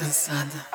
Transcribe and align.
cansada. 0.00 0.66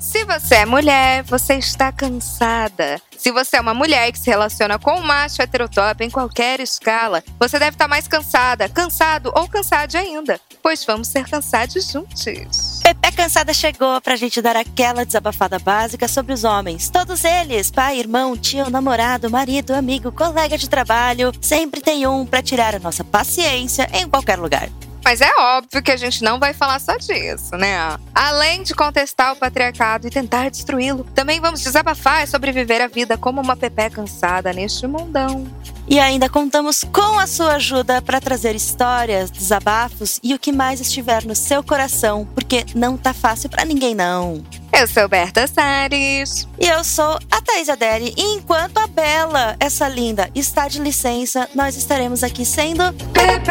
Se 0.00 0.24
você 0.24 0.54
é 0.56 0.66
mulher, 0.66 1.22
você 1.22 1.54
está 1.54 1.92
cansada. 1.92 3.00
Se 3.16 3.30
você 3.30 3.56
é 3.56 3.60
uma 3.60 3.74
mulher 3.74 4.10
que 4.10 4.18
se 4.18 4.28
relaciona 4.28 4.78
com 4.78 4.98
um 4.98 5.02
macho 5.02 5.40
heterotop 5.40 6.02
em 6.02 6.10
qualquer 6.10 6.58
escala, 6.58 7.22
você 7.38 7.58
deve 7.58 7.76
estar 7.76 7.86
mais 7.86 8.08
cansada, 8.08 8.68
cansado 8.68 9.32
ou 9.36 9.48
cansado 9.48 9.94
ainda. 9.94 10.40
Pois 10.60 10.84
vamos 10.84 11.06
ser 11.06 11.28
cansados 11.28 11.88
juntos. 11.88 12.67
Pepe 12.94 13.12
Cansada 13.12 13.52
chegou 13.52 14.00
pra 14.00 14.16
gente 14.16 14.40
dar 14.40 14.56
aquela 14.56 15.04
desabafada 15.04 15.58
básica 15.58 16.08
sobre 16.08 16.32
os 16.32 16.42
homens. 16.42 16.88
Todos 16.88 17.22
eles, 17.22 17.70
pai, 17.70 17.98
irmão, 17.98 18.34
tio, 18.34 18.70
namorado, 18.70 19.28
marido, 19.28 19.74
amigo, 19.74 20.10
colega 20.10 20.56
de 20.56 20.70
trabalho, 20.70 21.30
sempre 21.38 21.82
tem 21.82 22.06
um 22.06 22.24
pra 22.24 22.40
tirar 22.42 22.74
a 22.74 22.78
nossa 22.78 23.04
paciência 23.04 23.90
em 23.92 24.08
qualquer 24.08 24.38
lugar. 24.38 24.70
Mas 25.04 25.20
é 25.20 25.30
óbvio 25.38 25.82
que 25.82 25.90
a 25.90 25.98
gente 25.98 26.22
não 26.22 26.38
vai 26.38 26.54
falar 26.54 26.80
só 26.80 26.96
disso, 26.96 27.56
né? 27.56 27.76
Além 28.14 28.62
de 28.62 28.74
contestar 28.74 29.34
o 29.34 29.36
patriarcado 29.36 30.06
e 30.06 30.10
tentar 30.10 30.50
destruí-lo, 30.50 31.04
também 31.14 31.40
vamos 31.40 31.60
desabafar 31.60 32.24
e 32.24 32.26
sobreviver 32.26 32.80
a 32.80 32.88
vida 32.88 33.18
como 33.18 33.38
uma 33.38 33.56
pepé 33.56 33.90
cansada 33.90 34.50
neste 34.50 34.86
mundão. 34.86 35.46
E 35.90 35.98
ainda 35.98 36.28
contamos 36.28 36.84
com 36.92 37.18
a 37.18 37.26
sua 37.26 37.54
ajuda 37.54 38.02
para 38.02 38.20
trazer 38.20 38.54
histórias, 38.54 39.30
desabafos 39.30 40.20
e 40.22 40.34
o 40.34 40.38
que 40.38 40.52
mais 40.52 40.80
estiver 40.80 41.24
no 41.24 41.34
seu 41.34 41.62
coração, 41.62 42.28
porque 42.34 42.66
não 42.74 42.96
tá 42.96 43.14
fácil 43.14 43.48
para 43.48 43.64
ninguém 43.64 43.94
não. 43.94 44.42
Eu 44.70 44.86
sou 44.86 45.08
Berta 45.08 45.46
Sares. 45.46 46.46
E 46.60 46.66
eu 46.66 46.84
sou 46.84 47.18
a 47.30 47.40
Thaís 47.40 47.70
Adeli. 47.70 48.12
E 48.16 48.34
enquanto 48.34 48.78
a 48.78 48.86
Bela, 48.86 49.56
essa 49.58 49.88
linda, 49.88 50.30
está 50.34 50.68
de 50.68 50.78
licença, 50.78 51.48
nós 51.54 51.74
estaremos 51.74 52.22
aqui 52.22 52.44
sendo 52.44 52.92
Pepe 53.12 53.50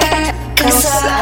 Cansada. 0.56 1.18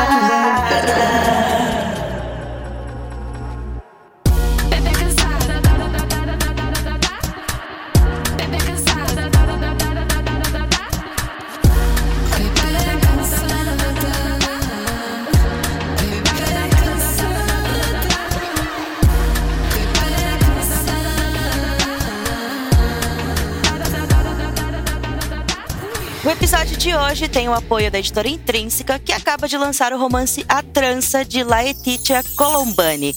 Hoje 26.98 27.28
tem 27.28 27.50
o 27.50 27.54
apoio 27.54 27.92
da 27.92 28.00
editora 28.00 28.28
Intrínseca, 28.28 28.98
que 28.98 29.12
acaba 29.12 29.48
de 29.48 29.58
lançar 29.58 29.92
o 29.92 29.98
romance 29.98 30.46
A 30.48 30.64
Trança, 30.64 31.26
de 31.26 31.44
Laetitia 31.44 32.24
Colombani. 32.38 33.14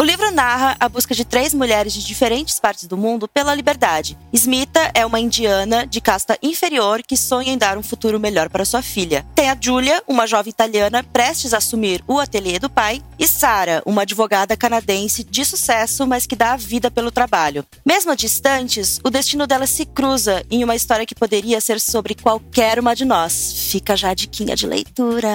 O 0.00 0.04
livro 0.04 0.30
narra 0.30 0.76
a 0.78 0.88
busca 0.88 1.12
de 1.12 1.24
três 1.24 1.52
mulheres 1.52 1.92
de 1.92 2.04
diferentes 2.04 2.60
partes 2.60 2.86
do 2.86 2.96
mundo 2.96 3.26
pela 3.26 3.52
liberdade. 3.52 4.16
Smita 4.32 4.92
é 4.94 5.04
uma 5.04 5.18
indiana 5.18 5.84
de 5.84 6.00
casta 6.00 6.38
inferior 6.40 7.02
que 7.02 7.16
sonha 7.16 7.52
em 7.52 7.58
dar 7.58 7.76
um 7.76 7.82
futuro 7.82 8.20
melhor 8.20 8.48
para 8.48 8.64
sua 8.64 8.80
filha. 8.80 9.26
Tem 9.34 9.50
a 9.50 9.58
Julia, 9.60 10.00
uma 10.06 10.24
jovem 10.24 10.50
italiana 10.50 11.02
prestes 11.02 11.52
a 11.52 11.56
assumir 11.56 12.00
o 12.06 12.20
ateliê 12.20 12.60
do 12.60 12.70
pai, 12.70 13.02
e 13.18 13.26
Sarah, 13.26 13.82
uma 13.84 14.02
advogada 14.02 14.56
canadense 14.56 15.24
de 15.24 15.44
sucesso, 15.44 16.06
mas 16.06 16.28
que 16.28 16.36
dá 16.36 16.52
a 16.52 16.56
vida 16.56 16.92
pelo 16.92 17.10
trabalho. 17.10 17.66
Mesmo 17.84 18.14
distantes, 18.14 19.00
o 19.02 19.10
destino 19.10 19.48
delas 19.48 19.70
se 19.70 19.84
cruza 19.84 20.44
em 20.48 20.62
uma 20.62 20.76
história 20.76 21.04
que 21.04 21.14
poderia 21.14 21.60
ser 21.60 21.80
sobre 21.80 22.14
qualquer 22.14 22.78
uma 22.78 22.94
de 22.94 23.04
nós. 23.04 23.66
Fica 23.68 23.96
já 23.96 24.10
a 24.10 24.14
diquinha 24.14 24.54
de 24.54 24.64
leitura. 24.64 25.28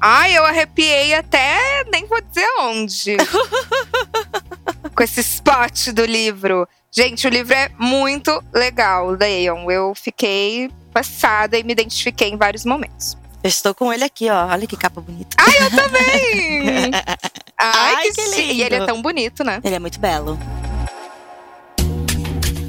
Ai, 0.00 0.36
eu 0.36 0.44
arrepiei 0.44 1.14
até 1.14 1.71
nem 1.92 2.06
vou 2.06 2.20
dizer 2.20 2.48
onde. 2.58 3.16
Com 4.96 5.02
esse 5.02 5.20
spot 5.20 5.88
do 5.88 6.04
livro. 6.04 6.66
Gente, 6.90 7.26
o 7.26 7.30
livro 7.30 7.54
é 7.54 7.70
muito 7.78 8.42
legal, 8.52 9.10
leiam. 9.10 9.70
Eu 9.70 9.94
fiquei 9.94 10.70
passada 10.92 11.56
e 11.58 11.62
me 11.62 11.72
identifiquei 11.72 12.28
em 12.28 12.36
vários 12.36 12.64
momentos. 12.64 13.16
Eu 13.42 13.48
estou 13.48 13.74
com 13.74 13.92
ele 13.92 14.04
aqui, 14.04 14.28
ó. 14.30 14.46
Olha 14.46 14.66
que 14.66 14.76
capa 14.76 15.00
bonita. 15.00 15.36
Ai, 15.38 15.66
eu 15.66 15.70
também! 15.70 16.90
Ai, 17.58 17.94
Ai, 17.94 18.06
que, 18.06 18.12
que 18.12 18.22
chique. 18.22 18.52
E 18.52 18.62
ele 18.62 18.74
é 18.74 18.78
lindo. 18.78 18.86
tão 18.86 19.02
bonito, 19.02 19.42
né? 19.42 19.60
Ele 19.64 19.74
é 19.74 19.78
muito 19.78 19.98
belo. 19.98 20.38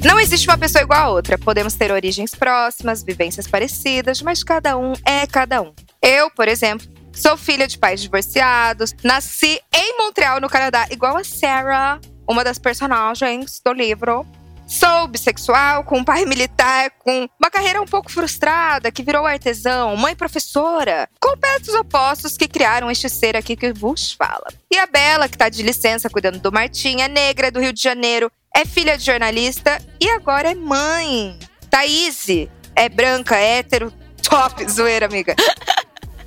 Não 0.04 0.18
existe 0.20 0.48
uma 0.48 0.58
pessoa 0.58 0.82
igual 0.82 1.00
a 1.00 1.10
outra. 1.10 1.38
Podemos 1.38 1.74
ter 1.74 1.90
origens 1.90 2.34
próximas, 2.34 3.02
vivências 3.02 3.46
parecidas, 3.46 4.20
mas 4.20 4.42
cada 4.42 4.76
um 4.76 4.92
é 5.04 5.26
cada 5.26 5.62
um. 5.62 5.72
Eu, 6.02 6.30
por 6.30 6.48
exemplo, 6.48 6.86
sou 7.14 7.36
filha 7.36 7.66
de 7.66 7.78
pais 7.78 8.00
divorciados, 8.00 8.94
nasci 9.02 9.60
em 9.72 9.98
Montreal, 9.98 10.40
no 10.40 10.48
Canadá, 10.48 10.86
igual 10.90 11.16
a 11.16 11.24
Sarah, 11.24 12.00
uma 12.28 12.44
das 12.44 12.58
personagens 12.58 13.60
do 13.64 13.72
livro. 13.72 14.26
Sou 14.66 15.06
bissexual, 15.08 15.84
com 15.84 15.98
um 15.98 16.04
pai 16.04 16.24
militar, 16.24 16.90
com 16.98 17.28
uma 17.38 17.50
carreira 17.50 17.82
um 17.82 17.86
pouco 17.86 18.10
frustrada, 18.10 18.90
que 18.90 19.02
virou 19.02 19.26
artesão, 19.26 19.94
mãe 19.94 20.16
professora, 20.16 21.08
completos 21.20 21.74
opostos 21.74 22.36
que 22.36 22.48
criaram 22.48 22.90
este 22.90 23.10
ser 23.10 23.36
aqui 23.36 23.56
que 23.56 23.72
vos 23.74 24.12
fala. 24.12 24.46
E 24.70 24.78
a 24.78 24.86
Bela, 24.86 25.28
que 25.28 25.36
tá 25.36 25.50
de 25.50 25.62
licença 25.62 26.08
cuidando 26.08 26.38
do 26.38 26.50
Martim, 26.50 27.02
é 27.02 27.08
negra, 27.08 27.50
do 27.50 27.60
Rio 27.60 27.74
de 27.74 27.82
Janeiro, 27.82 28.32
é 28.56 28.64
filha 28.64 28.96
de 28.96 29.04
jornalista 29.04 29.82
e 30.00 30.08
agora 30.08 30.50
é 30.50 30.54
mãe. 30.54 31.38
Thaís 31.68 32.26
é 32.74 32.88
branca, 32.88 33.36
hétero, 33.36 33.92
top, 34.22 34.66
zoeira, 34.70 35.06
amiga. 35.06 35.36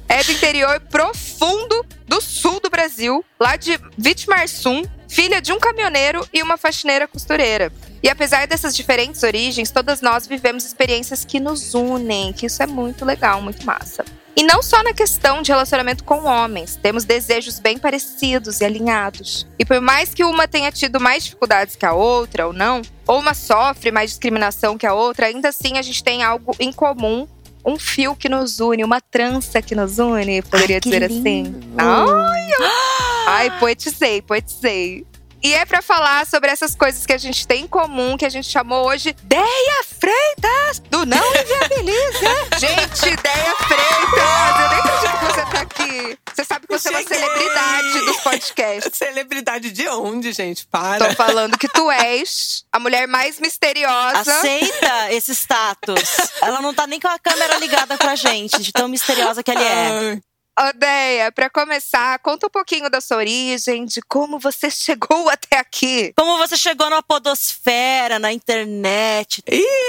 É 0.09 0.23
do 0.23 0.31
interior 0.31 0.79
profundo 0.90 1.85
do 2.07 2.22
sul 2.22 2.59
do 2.62 2.69
Brasil, 2.69 3.23
lá 3.40 3.56
de 3.56 3.79
Vitimarsum, 3.97 4.84
filha 5.07 5.41
de 5.41 5.51
um 5.51 5.59
caminhoneiro 5.59 6.28
e 6.34 6.41
uma 6.41 6.57
faxineira 6.57 7.07
costureira. 7.07 7.72
E 8.01 8.09
apesar 8.09 8.47
dessas 8.47 8.75
diferentes 8.75 9.23
origens, 9.23 9.72
todas 9.72 10.01
nós 10.01 10.28
vivemos 10.28 10.66
experiências 10.66 11.25
que 11.25 11.40
nos 11.40 11.73
unem, 11.73 12.31
que 12.31 12.45
isso 12.45 12.62
é 12.63 12.68
muito 12.68 13.03
legal, 13.03 13.41
muito 13.41 13.66
massa. 13.66 14.06
E 14.35 14.44
não 14.44 14.62
só 14.62 14.84
na 14.84 14.94
questão 14.94 15.41
de 15.41 15.51
relacionamento 15.51 16.03
com 16.03 16.25
homens, 16.25 16.75
temos 16.75 17.03
desejos 17.03 17.59
bem 17.59 17.79
parecidos 17.79 18.62
e 18.62 18.66
alinhados. 18.66 19.47
E 19.57 19.66
por 19.66 19.81
mais 19.81 20.13
que 20.13 20.24
uma 20.24 20.47
tenha 20.47 20.72
tido 20.72 21.00
mais 21.00 21.24
dificuldades 21.24 21.75
que 21.75 21.85
a 21.88 21.94
outra, 21.94 22.45
ou 22.45 22.53
não, 22.53 22.84
ou 23.07 23.19
uma 23.19 23.34
sofre 23.34 23.89
mais 23.89 24.12
discriminação 24.12 24.78
que 24.78 24.85
a 24.85 24.94
outra, 24.94 25.25
ainda 25.25 25.50
assim 25.50 25.79
a 25.79 25.81
gente 25.81 26.03
tem 26.03 26.22
algo 26.22 26.56
em 26.59 26.72
comum, 26.72 27.28
um 27.67 27.78
fio 27.78 28.16
que 28.16 28.29
nos 28.29 28.59
une, 28.61 28.83
uma 28.83 29.01
trança 29.01 29.61
que 29.61 29.75
nos 29.75 30.00
une, 30.00 30.41
poderia 30.41 30.78
Ai, 30.78 30.79
dizer 30.79 31.01
lindo. 31.09 31.19
assim. 31.19 31.55
Ai, 31.78 32.47
Ai, 33.28 33.59
poetizei, 33.59 34.22
poetizei. 34.22 35.05
E 35.44 35.53
é 35.53 35.66
pra 35.66 35.81
falar 35.81 36.25
sobre 36.25 36.50
essas 36.50 36.74
coisas 36.75 37.06
que 37.06 37.14
a 37.14 37.18
gente 37.18 37.48
tem 37.48 37.64
em 37.64 37.68
comum, 37.68 38.18
que 38.18 38.25
a 38.25 38.30
gente 38.30 38.50
chamou 38.50 38.88
hoje 38.88 39.16
Deia 39.24 39.84
Freitas, 39.84 40.80
do 40.90 41.06
Não 41.06 41.24
Inviabilize. 41.36 42.20
gente, 42.59 43.16
Deia 43.22 43.56
Freitas, 43.56 44.59
eu 44.59 44.70
nem 44.70 44.80
acredito 44.80 45.20
que 45.20 45.25
você 45.25 45.46
tá 45.46 45.62
aqui. 45.62 46.18
Você 46.34 46.44
sabe 46.44 46.68
que 46.68 46.74
você 46.74 46.88
é 46.90 46.92
uma 46.92 47.00
Cheguei. 47.02 47.18
celebridade 47.18 48.06
dos 48.06 48.18
podcasts. 48.18 48.98
Celebridade 48.98 49.72
de 49.72 49.88
onde, 49.90 50.31
gente? 50.34 50.66
Para. 50.68 51.08
Tô 51.09 51.16
falando 51.16 51.58
que 51.58 51.68
tu 51.68 51.90
és 51.92 52.64
a 52.72 52.80
mulher 52.80 53.08
mais 53.08 53.40
misteriosa. 53.40 54.19
Aceita 54.19 55.14
esse 55.14 55.34
status. 55.34 56.18
Ela 56.42 56.62
não 56.62 56.74
tá 56.74 56.88
nem 56.88 57.00
com 57.00 57.08
a 57.08 57.19
câmera 57.19 57.58
ligada 57.58 57.98
pra 57.98 58.16
gente, 58.16 58.62
de 58.62 58.72
tão 58.72 58.88
misteriosa 58.88 59.44
que 59.44 59.52
ele 59.52 59.64
é. 59.64 60.19
Odeia, 60.59 61.31
pra 61.31 61.51
começar, 61.51 62.18
conta 62.19 62.47
um 62.47 62.50
pouquinho 62.50 62.90
da 62.90 63.00
sua 63.00 63.18
origem, 63.18 63.85
de 63.85 64.01
como 64.01 64.40
você 64.40 64.69
chegou 64.72 65.29
até 65.29 65.57
aqui. 65.57 66.13
Como 66.18 66.38
você 66.40 66.57
chegou 66.57 66.90
na 66.90 67.03
podosfera, 67.03 68.18
na 68.18 68.34
internet. 68.34 69.44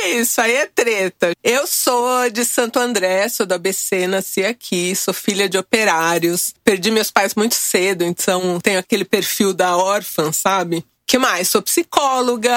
Isso 0.04 0.40
aí 0.40 0.54
é 0.54 0.66
treta. 0.66 1.32
Eu 1.42 1.66
sou 1.66 2.28
de 2.28 2.44
Santo 2.44 2.78
André, 2.78 3.28
sou 3.30 3.46
do 3.46 3.54
ABC, 3.54 4.06
nasci 4.06 4.44
aqui, 4.44 4.94
sou 4.94 5.14
filha 5.14 5.48
de 5.48 5.56
operários. 5.56 6.52
Perdi 6.62 6.90
meus 6.90 7.10
pais 7.10 7.34
muito 7.34 7.54
cedo, 7.54 8.04
então 8.04 8.60
tenho 8.60 8.78
aquele 8.78 9.04
perfil 9.04 9.54
da 9.54 9.76
órfã, 9.76 10.32
sabe? 10.32 10.84
Que 11.08 11.18
mais? 11.18 11.48
Sou 11.48 11.62
psicóloga, 11.62 12.52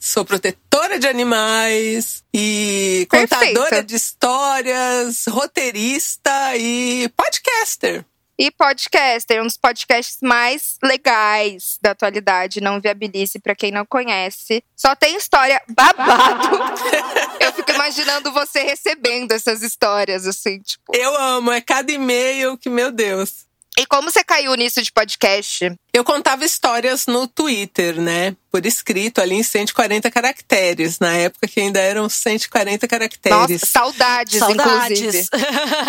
sou 0.00 0.24
protetora 0.24 0.98
de 0.98 1.06
animais 1.06 2.24
e 2.32 3.06
Perfeita. 3.10 3.36
contadora 3.36 3.84
de 3.84 3.94
histórias, 3.94 5.26
roteirista 5.28 6.56
e 6.56 7.10
podcaster. 7.10 8.02
E 8.38 8.50
podcaster, 8.50 9.42
um 9.42 9.46
dos 9.46 9.58
podcasts 9.58 10.16
mais 10.22 10.78
legais 10.82 11.78
da 11.82 11.90
atualidade, 11.90 12.62
não 12.62 12.80
viabilize 12.80 13.38
pra 13.38 13.54
quem 13.54 13.70
não 13.70 13.84
conhece. 13.84 14.64
Só 14.74 14.96
tem 14.96 15.14
história 15.14 15.60
babado. 15.68 16.48
Eu 17.38 17.52
fico 17.52 17.72
imaginando 17.72 18.32
você 18.32 18.62
recebendo 18.62 19.32
essas 19.32 19.62
histórias, 19.62 20.26
assim, 20.26 20.60
tipo. 20.60 20.96
Eu 20.96 21.14
amo, 21.14 21.52
é 21.52 21.60
cada 21.60 21.92
e-mail 21.92 22.56
que, 22.56 22.70
meu 22.70 22.90
Deus. 22.90 23.44
E 23.78 23.86
como 23.86 24.10
você 24.10 24.22
caiu 24.22 24.54
nisso 24.54 24.82
de 24.82 24.92
podcast? 24.92 25.72
Eu 25.94 26.04
contava 26.04 26.44
histórias 26.44 27.06
no 27.06 27.26
Twitter, 27.26 28.00
né? 28.00 28.36
Por 28.50 28.66
escrito, 28.66 29.20
ali 29.20 29.34
em 29.34 29.42
140 29.42 30.10
caracteres. 30.10 30.98
Na 30.98 31.14
época 31.14 31.48
que 31.48 31.58
ainda 31.60 31.80
eram 31.80 32.06
140 32.08 32.86
caracteres. 32.86 33.38
Nossa, 33.38 33.66
saudades, 33.66 34.38
Saudades. 34.38 35.00
inclusive. 35.00 35.28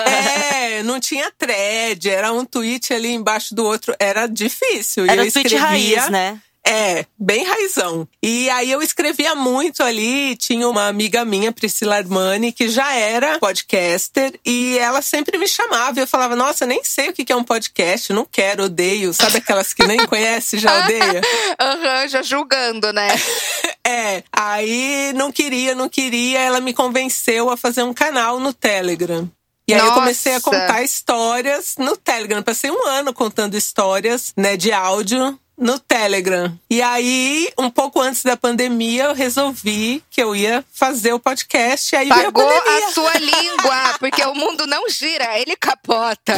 É, 0.06 0.84
não 0.84 1.00
tinha 1.00 1.32
thread, 1.38 2.10
era 2.10 2.32
um 2.32 2.46
tweet 2.46 2.94
ali 2.94 3.12
embaixo 3.12 3.54
do 3.54 3.66
outro. 3.66 3.94
Era 4.00 4.28
difícil. 4.28 5.06
E 5.06 5.10
Era 5.10 5.24
eu 5.24 5.28
o 5.28 5.32
tweet 5.32 5.54
escrevia, 5.54 6.00
raiz, 6.00 6.10
né? 6.10 6.40
É, 6.66 7.06
bem 7.20 7.44
raizão. 7.44 8.08
E 8.22 8.50
aí 8.50 8.72
eu 8.72 8.82
escrevia 8.82 9.36
muito 9.36 9.84
ali. 9.84 10.36
Tinha 10.38 10.68
uma 10.68 10.88
amiga 10.88 11.26
minha, 11.26 11.52
Priscila 11.52 11.98
Armani, 11.98 12.54
que 12.54 12.70
já 12.70 12.94
era 12.94 13.38
podcaster. 13.38 14.40
E 14.46 14.78
ela 14.78 15.02
sempre 15.02 15.38
me 15.38 15.48
chamava. 15.48 16.00
E 16.00 16.04
eu 16.04 16.08
falava, 16.08 16.36
nossa, 16.36 16.66
nem 16.66 16.82
sei 16.84 17.10
o 17.10 17.14
que 17.14 17.32
é 17.32 17.36
um 17.36 17.44
podcast. 17.44 18.14
Não 18.14 18.26
quero, 18.26 18.66
odeio. 18.66 19.14
Sabe 19.14 19.38
aquelas 19.38 19.74
que 19.74 19.86
nem 19.86 20.06
conhece, 20.08 20.58
já 20.58 20.86
odeia? 20.86 21.22
Aham, 21.60 22.08
já 22.08 22.22
julgando, 22.22 22.92
né? 22.94 23.10
É, 23.86 24.24
aí 24.32 25.12
não 25.14 25.30
queria, 25.30 25.76
não 25.76 25.90
queria. 25.90 26.40
Ela 26.40 26.62
me 26.62 26.74
convenceu 26.74 27.50
a 27.50 27.58
fazer 27.58 27.84
um 27.84 27.94
canal 27.94 28.40
no 28.40 28.54
Telegram. 28.54 29.30
E 29.68 29.74
aí 29.74 29.80
eu 29.80 29.86
Nossa. 29.86 30.00
comecei 30.00 30.36
a 30.36 30.42
contar 30.42 30.84
histórias 30.84 31.76
no 31.78 31.98
Telegram. 31.98 32.42
Passei 32.42 32.72
um 32.72 32.88
ano 32.88 33.14
contando 33.14 33.58
histórias, 33.58 34.34
né, 34.38 34.56
de 34.56 34.72
áudio 34.72 35.38
no 35.58 35.80
Telegram. 35.80 36.58
E 36.70 36.82
aí, 36.82 37.52
um 37.58 37.70
pouco 37.70 38.02
antes 38.02 38.24
da 38.24 38.36
pandemia, 38.36 39.06
eu 39.06 39.14
resolvi 39.14 40.04
que 40.10 40.22
eu 40.22 40.36
ia 40.36 40.64
fazer 40.74 41.14
o 41.14 41.20
podcast. 41.20 41.94
E 41.94 41.98
aí 41.98 42.10
veio 42.10 42.22
a 42.22 42.32
Pagou 42.32 42.48
pandemia. 42.48 42.88
a 42.88 42.92
sua 42.92 43.14
língua, 43.20 43.96
porque 44.00 44.24
o 44.24 44.36
mundo 44.36 44.66
não 44.68 44.90
gira, 44.90 45.40
ele 45.40 45.56
capota. 45.56 46.36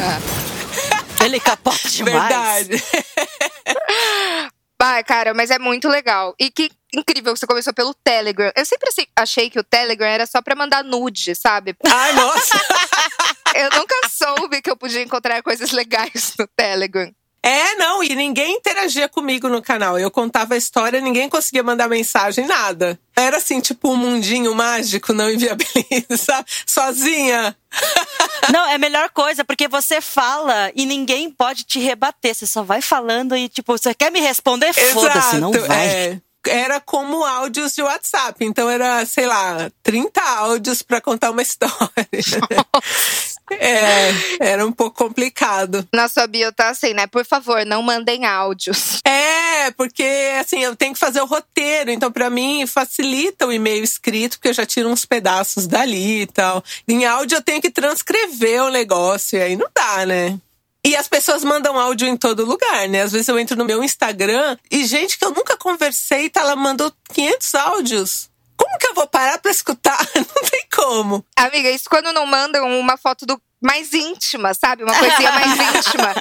Ele 1.24 1.40
capota 1.40 1.88
demais. 1.88 2.68
Verdade. 2.68 2.84
Vai, 4.78 5.02
cara, 5.04 5.32
mas 5.32 5.50
é 5.50 5.58
muito 5.58 5.88
legal. 5.88 6.34
E 6.38 6.50
que 6.50 6.70
incrível 6.92 7.32
que 7.32 7.40
você 7.40 7.46
começou 7.46 7.72
pelo 7.72 7.94
Telegram. 7.94 8.52
Eu 8.54 8.64
sempre 8.66 8.88
assim, 8.90 9.06
achei 9.16 9.48
que 9.48 9.58
o 9.58 9.64
Telegram 9.64 10.06
era 10.06 10.26
só 10.26 10.42
pra 10.42 10.54
mandar 10.54 10.84
nude, 10.84 11.34
sabe? 11.34 11.74
Ai, 11.84 12.12
nossa. 12.12 12.60
Eu 13.56 13.70
nunca 13.70 13.94
soube 14.10 14.60
que 14.60 14.70
eu 14.70 14.76
podia 14.76 15.00
encontrar 15.02 15.42
coisas 15.42 15.70
legais 15.70 16.34
no 16.38 16.46
Telegram. 16.46 17.10
É, 17.46 17.76
não, 17.76 18.02
e 18.02 18.12
ninguém 18.16 18.56
interagia 18.56 19.08
comigo 19.08 19.48
no 19.48 19.62
canal. 19.62 19.96
Eu 19.96 20.10
contava 20.10 20.54
a 20.54 20.56
história, 20.56 21.00
ninguém 21.00 21.28
conseguia 21.28 21.62
mandar 21.62 21.88
mensagem, 21.88 22.44
nada. 22.44 22.98
Era 23.14 23.36
assim, 23.36 23.60
tipo 23.60 23.88
um 23.88 23.96
mundinho 23.96 24.52
mágico, 24.52 25.12
não 25.12 25.30
inviabiliza? 25.30 26.44
Sozinha. 26.66 27.56
Não, 28.52 28.66
é 28.66 28.74
a 28.74 28.78
melhor 28.78 29.10
coisa, 29.10 29.44
porque 29.44 29.68
você 29.68 30.00
fala 30.00 30.70
e 30.74 30.86
ninguém 30.86 31.30
pode 31.30 31.64
te 31.64 31.78
rebater. 31.78 32.34
Você 32.34 32.46
só 32.46 32.62
vai 32.62 32.80
falando 32.80 33.36
e, 33.36 33.48
tipo, 33.48 33.76
você 33.76 33.92
quer 33.92 34.10
me 34.10 34.20
responder? 34.20 34.72
Foda-se, 34.72 35.36
não 35.38 35.52
vai. 35.52 35.86
é. 35.86 36.20
Era 36.48 36.80
como 36.80 37.24
áudios 37.24 37.74
de 37.74 37.82
WhatsApp. 37.82 38.44
Então 38.44 38.70
era, 38.70 39.04
sei 39.04 39.26
lá, 39.26 39.70
30 39.82 40.20
áudios 40.22 40.80
pra 40.82 41.00
contar 41.00 41.30
uma 41.30 41.42
história. 41.42 41.80
é, 43.54 44.12
era 44.40 44.66
um 44.66 44.72
pouco 44.72 44.96
complicado. 44.96 45.86
Na 45.92 46.08
sua 46.08 46.26
bio 46.26 46.52
tá 46.52 46.70
assim, 46.70 46.94
né? 46.94 47.06
Por 47.06 47.24
favor, 47.24 47.64
não 47.64 47.82
mandem 47.82 48.24
áudios. 48.24 49.00
É, 49.04 49.70
porque 49.72 50.04
assim, 50.40 50.60
eu 50.62 50.76
tenho 50.76 50.92
que 50.92 50.98
fazer 50.98 51.20
o 51.20 51.26
roteiro, 51.26 51.90
então 51.90 52.10
pra 52.10 52.30
mim 52.30 52.66
facilita 52.66 53.46
o 53.46 53.52
e-mail 53.52 53.82
escrito, 53.82 54.36
porque 54.36 54.48
eu 54.48 54.54
já 54.54 54.66
tiro 54.66 54.88
uns 54.88 55.04
pedaços 55.04 55.66
dali 55.66 56.22
e 56.22 56.26
tal. 56.26 56.62
Em 56.86 57.04
áudio 57.04 57.36
eu 57.36 57.42
tenho 57.42 57.62
que 57.62 57.70
transcrever 57.70 58.64
o 58.64 58.70
negócio, 58.70 59.38
e 59.38 59.42
aí 59.42 59.56
não 59.56 59.68
dá, 59.74 60.06
né? 60.06 60.38
E 60.86 60.94
as 60.94 61.08
pessoas 61.08 61.42
mandam 61.42 61.76
áudio 61.76 62.06
em 62.06 62.16
todo 62.16 62.44
lugar, 62.44 62.88
né? 62.88 63.02
Às 63.02 63.10
vezes 63.10 63.26
eu 63.26 63.36
entro 63.36 63.56
no 63.56 63.64
meu 63.64 63.82
Instagram 63.82 64.56
e 64.70 64.84
gente 64.84 65.18
que 65.18 65.24
eu 65.24 65.32
nunca 65.32 65.56
conversei, 65.56 66.30
tá, 66.30 66.42
ela 66.42 66.54
mandou 66.54 66.92
500 67.12 67.54
áudios. 67.56 68.30
Como 68.56 68.78
que 68.78 68.86
eu 68.86 68.94
vou 68.94 69.06
parar 69.06 69.38
pra 69.38 69.50
escutar? 69.50 69.98
Não 70.14 70.50
tem 70.50 70.66
como. 70.74 71.24
Amiga, 71.36 71.70
isso 71.70 71.88
quando 71.88 72.12
não 72.12 72.26
mandam 72.26 72.78
uma 72.78 72.96
foto 72.96 73.26
do 73.26 73.40
mais 73.60 73.92
íntima, 73.92 74.54
sabe? 74.54 74.84
Uma 74.84 74.96
coisinha 74.98 75.32
mais 75.32 75.52
íntima. 75.74 76.14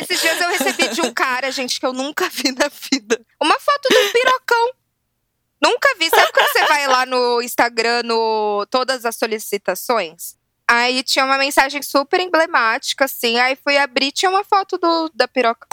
Esses 0.00 0.20
dias 0.20 0.40
eu 0.40 0.48
recebi 0.50 0.88
de 0.88 1.00
um 1.00 1.12
cara, 1.12 1.50
gente, 1.50 1.80
que 1.80 1.86
eu 1.86 1.92
nunca 1.92 2.28
vi 2.28 2.52
na 2.52 2.68
vida. 2.68 3.20
Uma 3.40 3.58
foto 3.58 3.88
um 3.90 4.12
pirocão. 4.12 4.70
Nunca 5.62 5.94
vi. 5.98 6.10
Sabe 6.10 6.32
quando 6.32 6.52
você 6.52 6.66
vai 6.66 6.86
lá 6.86 7.06
no 7.06 7.40
Instagram, 7.40 8.02
no 8.04 8.66
todas 8.70 9.04
as 9.04 9.16
solicitações? 9.16 10.36
Aí 10.68 11.02
tinha 11.02 11.24
uma 11.24 11.38
mensagem 11.38 11.82
super 11.82 12.20
emblemática, 12.20 13.04
assim. 13.04 13.38
Aí 13.38 13.56
fui 13.62 13.76
abrir, 13.76 14.10
tinha 14.12 14.30
uma 14.30 14.44
foto 14.44 14.78
do, 14.78 15.10
da 15.14 15.28
piroca. 15.28 15.68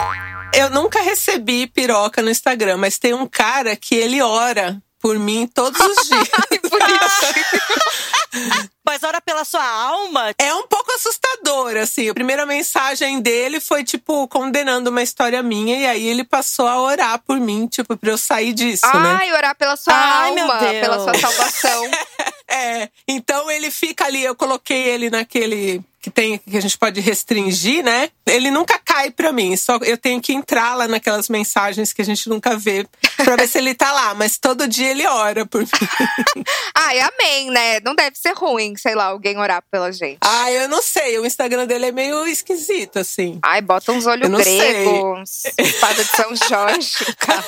Eu 0.54 0.70
nunca 0.70 1.00
recebi 1.00 1.66
piroca 1.66 2.22
no 2.22 2.30
Instagram, 2.30 2.76
mas 2.76 2.98
tem 2.98 3.14
um 3.14 3.26
cara 3.26 3.74
que 3.76 3.94
ele 3.94 4.20
ora 4.20 4.80
por 5.00 5.18
mim 5.18 5.46
todos 5.46 5.80
os 5.80 6.08
dias. 6.08 6.28
Mas 8.84 9.02
ora 9.02 9.20
pela 9.20 9.44
sua 9.44 9.64
alma. 9.64 10.34
É 10.38 10.54
um 10.54 10.66
pouco 10.66 10.92
assustador, 10.92 11.76
assim. 11.76 12.08
A 12.08 12.14
primeira 12.14 12.44
mensagem 12.44 13.20
dele 13.20 13.60
foi, 13.60 13.84
tipo, 13.84 14.26
condenando 14.28 14.90
uma 14.90 15.02
história 15.02 15.42
minha. 15.42 15.76
E 15.76 15.86
aí 15.86 16.06
ele 16.06 16.24
passou 16.24 16.66
a 16.66 16.80
orar 16.80 17.20
por 17.20 17.38
mim, 17.38 17.66
tipo, 17.66 17.96
pra 17.96 18.10
eu 18.10 18.18
sair 18.18 18.52
disso, 18.52 18.86
né? 18.86 19.18
Ai, 19.20 19.32
orar 19.32 19.56
pela 19.56 19.76
sua 19.76 19.94
Ai, 19.94 20.32
meu 20.32 20.50
alma, 20.50 20.58
Deus. 20.58 20.80
pela 20.80 21.00
sua 21.00 21.14
salvação. 21.14 21.90
É. 22.52 22.88
Então 23.06 23.48
ele 23.48 23.70
fica 23.70 24.06
ali, 24.06 24.24
eu 24.24 24.34
coloquei 24.34 24.88
ele 24.88 25.08
naquele 25.08 25.80
que 26.00 26.10
tem 26.10 26.38
que 26.38 26.56
a 26.56 26.60
gente 26.60 26.78
pode 26.78 27.00
restringir, 27.00 27.84
né? 27.84 28.08
Ele 28.26 28.50
nunca 28.50 28.78
cai 28.78 29.10
pra 29.10 29.32
mim, 29.32 29.56
só 29.56 29.78
eu 29.82 29.98
tenho 29.98 30.20
que 30.20 30.32
entrar 30.32 30.74
lá 30.74 30.88
naquelas 30.88 31.28
mensagens 31.28 31.92
que 31.92 32.00
a 32.00 32.04
gente 32.04 32.28
nunca 32.28 32.56
vê 32.56 32.86
pra 33.16 33.36
ver 33.36 33.46
se 33.46 33.58
ele 33.58 33.74
tá 33.74 33.92
lá, 33.92 34.14
mas 34.14 34.38
todo 34.38 34.66
dia 34.66 34.90
ele 34.90 35.06
ora 35.06 35.44
por 35.44 35.60
mim. 35.60 35.68
Ai, 36.74 37.00
amém, 37.00 37.50
né? 37.50 37.80
Não 37.80 37.94
deve 37.94 38.16
ser 38.16 38.32
ruim, 38.32 38.74
sei 38.76 38.94
lá, 38.94 39.06
alguém 39.06 39.38
orar 39.38 39.62
pela 39.70 39.92
gente. 39.92 40.18
Ah, 40.22 40.50
eu 40.50 40.68
não 40.68 40.80
sei, 40.80 41.18
o 41.18 41.26
Instagram 41.26 41.66
dele 41.66 41.86
é 41.86 41.92
meio 41.92 42.26
esquisito 42.26 42.98
assim. 42.98 43.38
Ai, 43.42 43.60
bota 43.60 43.92
uns 43.92 44.06
olhos 44.06 44.30
gregos, 44.30 45.42
espada 45.58 46.02
de 46.02 46.10
São 46.10 46.34
Jorge, 46.34 47.04
cara. 47.18 47.44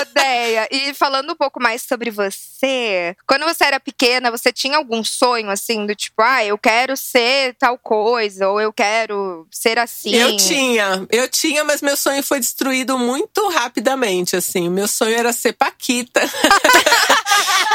Odeia. 0.00 0.68
E 0.70 0.94
falando 0.94 1.32
um 1.32 1.36
pouco 1.36 1.60
mais 1.60 1.82
sobre 1.82 2.10
você, 2.10 3.16
quando 3.26 3.44
você 3.44 3.64
era 3.64 3.80
pequena, 3.80 4.30
você 4.30 4.52
tinha 4.52 4.76
algum 4.76 5.02
sonho 5.04 5.50
assim, 5.50 5.86
do 5.86 5.94
tipo, 5.94 6.22
ah, 6.22 6.44
eu 6.44 6.56
quero 6.56 6.96
ser 6.96 7.57
tal 7.58 7.76
coisa, 7.76 8.48
ou 8.48 8.60
eu 8.60 8.72
quero 8.72 9.46
ser 9.50 9.78
assim? 9.78 10.14
Eu 10.14 10.36
tinha, 10.36 11.06
eu 11.10 11.28
tinha, 11.28 11.64
mas 11.64 11.82
meu 11.82 11.96
sonho 11.96 12.22
foi 12.22 12.38
destruído 12.38 12.96
muito 12.98 13.48
rapidamente, 13.48 14.36
assim. 14.36 14.68
O 14.68 14.70
meu 14.70 14.86
sonho 14.86 15.16
era 15.16 15.32
ser 15.32 15.54
Paquita. 15.54 16.20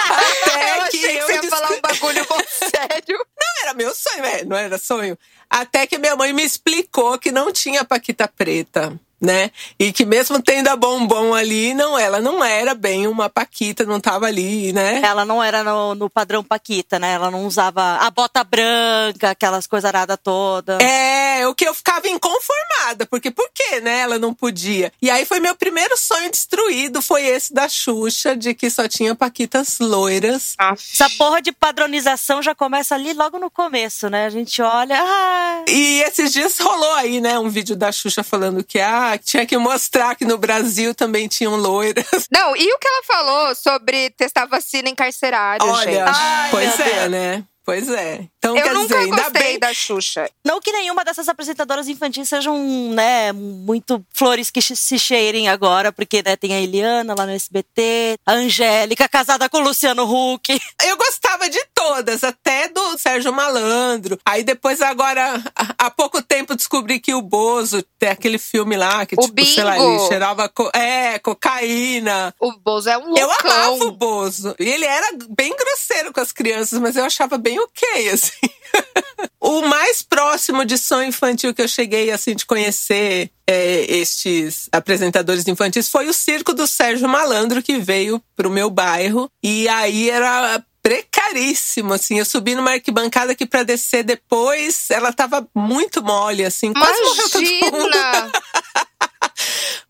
Até 0.09 0.77
Eu 0.77 0.81
achei 0.83 1.00
que, 1.00 1.18
eu 1.18 1.25
você 1.25 1.33
ia 1.33 1.50
falar 1.50 1.71
um 1.71 1.81
bagulho 1.81 2.25
sério. 2.47 3.18
Não 3.18 3.63
era 3.63 3.74
meu 3.74 3.94
sonho, 3.94 4.25
é, 4.25 4.45
não 4.45 4.57
era 4.57 4.77
sonho. 4.77 5.18
Até 5.50 5.85
que 5.85 5.97
minha 5.97 6.16
mãe 6.16 6.31
me 6.33 6.44
explicou 6.44 7.19
que 7.19 7.31
não 7.31 7.52
tinha 7.52 7.83
Paquita 7.83 8.28
preta. 8.28 8.97
Né? 9.23 9.51
E 9.80 9.94
que 9.94 10.03
mesmo 10.06 10.42
tendo 10.42 10.68
a 10.68 10.75
bombom 10.75 11.33
ali, 11.33 11.73
não, 11.73 11.97
ela 11.97 12.19
não 12.19 12.44
era 12.44 12.73
bem 12.75 13.07
uma 13.07 13.30
Paquita, 13.30 13.85
não 13.85 13.99
tava 13.99 14.25
ali, 14.25 14.73
né? 14.73 15.01
Ela 15.01 15.23
não 15.23 15.42
era 15.42 15.63
no, 15.63 15.95
no 15.95 16.09
padrão 16.09 16.44
Paquita, 16.44 16.99
né? 16.99 17.13
Ela 17.13 17.31
não 17.31 17.45
usava 17.47 17.97
a 18.01 18.11
bota 18.11 18.44
branca, 18.44 19.30
aquelas 19.30 19.65
coisas 19.65 19.87
aradas 19.87 20.18
todas. 20.21 20.80
É, 20.81 21.47
o 21.47 21.56
que 21.56 21.65
eu 21.65 21.73
ficava 21.73 22.07
inconformada, 22.07 23.06
porque 23.09 23.31
por 23.31 23.49
que, 23.53 23.80
né? 23.80 23.99
Ela 24.01 24.19
não 24.19 24.33
podia. 24.33 24.92
E 25.01 25.09
aí 25.09 25.25
foi 25.25 25.39
meu 25.39 25.56
primeiro 25.56 25.97
sonho 25.97 26.30
destruído, 26.30 27.01
foi 27.01 27.23
esse 27.25 27.53
da 27.53 27.69
Xuxa, 27.69 28.35
de 28.35 28.53
que 28.53 28.69
só 28.69 28.87
tinha 28.87 29.15
Paquitas 29.15 29.80
loiras. 29.80 30.56
Essa 30.59 31.09
porra 31.18 31.42
de 31.42 31.51
padronização 31.51 32.42
já 32.42 32.53
começa 32.53 32.94
ali 32.95 33.13
logo 33.13 33.39
no 33.39 33.49
começo, 33.49 34.09
né? 34.09 34.25
A 34.25 34.30
gente 34.30 34.61
olha. 34.61 34.97
Ah, 34.99 35.63
E 35.68 36.01
esses 36.01 36.33
dias 36.33 36.57
rolou 36.59 36.94
aí, 36.95 37.21
né, 37.21 37.39
um 37.39 37.49
vídeo 37.49 37.75
da 37.75 37.92
Xuxa 37.92 38.23
falando 38.23 38.63
que 38.63 38.80
ah, 38.80 39.12
tinha 39.17 39.45
que 39.45 39.57
mostrar 39.57 40.15
que 40.15 40.25
no 40.25 40.37
Brasil 40.37 40.93
também 40.93 41.27
tinham 41.27 41.55
loiras. 41.55 42.05
Não, 42.31 42.55
e 42.55 42.73
o 42.73 42.77
que 42.77 42.87
ela 42.87 43.03
falou 43.03 43.55
sobre 43.55 44.09
testar 44.11 44.45
vacina 44.45 44.89
em 44.89 44.95
carcerário, 44.95 45.65
Olha, 45.65 45.91
gente? 45.91 46.13
Ai, 46.15 46.51
pois 46.51 46.79
é, 46.79 46.99
Deus. 46.99 47.11
né? 47.11 47.43
Pois 47.65 47.89
é. 47.89 48.27
Então, 48.44 48.57
Eu 48.57 48.64
quer 48.64 48.73
nunca 48.73 48.88
dizer, 48.88 48.97
ainda 49.06 49.16
gostei 49.23 49.42
bem. 49.44 49.59
da 49.59 49.73
Xuxa. 49.73 50.30
não 50.45 50.59
que 50.59 50.69
nenhuma 50.73 51.06
dessas 51.06 51.30
apresentadoras 51.30 51.88
infantis 51.88 52.28
sejam, 52.28 52.57
né, 52.92 53.31
muito 53.31 54.06
flores 54.12 54.52
que 54.52 54.62
se 54.62 55.00
cheirem 55.00 55.47
agora, 55.47 55.94
porque 55.94 56.21
né, 56.21 56.35
tem 56.35 56.54
a 56.54 56.59
Eliana 56.59 57.16
lá 57.18 57.26
no 57.26 57.31
SBT, 57.31 58.18
a 58.26 58.33
Angélica 58.33 59.07
casada 59.07 59.47
com 59.47 59.59
o 59.59 59.62
Luciano 59.62 60.04
Huck. 60.04 60.59
Eu 60.83 60.97
gostava 60.97 61.50
de 61.50 61.59
todas, 61.73 62.21
até 62.23 62.68
do 62.68 62.97
Sérgio 62.97 63.31
Malandro. 63.31 64.19
Aí 64.26 64.44
depois, 64.44 64.81
agora, 64.81 65.42
há 65.78 65.90
pouco 65.90 66.21
tempo, 66.21 66.54
descobri 66.56 67.00
que 67.00 67.14
o 67.14 67.21
Bozo 67.21 67.81
tem 67.97 68.09
aquele 68.09 68.38
filme 68.38 68.76
lá 68.76 69.06
que, 69.06 69.16
O 69.18 69.21
tipo, 69.21 69.45
sei 69.45 69.64
lá, 69.64 69.73
Bingo. 69.78 70.00
ele 70.02 70.07
cheirava 70.09 70.50
co 70.50 70.69
é, 70.73 71.18
cocaína. 71.19 72.33
O 72.40 72.52
Bozo 72.57 72.90
é 72.90 72.97
um 72.97 73.16
Eu 73.18 73.28
loucão. 73.28 73.52
amava 73.52 73.85
o 73.85 73.92
Bozo. 73.92 74.56
E 74.59 74.68
ele 74.69 74.85
era 74.85 75.12
bem 75.30 75.56
grosseiro 75.56 76.12
com 76.12 76.19
as 76.19 76.31
crianças, 76.31 76.80
mas 76.80 76.95
eu 76.95 77.06
achava 77.06 77.38
bem 77.38 77.59
ok, 77.59 78.09
assim. 78.09 78.32
o 79.40 79.61
mais 79.63 80.02
próximo 80.02 80.66
de 80.66 80.78
som 80.78 81.02
infantil 81.02 81.54
que 81.54 81.61
eu 81.61 81.68
cheguei 81.68 82.11
assim 82.11 82.35
de 82.35 82.45
conhecer 82.45 83.31
é, 83.47 83.85
estes 83.90 84.69
apresentadores 84.71 85.47
infantis 85.47 85.90
foi 85.90 86.07
o 86.07 86.13
circo 86.13 86.54
do 86.54 86.66
Sérgio 86.68 87.07
Malandro 87.09 87.61
que 87.61 87.78
veio 87.78 88.21
pro 88.35 88.49
meu 88.49 88.69
bairro 88.69 89.30
e 89.44 89.68
aí 89.68 90.09
era 90.09 90.63
precaríssimo, 90.83 91.94
assim. 91.94 92.19
Eu 92.19 92.25
subi 92.25 92.56
numa 92.56 92.71
arquibancada 92.71 93.33
que 93.33 93.45
para 93.45 93.63
descer 93.63 94.04
depois, 94.04 94.92
ela 94.92 95.13
tava 95.13 95.47
muito 95.56 96.04
mole, 96.04 96.44
assim. 96.44 96.73
Quase 96.73 96.99
Imagina! 96.99 97.07
morreu 97.07 97.30
todo 97.30 97.71
mundo. 97.71 97.97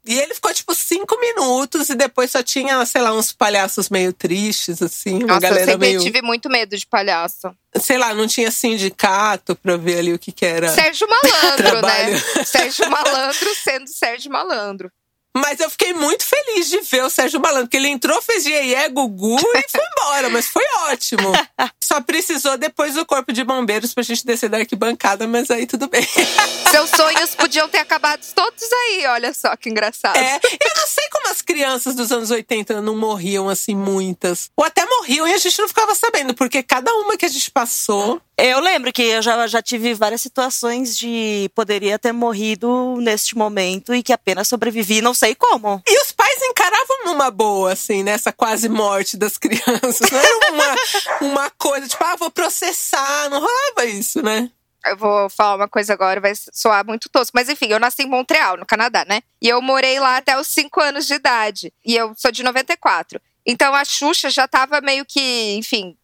E 0.05 0.19
ele 0.19 0.33
ficou 0.33 0.53
tipo 0.53 0.75
cinco 0.75 1.17
minutos 1.19 1.89
e 1.89 1.95
depois 1.95 2.29
só 2.29 2.43
tinha, 2.43 2.86
sei 2.86 3.01
lá, 3.01 3.13
uns 3.13 3.31
palhaços 3.31 3.89
meio 3.89 4.12
tristes, 4.12 4.81
assim. 4.81 5.24
Uma 5.24 5.27
Nossa, 5.27 5.36
eu 5.36 5.41
galera 5.41 5.72
sempre 5.72 5.88
meio. 5.88 6.01
tive 6.01 6.22
muito 6.22 6.50
medo 6.50 6.75
de 6.75 6.86
palhaço. 6.86 7.55
Sei 7.79 7.98
lá, 7.98 8.13
não 8.13 8.27
tinha 8.27 8.51
sindicato 8.51 9.55
pra 9.55 9.77
ver 9.77 10.00
ali 10.00 10.13
o 10.13 10.19
que 10.19 10.31
que 10.31 10.45
era. 10.45 10.67
Sérgio 10.69 11.07
Malandro, 11.07 11.81
né? 11.81 12.43
Sérgio 12.45 12.88
Malandro 12.91 13.55
sendo 13.63 13.88
Sérgio 13.88 14.31
Malandro. 14.31 14.91
Mas 15.35 15.59
eu 15.59 15.69
fiquei 15.69 15.93
muito 15.93 16.23
feliz 16.25 16.69
de 16.69 16.79
ver 16.81 17.03
o 17.03 17.09
Sérgio 17.09 17.39
Malandro, 17.39 17.65
porque 17.65 17.77
ele 17.77 17.87
entrou, 17.87 18.21
fez 18.21 18.45
iê 18.45 18.87
Gugu 18.89 19.35
e 19.39 19.65
foi 19.69 19.81
embora, 19.81 20.29
mas 20.29 20.47
foi 20.47 20.63
ótimo. 20.89 21.31
Só 21.83 21.99
precisou 22.01 22.57
depois 22.57 22.93
do 22.93 23.05
corpo 23.05 23.33
de 23.33 23.43
bombeiros 23.43 23.93
pra 23.93 24.03
gente 24.03 24.25
descer 24.25 24.49
da 24.49 24.57
arquibancada, 24.57 25.27
mas 25.27 25.49
aí 25.49 25.65
tudo 25.65 25.87
bem. 25.87 26.07
Seus 26.69 26.89
sonhos 26.91 27.35
podiam 27.35 27.67
ter 27.67 27.79
acabado 27.79 28.21
todos 28.35 28.63
aí, 28.71 29.05
olha 29.07 29.33
só 29.33 29.55
que 29.55 29.69
engraçado. 29.69 30.17
É, 30.17 30.35
eu 30.35 30.71
não 30.75 30.87
sei 30.87 31.03
como 31.11 31.29
as 31.29 31.41
crianças 31.41 31.95
dos 31.95 32.11
anos 32.11 32.29
80 32.29 32.81
não 32.81 32.95
morriam 32.95 33.49
assim, 33.49 33.75
muitas. 33.75 34.49
Ou 34.55 34.63
até 34.63 34.85
morriam 34.85 35.27
e 35.27 35.33
a 35.33 35.37
gente 35.37 35.57
não 35.59 35.67
ficava 35.67 35.95
sabendo, 35.95 36.33
porque 36.33 36.61
cada 36.61 36.93
uma 36.95 37.17
que 37.17 37.25
a 37.25 37.29
gente 37.29 37.49
passou. 37.49 38.21
Eu 38.45 38.59
lembro 38.59 38.91
que 38.91 39.01
eu 39.01 39.21
já, 39.21 39.47
já 39.47 39.62
tive 39.62 39.93
várias 39.93 40.19
situações 40.19 40.97
de 40.97 41.50
poderia 41.55 41.97
ter 41.97 42.12
morrido 42.12 42.97
neste 43.00 43.38
momento 43.38 43.95
e 43.95 44.03
que 44.03 44.12
apenas 44.12 44.50
sobrevivi, 44.50 45.01
não 45.01 45.13
sei 45.13 45.33
como. 45.33 45.81
E 45.88 46.01
os 46.01 46.12
pais 46.12 46.41
encaravam 46.41 47.05
numa 47.05 47.31
boa, 47.31 47.71
assim, 47.71 48.03
nessa 48.03 48.33
quase 48.33 48.67
morte 48.67 49.15
das 49.15 49.38
crianças. 49.39 50.12
Não 50.12 50.19
era 50.19 50.51
uma, 50.51 50.75
uma 51.21 51.50
coisa, 51.51 51.88
tipo, 51.88 52.03
ah, 52.03 52.17
vou 52.17 52.29
processar. 52.29 53.29
Não 53.29 53.39
rolava 53.39 53.85
isso, 53.85 54.21
né? 54.21 54.51
Eu 54.88 54.97
vou 54.97 55.29
falar 55.29 55.55
uma 55.55 55.69
coisa 55.69 55.93
agora, 55.93 56.19
vai 56.19 56.33
soar 56.51 56.85
muito 56.85 57.07
tosco. 57.07 57.31
Mas 57.33 57.47
enfim, 57.47 57.67
eu 57.67 57.79
nasci 57.79 58.03
em 58.03 58.09
Montreal, 58.09 58.57
no 58.57 58.65
Canadá, 58.65 59.05
né? 59.07 59.21
E 59.41 59.47
eu 59.47 59.62
morei 59.62 60.01
lá 60.01 60.17
até 60.17 60.38
os 60.38 60.47
5 60.47 60.81
anos 60.81 61.07
de 61.07 61.13
idade. 61.13 61.71
E 61.85 61.95
eu 61.95 62.13
sou 62.17 62.29
de 62.29 62.43
94. 62.43 63.21
Então 63.45 63.73
a 63.73 63.85
Xuxa 63.85 64.29
já 64.29 64.50
tava 64.50 64.81
meio 64.81 65.05
que, 65.05 65.55
enfim. 65.55 65.95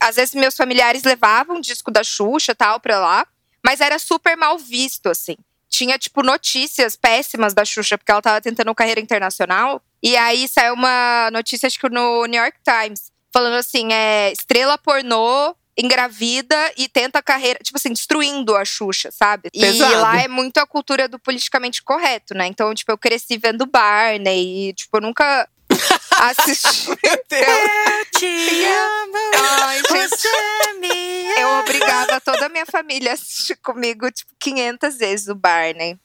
Às 0.00 0.16
vezes 0.16 0.34
meus 0.34 0.56
familiares 0.56 1.02
levavam 1.02 1.60
disco 1.60 1.90
da 1.90 2.02
Xuxa 2.02 2.52
e 2.52 2.54
tal 2.54 2.80
pra 2.80 2.98
lá. 2.98 3.26
Mas 3.64 3.80
era 3.80 3.98
super 3.98 4.36
mal 4.36 4.58
visto, 4.58 5.08
assim. 5.08 5.36
Tinha, 5.68 5.98
tipo, 5.98 6.22
notícias 6.22 6.96
péssimas 6.96 7.54
da 7.54 7.64
Xuxa, 7.64 7.96
porque 7.96 8.10
ela 8.10 8.22
tava 8.22 8.40
tentando 8.40 8.74
carreira 8.74 9.00
internacional. 9.00 9.82
E 10.02 10.16
aí 10.16 10.48
saiu 10.48 10.74
uma 10.74 11.30
notícia, 11.30 11.66
acho 11.66 11.78
que 11.78 11.88
no 11.88 12.24
New 12.26 12.40
York 12.40 12.58
Times, 12.64 13.12
falando 13.32 13.56
assim: 13.56 13.92
é 13.92 14.32
estrela 14.32 14.78
pornô 14.78 15.54
engravida 15.78 16.72
e 16.76 16.88
tenta 16.88 17.22
carreira, 17.22 17.58
tipo 17.62 17.78
assim, 17.78 17.92
destruindo 17.92 18.54
a 18.56 18.64
Xuxa, 18.64 19.10
sabe? 19.10 19.50
Pesado. 19.50 19.92
E 19.92 19.96
lá 19.96 20.20
é 20.20 20.28
muito 20.28 20.58
a 20.58 20.66
cultura 20.66 21.08
do 21.08 21.18
politicamente 21.18 21.82
correto, 21.82 22.34
né? 22.34 22.46
Então, 22.46 22.74
tipo, 22.74 22.90
eu 22.90 22.98
cresci 22.98 23.38
vendo 23.38 23.64
Barney 23.64 24.68
e, 24.68 24.72
tipo, 24.74 24.96
eu 24.96 25.00
nunca 25.00 25.48
assisti. 26.18 26.88
Meu 26.88 27.24
Deus. 27.28 27.46
Eu 27.48 28.18
te 28.18 28.64
amo, 28.64 29.18
Ai, 29.62 29.82
gente. 29.88 30.80
me 30.80 31.40
Eu 31.40 31.48
obrigava 31.60 32.20
toda 32.20 32.46
a 32.46 32.48
minha 32.48 32.66
família 32.66 33.12
a 33.12 33.14
assistir 33.14 33.56
comigo, 33.56 34.10
tipo, 34.10 34.32
500 34.38 34.96
vezes 34.96 35.28
o 35.28 35.34
Barney. 35.34 35.98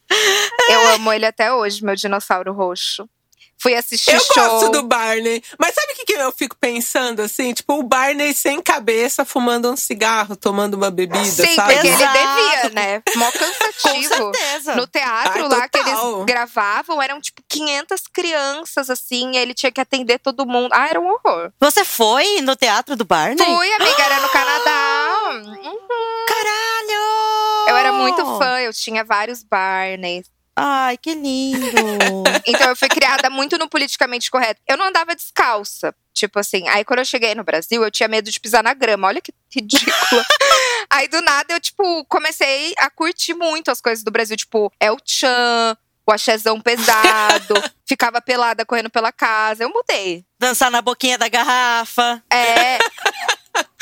Eu 0.68 0.88
amo 0.94 1.12
ele 1.12 1.26
até 1.26 1.52
hoje, 1.52 1.84
meu 1.84 1.94
dinossauro 1.94 2.52
roxo. 2.52 3.08
Fui 3.58 3.74
assistir 3.74 4.12
Eu 4.14 4.20
show. 4.20 4.34
gosto 4.36 4.70
do 4.70 4.82
Barney. 4.82 5.42
Mas 5.58 5.74
sabe 5.74 5.92
o 5.92 5.96
que, 5.96 6.04
que 6.04 6.12
eu 6.12 6.30
fico 6.32 6.54
pensando, 6.60 7.20
assim? 7.22 7.52
Tipo, 7.54 7.74
o 7.78 7.82
Barney 7.82 8.34
sem 8.34 8.60
cabeça, 8.62 9.24
fumando 9.24 9.70
um 9.72 9.76
cigarro, 9.76 10.36
tomando 10.36 10.74
uma 10.74 10.90
bebida, 10.90 11.24
Sim, 11.24 11.54
sabe? 11.54 11.72
porque 11.74 11.88
ele 11.88 11.96
devia, 11.96 12.70
né? 12.74 13.02
Mó 13.16 13.30
Com 13.32 13.38
cansativo. 13.38 14.14
certeza. 14.34 14.76
No 14.76 14.86
teatro 14.86 15.42
Ai, 15.44 15.48
lá 15.48 15.68
que 15.68 15.78
total. 15.82 16.14
eles 16.16 16.24
gravavam, 16.26 17.00
eram 17.02 17.20
tipo 17.20 17.42
500 17.48 18.02
crianças, 18.12 18.90
assim, 18.90 19.32
e 19.32 19.38
ele 19.38 19.54
tinha 19.54 19.72
que 19.72 19.80
atender 19.80 20.18
todo 20.18 20.46
mundo. 20.46 20.72
Ah, 20.72 20.88
era 20.88 21.00
um 21.00 21.08
horror. 21.08 21.50
Você 21.58 21.84
foi 21.84 22.40
no 22.42 22.54
teatro 22.56 22.94
do 22.94 23.04
Barney? 23.04 23.36
Fui, 23.44 23.72
amiga, 23.72 24.02
era 24.02 24.20
no 24.20 24.28
Canadá. 24.28 25.16
Uhum. 25.32 26.26
Caralho! 26.28 27.68
Eu 27.68 27.76
era 27.76 27.92
muito 27.92 28.24
fã, 28.38 28.60
eu 28.60 28.72
tinha 28.72 29.02
vários 29.04 29.42
Barneys. 29.42 30.26
Ai, 30.56 30.96
que 30.96 31.14
lindo. 31.14 31.66
Então 32.48 32.68
eu 32.68 32.76
fui 32.76 32.88
criada 32.88 33.28
muito 33.28 33.58
no 33.58 33.68
politicamente 33.68 34.30
correto. 34.30 34.60
Eu 34.68 34.76
não 34.76 34.86
andava 34.86 35.16
descalça. 35.16 35.92
Tipo 36.14 36.38
assim, 36.38 36.66
aí 36.68 36.84
quando 36.84 37.00
eu 37.00 37.04
cheguei 37.04 37.34
no 37.34 37.42
Brasil, 37.42 37.82
eu 37.82 37.90
tinha 37.90 38.08
medo 38.08 38.30
de 38.30 38.40
pisar 38.40 38.62
na 38.62 38.72
grama. 38.72 39.08
Olha 39.08 39.20
que 39.20 39.34
ridícula. 39.52 40.24
aí 40.88 41.08
do 41.08 41.20
nada 41.20 41.52
eu, 41.52 41.60
tipo, 41.60 42.04
comecei 42.06 42.72
a 42.78 42.88
curtir 42.88 43.34
muito 43.34 43.70
as 43.70 43.80
coisas 43.80 44.04
do 44.04 44.10
Brasil. 44.10 44.36
Tipo, 44.36 44.72
é 44.78 44.90
o 44.92 44.96
Chan, 45.04 45.76
o 46.06 46.12
axézão 46.12 46.60
pesado. 46.60 47.54
ficava 47.86 48.20
pelada 48.20 48.64
correndo 48.64 48.90
pela 48.90 49.12
casa. 49.12 49.64
Eu 49.64 49.70
mudei. 49.70 50.24
Dançar 50.38 50.70
na 50.70 50.82
boquinha 50.82 51.18
da 51.18 51.28
garrafa. 51.28 52.22
É. 52.30 52.78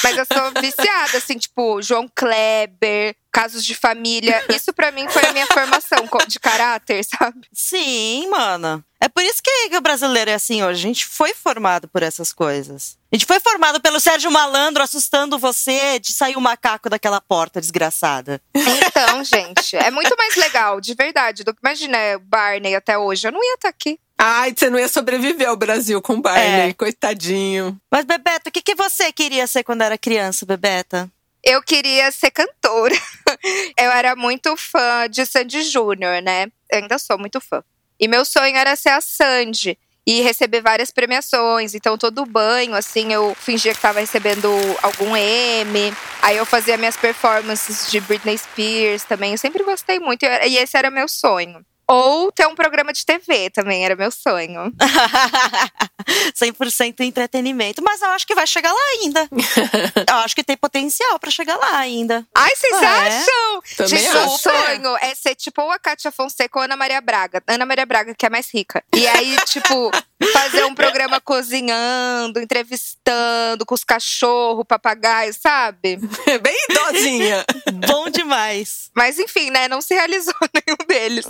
Mas 0.05 0.17
eu 0.17 0.27
sou 0.27 0.63
viciada, 0.63 1.19
assim, 1.19 1.39
tipo, 1.39 1.83
João 1.83 2.09
Kleber, 2.15 3.17
casos 3.33 3.65
de 3.65 3.75
família. 3.75 4.45
Isso 4.55 4.73
pra 4.73 4.93
mim 4.93 5.09
foi 5.09 5.25
a 5.27 5.33
minha 5.33 5.47
formação 5.47 6.09
de 6.29 6.39
caráter, 6.39 7.05
sabe? 7.05 7.49
Sim, 7.53 8.29
mano. 8.29 8.85
É 9.01 9.09
por 9.09 9.23
isso 9.23 9.43
que, 9.43 9.69
que 9.69 9.77
o 9.77 9.83
brasileiro 9.83 10.31
é 10.31 10.35
assim 10.35 10.63
hoje. 10.63 10.79
A 10.79 10.89
gente 10.89 11.05
foi 11.05 11.35
formado 11.35 11.89
por 11.89 12.03
essas 12.03 12.33
coisas. 12.33 12.97
A 13.13 13.17
gente 13.17 13.27
foi 13.27 13.39
formado 13.39 13.81
pelo 13.81 14.01
Sérgio 14.01 14.31
Malandro 14.31 14.83
assustando 14.83 15.39
você 15.39 15.99
de 15.99 16.13
sair 16.13 16.37
o 16.37 16.41
macaco 16.41 16.89
daquela 16.89 17.21
porta 17.21 17.61
desgraçada. 17.61 18.41
Então, 18.55 19.23
gente, 19.25 19.77
é 19.77 19.91
muito 19.91 20.15
mais 20.17 20.37
legal, 20.37 20.81
de 20.81 20.95
verdade, 20.95 21.45
do 21.45 21.53
que 21.53 21.61
imagina 21.63 21.99
o 22.17 22.21
Barney 22.21 22.75
até 22.75 22.97
hoje. 22.97 23.27
Eu 23.27 23.33
não 23.33 23.43
ia 23.43 23.55
estar 23.55 23.69
aqui. 23.69 23.99
Ai, 24.27 24.55
você 24.57 24.71
não 24.71 24.79
ia 24.79 24.89
sobreviver 24.89 25.49
ao 25.49 25.57
Brasil 25.57 26.01
com 26.01 26.15
o 26.15 26.21
Barney, 26.23 26.71
É. 26.71 26.73
coitadinho. 26.73 27.79
Mas, 27.91 28.05
Bebeto, 28.07 28.49
o 28.49 28.53
que, 28.53 28.63
que 28.63 28.75
você 28.75 29.13
queria 29.13 29.47
ser 29.47 29.63
quando 29.63 29.83
era 29.83 29.99
criança, 29.99 30.47
Bebeta? 30.47 31.11
Eu 31.43 31.63
queria 31.63 32.11
ser 32.11 32.31
cantora. 32.31 32.95
Eu 33.79 33.91
era 33.91 34.17
muito 34.17 34.57
fã 34.57 35.07
de 35.11 35.27
Sandy 35.27 35.63
Júnior, 35.63 36.23
né? 36.23 36.47
Eu 36.73 36.79
ainda 36.79 36.99
sou 36.99 37.19
muito 37.19 37.39
fã. 37.39 37.63
E 38.01 38.09
meu 38.09 38.25
sonho 38.25 38.57
era 38.57 38.75
ser 38.77 38.89
a 38.91 39.01
Sandy 39.03 39.77
e 40.07 40.23
receber 40.23 40.63
várias 40.63 40.91
premiações. 40.91 41.75
Então, 41.75 41.99
todo 41.99 42.25
banho, 42.25 42.75
assim, 42.75 43.13
eu 43.13 43.35
fingia 43.39 43.75
que 43.75 43.81
tava 43.81 44.01
recebendo 44.01 44.49
algum 44.83 45.15
M. 45.15 45.95
Aí 46.23 46.37
eu 46.39 46.47
fazia 46.47 46.79
minhas 46.79 46.97
performances 46.97 47.91
de 47.91 48.01
Britney 48.01 48.39
Spears 48.39 49.05
também. 49.05 49.33
Eu 49.33 49.39
sempre 49.39 49.63
gostei 49.65 49.99
muito. 50.01 50.25
E 50.25 50.49
e 50.49 50.57
esse 50.57 50.77
era 50.79 50.91
meu 50.91 51.09
sonho. 51.09 51.65
Ou 51.87 52.33
ter 52.33 52.47
um 52.47 52.55
programa 52.55 52.93
de 52.93 53.05
TV 53.05 53.51
também 53.51 53.85
era 53.85 53.95
meu 53.95 54.11
sonho. 54.11 54.73
100% 56.35 57.01
entretenimento. 57.01 57.83
Mas 57.83 58.01
eu 58.03 58.09
acho 58.11 58.27
que 58.27 58.35
vai 58.35 58.47
chegar 58.47 58.73
lá 58.73 58.81
ainda. 59.01 59.29
eu 60.11 60.17
acho 60.19 60.35
que 60.35 60.45
tem 60.45 60.57
potencial 60.57 61.19
pra 61.19 61.31
chegar 61.31 61.57
lá 61.57 61.79
ainda. 61.79 62.27
Ai, 62.35 62.55
vocês 62.57 62.83
É. 62.83 62.87
acham? 62.87 63.63
Também 63.77 63.99
Gente, 63.99 64.13
meu 64.13 64.25
acho. 64.25 64.39
sonho 64.39 64.97
é 64.99 65.15
ser 65.15 65.35
tipo 65.35 65.63
ou 65.63 65.71
a 65.71 65.79
Kátia 65.79 66.11
Fonseca 66.11 66.59
ou 66.59 66.63
a 66.63 66.65
Ana 66.67 66.77
Maria 66.77 67.01
Braga. 67.01 67.43
Ana 67.47 67.67
Maria 67.67 67.87
Braga, 67.87 68.15
que 68.15 68.27
é 68.27 68.31
mais 68.31 68.49
rica. 68.53 68.83
E 68.95 69.07
aí, 69.07 69.37
tipo, 69.47 69.91
fazer 70.33 70.65
um 70.65 70.75
programa 70.75 71.21
cozinhando, 71.21 72.41
entrevistando 72.41 73.65
com 73.67 73.75
os 73.75 73.85
cachorros, 73.85 74.65
papagaios, 74.67 75.37
sabe? 75.41 75.97
Bem 76.43 76.57
idosinha. 76.71 77.45
Bom 77.87 78.09
demais. 78.09 78.91
Mas 78.95 79.19
enfim, 79.19 79.51
né? 79.51 79.69
Não 79.69 79.81
se 79.81 79.95
realizou 79.95 80.35
nenhum 80.55 80.79
deles. 80.87 81.27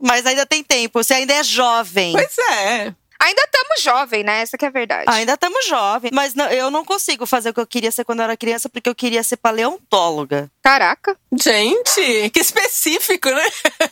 Mas 0.00 0.24
ainda 0.26 0.46
tem 0.46 0.62
tempo. 0.62 1.02
Você 1.02 1.14
ainda 1.14 1.34
é 1.34 1.42
jovem. 1.42 2.12
pois 2.12 2.38
é. 2.38 2.94
Ainda 3.20 3.42
estamos 3.42 3.82
jovem, 3.82 4.22
né? 4.22 4.42
Essa 4.42 4.56
que 4.56 4.64
é 4.64 4.68
a 4.68 4.70
verdade. 4.70 5.04
Ainda 5.08 5.32
estamos 5.34 5.66
jovens. 5.66 6.10
Mas 6.12 6.34
não- 6.34 6.48
eu 6.50 6.70
não 6.70 6.84
consigo 6.84 7.26
fazer 7.26 7.48
o 7.50 7.54
que 7.54 7.58
eu 7.58 7.66
queria 7.66 7.90
ser 7.90 8.04
quando 8.04 8.20
eu 8.20 8.24
era 8.24 8.36
criança, 8.36 8.68
porque 8.68 8.88
eu 8.88 8.94
queria 8.94 9.24
ser 9.24 9.36
paleontóloga. 9.38 10.48
Caraca. 10.68 11.16
Gente, 11.32 12.28
que 12.28 12.40
específico, 12.40 13.30
né? 13.30 13.42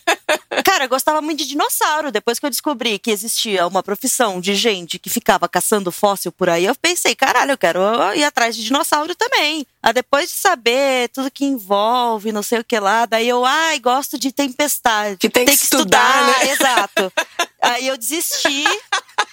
Cara, 0.63 0.85
eu 0.85 0.89
gostava 0.91 1.23
muito 1.23 1.39
de 1.39 1.49
dinossauro. 1.49 2.13
Depois 2.13 2.39
que 2.39 2.45
eu 2.45 2.51
descobri 2.51 2.99
que 2.99 3.11
existia 3.11 3.67
uma 3.67 3.83
profissão 3.83 4.39
de 4.43 4.55
gente 4.55 4.99
que 4.99 5.09
ficava 5.09 5.49
caçando 5.49 5.91
fóssil 5.91 6.31
por 6.31 6.51
aí, 6.51 6.67
eu 6.67 6.75
pensei, 6.75 7.15
caralho, 7.15 7.53
eu 7.53 7.57
quero 7.57 7.81
ir 8.15 8.25
atrás 8.25 8.55
de 8.55 8.63
dinossauro 8.63 9.15
também. 9.15 9.67
Aí 9.83 9.95
depois 9.95 10.29
de 10.29 10.37
saber 10.37 11.09
tudo 11.15 11.31
que 11.31 11.47
envolve, 11.47 12.31
não 12.31 12.43
sei 12.43 12.59
o 12.59 12.65
que 12.65 12.79
lá, 12.79 13.07
daí 13.07 13.27
eu, 13.27 13.43
ai, 13.43 13.79
gosto 13.79 14.19
de 14.19 14.31
tempestade. 14.31 15.17
Que 15.17 15.31
tem 15.31 15.47
que 15.47 15.53
estudar, 15.53 16.27
né? 16.27 16.53
Exato. 16.53 17.11
Aí 17.63 17.89
eu 17.89 17.97
desisti. 17.97 18.65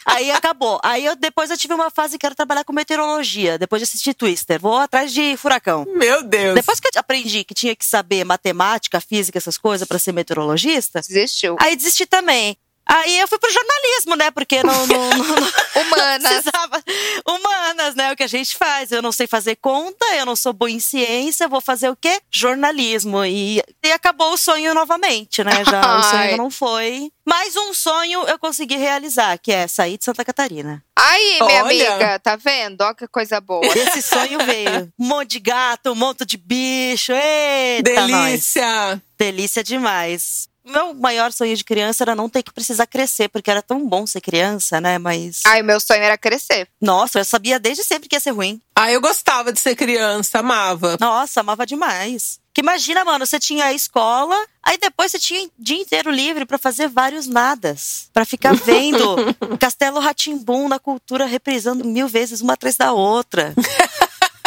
Aí 0.06 0.32
acabou. 0.32 0.80
Aí 0.84 1.06
eu, 1.06 1.16
depois 1.16 1.50
eu 1.50 1.58
tive 1.58 1.74
uma 1.74 1.90
fase 1.90 2.18
que 2.18 2.26
era 2.26 2.36
trabalhar 2.36 2.64
com 2.64 2.74
meteorologia, 2.74 3.58
depois 3.58 3.80
de 3.80 3.84
assistir 3.84 4.14
Twister. 4.14 4.60
Vou 4.60 4.78
atrás 4.78 5.14
de 5.14 5.36
furacão. 5.38 5.86
Meu 5.96 6.24
Deus. 6.24 6.56
Depois 6.56 6.80
que 6.80 6.88
eu 6.88 7.00
aprendi 7.00 7.44
que 7.44 7.54
tinha 7.54 7.76
que 7.76 7.86
saber 7.86 8.24
matemática, 8.24 9.00
física, 9.00 9.38
essas 9.38 9.58
coisas 9.58 9.88
para 9.88 10.00
ser 10.00 10.12
meteorologista, 10.12 11.00
Desistiu. 11.02 11.56
aí 11.60 11.76
desisti 11.76 12.06
também. 12.06 12.58
Aí 12.86 13.20
eu 13.20 13.28
fui 13.28 13.40
pro 13.40 13.52
jornalismo, 13.52 14.16
né? 14.16 14.30
Porque 14.32 14.62
não, 14.62 14.88
não, 14.88 15.10
não, 15.10 15.18
não 15.18 15.48
Humanas. 15.82 16.24
precisava. 16.24 16.84
Humanas, 17.28 17.96
né? 17.96 18.12
O 18.12 18.16
que 18.16 18.24
a 18.24 18.28
gente 18.28 18.56
faz. 18.58 18.92
Eu 18.92 19.02
não 19.02 19.12
sei 19.12 19.26
fazer 19.26 19.56
conta, 19.56 20.06
eu 20.16 20.26
não 20.26 20.36
sou 20.36 20.52
boa 20.54 20.70
em 20.70 20.80
ciência, 20.80 21.48
vou 21.48 21.62
fazer 21.62 21.90
o 21.90 21.96
quê? 21.96 22.20
Jornalismo. 22.30 23.24
E, 23.24 23.62
e 23.84 23.92
acabou 23.92 24.34
o 24.34 24.38
sonho 24.38 24.74
novamente, 24.74 25.44
né? 25.44 25.64
Já 25.66 26.00
o 26.00 26.04
sonho 26.10 26.38
não 26.38 26.52
foi. 26.52 27.10
Mais 27.26 27.56
um 27.56 27.74
sonho 27.74 28.24
eu 28.28 28.38
consegui 28.38 28.76
realizar, 28.76 29.38
que 29.38 29.52
é 29.52 29.66
sair 29.68 29.98
de 29.98 30.04
Santa 30.04 30.26
Catarina. 30.26 30.84
Aí, 30.96 31.40
minha 31.42 31.64
Olha. 31.64 31.94
amiga, 31.94 32.20
tá 32.20 32.36
vendo? 32.36 32.82
Ó 32.82 32.94
que 32.94 33.08
coisa 33.08 33.40
boa. 33.40 33.66
Esse 33.66 34.02
sonho 34.02 34.40
veio. 34.46 34.92
Um 35.00 35.08
monte 35.08 35.32
de 35.32 35.40
gato, 35.40 35.92
um 35.92 35.96
monte 35.96 36.26
de 36.26 36.38
bicho. 36.38 37.12
Eita, 37.14 38.08
nós. 38.08 38.30
Delícia. 38.30 39.02
Delícia 39.18 39.64
demais. 39.64 40.48
Meu 40.66 40.94
maior 40.94 41.32
sonho 41.34 41.56
de 41.56 41.64
criança 41.64 42.04
era 42.04 42.16
não 42.16 42.30
ter 42.30 42.42
que 42.42 42.54
precisar 42.54 42.88
crescer, 42.88 43.28
porque 43.28 43.52
era 43.52 43.62
tão 43.62 43.86
bom 43.86 44.08
ser 44.08 44.22
criança, 44.22 44.80
né? 44.80 44.98
Mas. 44.98 45.42
Ai, 45.46 45.62
meu 45.62 45.80
sonho 45.80 46.02
era 46.02 46.18
crescer. 46.18 46.70
Nossa, 46.80 47.20
eu 47.20 47.26
sabia 47.26 47.60
desde 47.60 47.84
sempre 47.84 48.08
que 48.08 48.16
ia 48.16 48.20
ser 48.20 48.32
ruim. 48.32 48.62
Ah, 48.76 48.92
eu 48.92 49.02
gostava 49.02 49.52
de 49.52 49.60
ser 49.60 49.76
criança, 49.76 50.40
amava. 50.40 50.98
Nossa, 51.00 51.42
amava 51.42 51.66
demais. 51.66 52.40
Que 52.54 52.62
imagina, 52.62 53.04
mano, 53.04 53.26
você 53.26 53.40
tinha 53.40 53.66
a 53.66 53.74
escola, 53.74 54.36
aí 54.62 54.78
depois 54.78 55.12
você 55.12 55.20
tinha 55.20 55.44
o 55.44 55.52
dia 55.58 55.82
inteiro 55.82 56.12
livre 56.12 56.46
pra 56.46 56.58
fazer 56.58 56.88
vários 56.88 57.28
nadas. 57.28 58.10
Pra 58.14 58.26
ficar 58.26 58.56
vendo 58.56 59.16
Castelo 59.60 60.00
Ratimbum 60.00 60.70
na 60.70 60.80
cultura 60.80 61.26
reprisando 61.26 61.84
mil 61.84 62.08
vezes 62.08 62.42
uma 62.42 62.54
atrás 62.54 62.78
da 62.78 62.94
outra. 62.94 63.54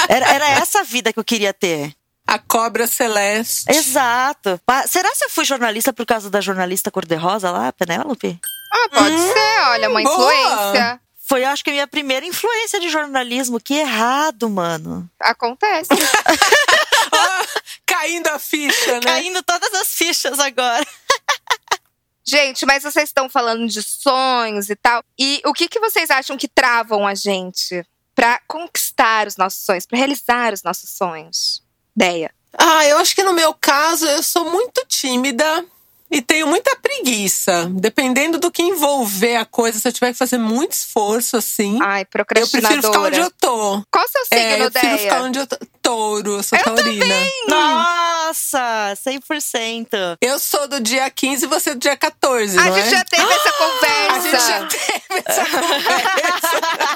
Era, 0.08 0.24
era 0.34 0.48
essa 0.50 0.80
a 0.80 0.82
vida 0.84 1.12
que 1.12 1.18
eu 1.18 1.24
queria 1.24 1.52
ter. 1.52 1.92
A 2.26 2.38
cobra 2.38 2.86
celeste. 2.86 3.70
Exato. 3.70 4.60
Será 4.88 5.10
que 5.12 5.24
eu 5.24 5.30
fui 5.30 5.44
jornalista 5.44 5.92
por 5.92 6.04
causa 6.04 6.28
da 6.28 6.40
jornalista 6.40 6.90
cor-de-rosa 6.90 7.50
lá, 7.50 7.72
Penélope? 7.72 8.38
Ah, 8.72 8.88
pode 8.92 9.14
Hum, 9.14 9.32
ser, 9.32 9.60
olha, 9.68 9.88
uma 9.90 10.02
boa. 10.02 10.12
influência. 10.34 11.00
Foi, 11.28 11.44
acho 11.44 11.62
que, 11.64 11.70
a 11.70 11.72
minha 11.72 11.86
primeira 11.86 12.24
influência 12.26 12.78
de 12.80 12.88
jornalismo. 12.88 13.60
Que 13.60 13.74
errado, 13.74 14.48
mano. 14.50 15.08
Acontece. 15.20 15.90
Ah, 17.18 17.46
caindo 17.86 18.26
a 18.26 18.38
ficha, 18.38 18.94
né? 18.94 19.00
Caindo 19.00 19.42
todas 19.42 19.72
as 19.74 19.88
fichas 19.94 20.38
agora. 20.38 20.84
Gente, 22.26 22.66
mas 22.66 22.82
vocês 22.82 23.08
estão 23.08 23.28
falando 23.28 23.66
de 23.68 23.80
sonhos 23.82 24.68
e 24.68 24.76
tal. 24.76 25.02
E 25.18 25.40
o 25.46 25.52
que, 25.54 25.68
que 25.68 25.78
vocês 25.78 26.10
acham 26.10 26.36
que 26.36 26.48
travam 26.48 27.06
a 27.06 27.14
gente 27.14 27.86
pra 28.14 28.40
conquistar 28.48 29.26
os 29.28 29.36
nossos 29.36 29.64
sonhos, 29.64 29.86
pra 29.86 29.96
realizar 29.96 30.52
os 30.52 30.62
nossos 30.62 30.90
sonhos? 30.90 31.62
Ideia. 31.96 32.30
Ah, 32.58 32.84
eu 32.86 32.98
acho 32.98 33.14
que 33.14 33.22
no 33.22 33.32
meu 33.32 33.52
caso 33.54 34.06
eu 34.06 34.22
sou 34.22 34.50
muito 34.50 34.84
tímida 34.88 35.64
e 36.10 36.22
tenho 36.22 36.46
muita 36.46 36.76
preguiça. 36.76 37.68
Dependendo 37.70 38.38
do 38.38 38.50
que 38.50 38.62
envolver 38.62 39.36
a 39.36 39.44
coisa, 39.44 39.78
se 39.78 39.86
eu 39.88 39.92
tiver 39.92 40.12
que 40.12 40.18
fazer 40.18 40.38
muito 40.38 40.72
esforço, 40.72 41.36
assim, 41.36 41.78
Ai, 41.82 42.02
eu 42.02 42.06
prefiro 42.24 42.46
ficar 42.46 42.68
onde 42.72 42.80
procrastinadora. 42.80 43.16
eu 43.16 43.30
tô. 43.40 43.82
Qual 43.90 44.04
o 44.04 44.08
seu 44.08 44.22
É, 44.30 44.50
signo, 44.52 44.64
eu 44.66 44.70
prefiro 44.70 44.98
ficar 44.98 45.22
onde 45.22 45.38
eu 45.38 45.46
tô. 45.46 45.56
Touro, 45.82 46.36
eu 46.38 46.42
sou 46.42 46.58
Eu 46.58 46.64
taurina. 46.64 47.14
Nossa, 47.48 48.94
100%. 49.06 50.16
Eu 50.20 50.38
sou 50.40 50.66
do 50.66 50.80
dia 50.80 51.08
15 51.08 51.44
e 51.44 51.48
você 51.48 51.74
do 51.74 51.78
dia 51.80 51.96
14, 51.96 52.58
A 52.58 52.64
não 52.64 52.74
gente 52.74 52.86
é? 52.88 52.90
já 52.90 53.04
teve 53.04 53.22
essa 53.22 53.32
A 53.32 54.18
gente 54.18 54.30
já 54.32 54.58
conversa. 54.58 54.66
teve 54.66 55.22
essa 55.26 55.44
conversa. 55.46 56.95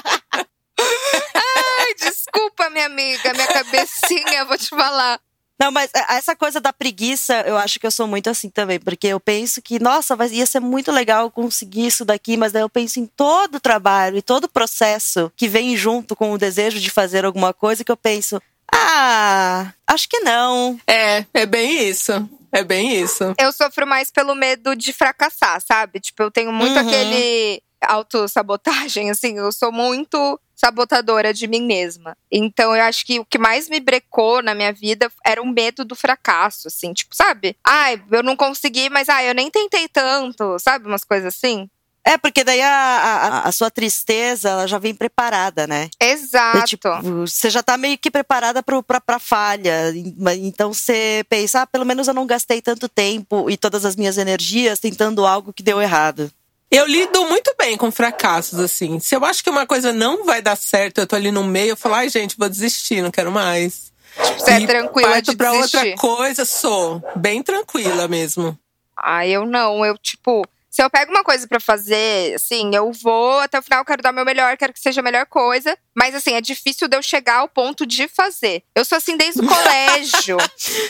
Minha 2.71 2.85
amiga, 2.87 3.33
minha 3.33 3.47
cabecinha, 3.47 4.45
vou 4.45 4.57
te 4.57 4.69
falar. 4.69 5.19
Não, 5.59 5.71
mas 5.71 5.91
é, 5.93 6.15
essa 6.15 6.35
coisa 6.35 6.59
da 6.59 6.73
preguiça, 6.73 7.41
eu 7.41 7.55
acho 7.55 7.79
que 7.79 7.85
eu 7.85 7.91
sou 7.91 8.07
muito 8.07 8.27
assim 8.29 8.49
também, 8.49 8.79
porque 8.79 9.05
eu 9.07 9.19
penso 9.19 9.61
que, 9.61 9.77
nossa, 9.79 10.15
vai, 10.15 10.27
ia 10.29 10.45
ser 10.47 10.59
muito 10.59 10.91
legal 10.91 11.29
conseguir 11.29 11.85
isso 11.85 12.03
daqui, 12.03 12.35
mas 12.35 12.51
daí 12.51 12.63
eu 12.63 12.69
penso 12.69 12.99
em 12.99 13.05
todo 13.05 13.55
o 13.55 13.59
trabalho 13.59 14.17
e 14.17 14.21
todo 14.23 14.45
o 14.45 14.49
processo 14.49 15.31
que 15.35 15.47
vem 15.47 15.77
junto 15.77 16.15
com 16.15 16.31
o 16.31 16.37
desejo 16.37 16.79
de 16.79 16.89
fazer 16.89 17.25
alguma 17.25 17.53
coisa, 17.53 17.83
que 17.83 17.91
eu 17.91 17.97
penso, 17.97 18.41
ah, 18.73 19.71
acho 19.85 20.09
que 20.09 20.19
não. 20.21 20.79
É, 20.87 21.25
é 21.31 21.45
bem 21.45 21.87
isso. 21.87 22.11
É 22.51 22.63
bem 22.63 22.99
isso. 22.99 23.33
Eu 23.39 23.51
sofro 23.53 23.85
mais 23.85 24.09
pelo 24.11 24.33
medo 24.33 24.75
de 24.75 24.91
fracassar, 24.91 25.61
sabe? 25.61 25.99
Tipo, 25.99 26.23
eu 26.23 26.31
tenho 26.31 26.51
muito 26.51 26.77
Uhum. 26.79 26.87
aquele 26.87 27.61
autossabotagem, 27.81 29.09
assim, 29.09 29.37
eu 29.37 29.51
sou 29.51 29.71
muito 29.71 30.39
sabotadora 30.63 31.33
de 31.33 31.47
mim 31.47 31.63
mesma. 31.65 32.15
Então 32.31 32.75
eu 32.75 32.83
acho 32.83 33.03
que 33.03 33.19
o 33.19 33.25
que 33.25 33.39
mais 33.39 33.67
me 33.67 33.79
brecou 33.79 34.43
na 34.43 34.53
minha 34.53 34.71
vida 34.71 35.11
era 35.25 35.41
o 35.41 35.47
medo 35.47 35.83
do 35.83 35.95
fracasso, 35.95 36.67
assim, 36.67 36.93
tipo, 36.93 37.15
sabe? 37.15 37.57
Ai, 37.65 38.01
eu 38.11 38.21
não 38.21 38.35
consegui, 38.35 38.87
mas 38.89 39.09
ai, 39.09 39.27
eu 39.27 39.33
nem 39.33 39.49
tentei 39.49 39.87
tanto, 39.87 40.59
sabe? 40.59 40.85
Umas 40.85 41.03
coisas 41.03 41.33
assim. 41.33 41.67
É, 42.03 42.17
porque 42.17 42.43
daí 42.43 42.61
a, 42.61 42.69
a, 42.71 43.47
a 43.47 43.51
sua 43.51 43.69
tristeza, 43.69 44.49
ela 44.49 44.67
já 44.67 44.79
vem 44.79 44.93
preparada, 44.93 45.67
né? 45.67 45.89
Exato. 45.99 46.57
É, 46.57 46.63
tipo, 46.63 46.89
você 47.25 47.49
já 47.49 47.61
tá 47.61 47.77
meio 47.77 47.97
que 47.97 48.09
preparada 48.09 48.63
pro, 48.63 48.81
pra, 48.81 48.99
pra 48.99 49.19
falha. 49.19 49.93
Então 50.39 50.73
você 50.73 51.23
pensa, 51.29 51.61
ah, 51.61 51.67
pelo 51.67 51.85
menos 51.85 52.07
eu 52.07 52.13
não 52.13 52.25
gastei 52.25 52.59
tanto 52.61 52.89
tempo 52.89 53.49
e 53.49 53.57
todas 53.57 53.85
as 53.85 53.95
minhas 53.95 54.17
energias 54.17 54.79
tentando 54.79 55.25
algo 55.25 55.53
que 55.53 55.61
deu 55.61 55.81
errado. 55.81 56.31
Eu 56.71 56.87
lido 56.87 57.25
muito 57.25 57.53
bem 57.57 57.75
com 57.75 57.91
fracassos, 57.91 58.57
assim. 58.57 58.97
Se 58.99 59.13
eu 59.13 59.25
acho 59.25 59.43
que 59.43 59.49
uma 59.49 59.65
coisa 59.67 59.91
não 59.91 60.23
vai 60.23 60.41
dar 60.41 60.55
certo, 60.55 60.99
eu 60.99 61.07
tô 61.07 61.15
ali 61.17 61.29
no 61.31 61.43
meio, 61.43 61.71
eu 61.71 61.77
falo, 61.77 61.95
ai, 61.95 62.07
gente, 62.07 62.37
vou 62.37 62.47
desistir, 62.47 63.01
não 63.01 63.11
quero 63.11 63.29
mais. 63.31 63.91
Você 64.37 64.51
é 64.51 64.59
E 64.61 64.67
tranquila 64.67 65.09
parto 65.09 65.31
de 65.31 65.37
pra 65.37 65.51
desistir. 65.51 65.77
outra 65.77 65.95
coisa, 65.97 66.45
sou 66.45 67.03
bem 67.15 67.43
tranquila 67.43 68.07
mesmo. 68.07 68.57
Ah, 68.95 69.27
eu 69.27 69.45
não. 69.45 69.85
Eu, 69.85 69.97
tipo, 69.97 70.43
se 70.71 70.81
eu 70.81 70.89
pego 70.89 71.11
uma 71.11 71.23
coisa 71.23 71.45
pra 71.45 71.59
fazer, 71.59 72.33
assim, 72.33 72.73
eu 72.73 72.93
vou 72.93 73.39
até 73.39 73.59
o 73.59 73.61
final, 73.61 73.83
quero 73.83 74.01
dar 74.01 74.11
o 74.11 74.15
meu 74.15 74.23
melhor, 74.23 74.55
quero 74.55 74.71
que 74.71 74.79
seja 74.79 75.01
a 75.01 75.03
melhor 75.03 75.25
coisa. 75.25 75.77
Mas, 75.93 76.15
assim, 76.15 76.31
é 76.31 76.39
difícil 76.39 76.87
de 76.87 76.95
eu 76.95 77.03
chegar 77.03 77.39
ao 77.39 77.49
ponto 77.49 77.85
de 77.85 78.07
fazer. 78.07 78.63
Eu 78.73 78.85
sou 78.85 78.97
assim 78.97 79.17
desde 79.17 79.41
o 79.41 79.45
colégio. 79.45 80.37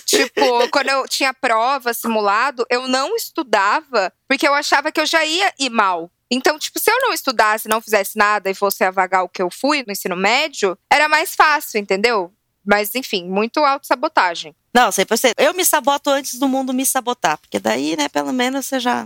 tipo, 0.05 0.69
quando 0.69 0.89
eu 0.89 1.07
tinha 1.07 1.33
prova, 1.33 1.95
simulado, 1.95 2.63
eu 2.69 2.87
não 2.87 3.15
estudava 3.15 4.13
porque 4.27 4.47
eu 4.47 4.53
achava 4.53 4.91
que 4.91 5.01
eu 5.01 5.05
já 5.05 5.25
ia 5.25 5.51
ir 5.59 5.71
mal. 5.71 6.11
Então, 6.29 6.59
tipo, 6.59 6.79
se 6.79 6.89
eu 6.89 7.01
não 7.01 7.11
estudasse, 7.11 7.67
não 7.67 7.81
fizesse 7.81 8.17
nada 8.17 8.51
e 8.51 8.53
fosse 8.53 8.83
a 8.83 8.91
vagar 8.91 9.23
o 9.23 9.29
que 9.29 9.41
eu 9.41 9.49
fui 9.49 9.83
no 9.85 9.91
ensino 9.91 10.15
médio, 10.15 10.77
era 10.89 11.09
mais 11.09 11.33
fácil, 11.33 11.79
entendeu? 11.79 12.31
Mas, 12.63 12.93
enfim, 12.93 13.25
muito 13.25 13.59
autossabotagem. 13.59 14.55
Não, 14.73 14.89
100%. 14.89 15.33
Eu 15.37 15.53
me 15.53 15.65
saboto 15.65 16.09
antes 16.09 16.39
do 16.39 16.47
mundo 16.47 16.73
me 16.73 16.85
sabotar. 16.85 17.37
Porque 17.37 17.59
daí, 17.59 17.97
né, 17.97 18.07
pelo 18.07 18.31
menos 18.31 18.65
você 18.65 18.79
já. 18.79 19.05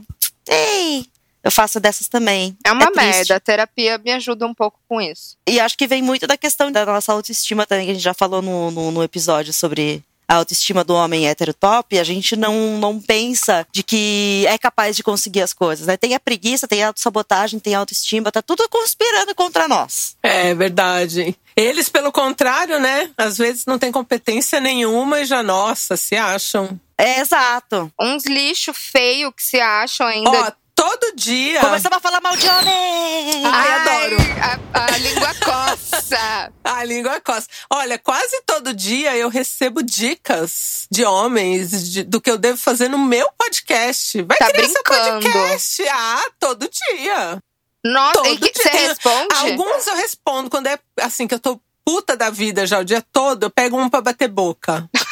Ei! 0.50 1.06
Eu 1.46 1.52
faço 1.52 1.80
dessas 1.80 2.08
também. 2.08 2.58
É 2.66 2.72
uma 2.72 2.92
triste. 2.92 3.06
merda. 3.06 3.36
A 3.36 3.40
terapia 3.40 4.00
me 4.00 4.12
ajuda 4.12 4.48
um 4.48 4.54
pouco 4.54 4.80
com 4.90 5.00
isso. 5.00 5.38
E 5.48 5.60
acho 5.60 5.78
que 5.78 5.86
vem 5.86 6.02
muito 6.02 6.26
da 6.26 6.36
questão 6.36 6.72
da 6.72 6.84
nossa 6.84 7.14
autoestima 7.14 7.68
também, 7.68 7.86
que 7.86 7.92
a 7.92 7.94
gente 7.94 8.04
já 8.04 8.16
falou 8.16 8.42
no, 8.42 8.72
no, 8.72 8.92
no 8.92 9.04
episódio 9.04 9.54
sobre 9.54 10.04
a 10.28 10.38
autoestima 10.38 10.84
do 10.84 10.96
homem 10.96 11.28
hétero 11.28 11.54
top. 11.54 12.00
A 12.00 12.04
gente 12.04 12.36
não, 12.36 12.80
não 12.80 13.00
pensa 13.00 13.66
de 13.72 13.84
que 13.84 14.44
é 14.48 14.58
capaz 14.58 14.96
de 14.96 15.04
conseguir 15.04 15.42
as 15.42 15.54
coisas, 15.54 15.86
né? 15.86 15.96
Tem 15.96 16.16
a 16.16 16.20
preguiça, 16.20 16.68
tem 16.68 16.84
a 16.84 16.88
autossabotagem, 16.88 17.60
tem 17.60 17.76
a 17.76 17.80
autoestima, 17.80 18.32
tá 18.32 18.42
tudo 18.42 18.68
conspirando 18.68 19.36
contra 19.36 19.68
nós. 19.68 20.18
É 20.24 20.54
verdade. 20.56 21.36
Eles, 21.56 21.90
pelo 21.90 22.12
contrário, 22.12 22.80
né? 22.80 23.12
Às 23.16 23.38
vezes 23.38 23.66
não 23.66 23.78
tem 23.78 23.92
competência 23.92 24.60
nenhuma 24.60 25.22
e 25.22 25.26
já, 25.26 25.44
nossa, 25.44 25.96
se 25.96 26.16
acham. 26.16 26.80
É 26.98 27.20
exato. 27.20 27.92
uns 28.00 28.26
lixo 28.26 28.74
feio 28.74 29.32
que 29.32 29.44
se 29.44 29.60
acham 29.60 30.08
ainda. 30.08 30.30
Ó, 30.30 30.52
todo 30.74 31.14
dia. 31.16 31.60
Começamos 31.60 31.98
a 31.98 32.00
falar 32.02 32.22
mal 32.22 32.36
de 32.38 32.48
homem! 32.48 33.44
Ai, 33.46 33.72
adoro. 33.74 34.18
A, 34.74 34.86
a 34.94 34.98
língua 34.98 35.34
coça. 35.36 36.52
A 36.64 36.84
língua 36.84 37.20
coça. 37.22 37.48
Olha, 37.72 37.98
quase 37.98 38.42
todo 38.46 38.74
dia 38.74 39.16
eu 39.18 39.30
recebo 39.30 39.82
dicas 39.84 40.88
de 40.92 41.04
homens 41.06 41.92
de- 41.92 42.04
do 42.04 42.20
que 42.22 42.30
eu 42.30 42.38
devo 42.38 42.58
fazer 42.58 42.88
no 42.90 42.98
meu 42.98 43.28
podcast. 43.38 44.22
Vai 44.24 44.38
Tá 44.38 44.48
criar 44.52 44.68
seu 44.70 44.84
brincando. 44.84 45.22
podcast? 45.32 45.84
Ah, 45.90 46.24
todo 46.40 46.70
dia. 46.70 47.40
Nossa, 47.84 48.20
e 48.30 48.38
Todo 48.38 48.40
que, 48.52 48.54
você 48.62 48.70
dia. 48.70 48.88
responde? 48.90 49.36
Alguns 49.36 49.88
eu 49.88 49.96
respondo 49.96 50.50
quando 50.50 50.68
é 50.68 50.80
assim 51.02 51.28
que 51.28 51.34
eu 51.36 51.40
tô 51.40 51.60
puta 51.86 52.18
da 52.18 52.32
vida 52.32 52.66
já 52.66 52.80
o 52.80 52.84
dia 52.84 53.04
todo, 53.14 53.44
eu 53.44 53.50
pego 53.52 53.80
um 53.80 53.88
pra 53.90 54.02
bater 54.02 54.28
boca. 54.28 54.90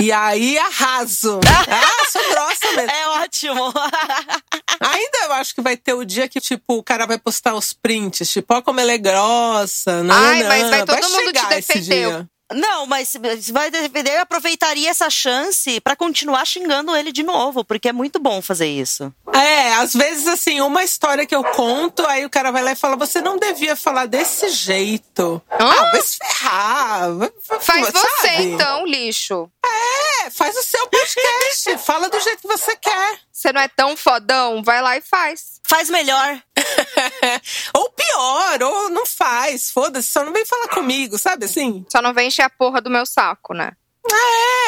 e 0.00 0.10
aí 0.10 0.58
arraso. 0.58 1.40
ah, 1.46 2.10
sou 2.10 2.22
grossa 2.30 2.72
mesmo. 2.76 2.90
É 2.90 3.08
ótimo! 3.22 3.72
Ainda 4.80 5.18
eu 5.24 5.32
acho 5.34 5.54
que 5.54 5.62
vai 5.62 5.76
ter 5.76 5.94
o 5.94 6.04
dia 6.04 6.28
que, 6.28 6.40
tipo, 6.40 6.74
o 6.74 6.82
cara 6.82 7.06
vai 7.06 7.18
postar 7.18 7.54
os 7.54 7.72
prints, 7.72 8.28
tipo, 8.30 8.54
ó 8.54 8.62
como 8.62 8.80
ela 8.80 8.92
é 8.92 8.98
grossa. 8.98 10.02
Não, 10.02 10.14
Ai, 10.14 10.42
não. 10.42 10.48
mas 10.48 10.70
vai 10.70 10.84
todo 10.84 11.10
mundo 11.10 11.32
te 11.32 11.46
defender. 11.46 12.26
Não, 12.54 12.86
mas 12.86 13.08
se 13.08 13.52
vai 13.52 13.70
defender, 13.70 14.16
eu 14.16 14.22
aproveitaria 14.22 14.90
essa 14.90 15.10
chance 15.10 15.80
pra 15.80 15.96
continuar 15.96 16.44
xingando 16.44 16.96
ele 16.96 17.12
de 17.12 17.22
novo, 17.22 17.64
porque 17.64 17.88
é 17.88 17.92
muito 17.92 18.18
bom 18.18 18.40
fazer 18.40 18.66
isso. 18.66 19.12
É, 19.32 19.74
às 19.74 19.92
vezes, 19.94 20.28
assim, 20.28 20.60
uma 20.60 20.82
história 20.82 21.26
que 21.26 21.34
eu 21.34 21.42
conto, 21.42 22.06
aí 22.06 22.24
o 22.24 22.30
cara 22.30 22.50
vai 22.50 22.62
lá 22.62 22.72
e 22.72 22.76
fala: 22.76 22.96
você 22.96 23.20
não 23.20 23.36
devia 23.36 23.74
falar 23.74 24.06
desse 24.06 24.48
jeito. 24.50 25.42
Ah, 25.50 25.90
vai 25.90 26.02
se 26.02 26.16
ferrar. 26.16 27.08
Faz 27.60 27.92
você, 27.92 28.28
sabe? 28.28 28.44
então, 28.44 28.86
lixo. 28.86 29.50
É, 29.64 30.30
faz 30.30 30.56
o 30.56 30.62
seu 30.62 30.86
podcast. 30.86 31.78
fala 31.84 32.08
do 32.08 32.20
jeito 32.20 32.42
que 32.42 32.48
você 32.48 32.76
quer. 32.76 33.18
Você 33.32 33.52
não 33.52 33.60
é 33.60 33.68
tão 33.68 33.96
fodão? 33.96 34.62
Vai 34.62 34.80
lá 34.80 34.96
e 34.96 35.00
faz. 35.00 35.60
Faz 35.64 35.90
melhor. 35.90 36.40
ou 37.74 37.90
pior, 37.90 38.62
ou 38.62 38.90
não 38.90 39.04
faz. 39.04 39.70
Foda-se, 39.70 40.08
só 40.08 40.24
não 40.24 40.32
vem 40.32 40.44
falar 40.46 40.68
comigo, 40.68 41.18
sabe 41.18 41.46
assim? 41.46 41.84
Só 41.90 42.00
não 42.00 42.14
vem 42.14 42.28
encher 42.28 42.42
a 42.44 42.50
porra 42.50 42.80
do 42.80 42.90
meu 42.90 43.04
saco, 43.04 43.54
né? 43.54 43.72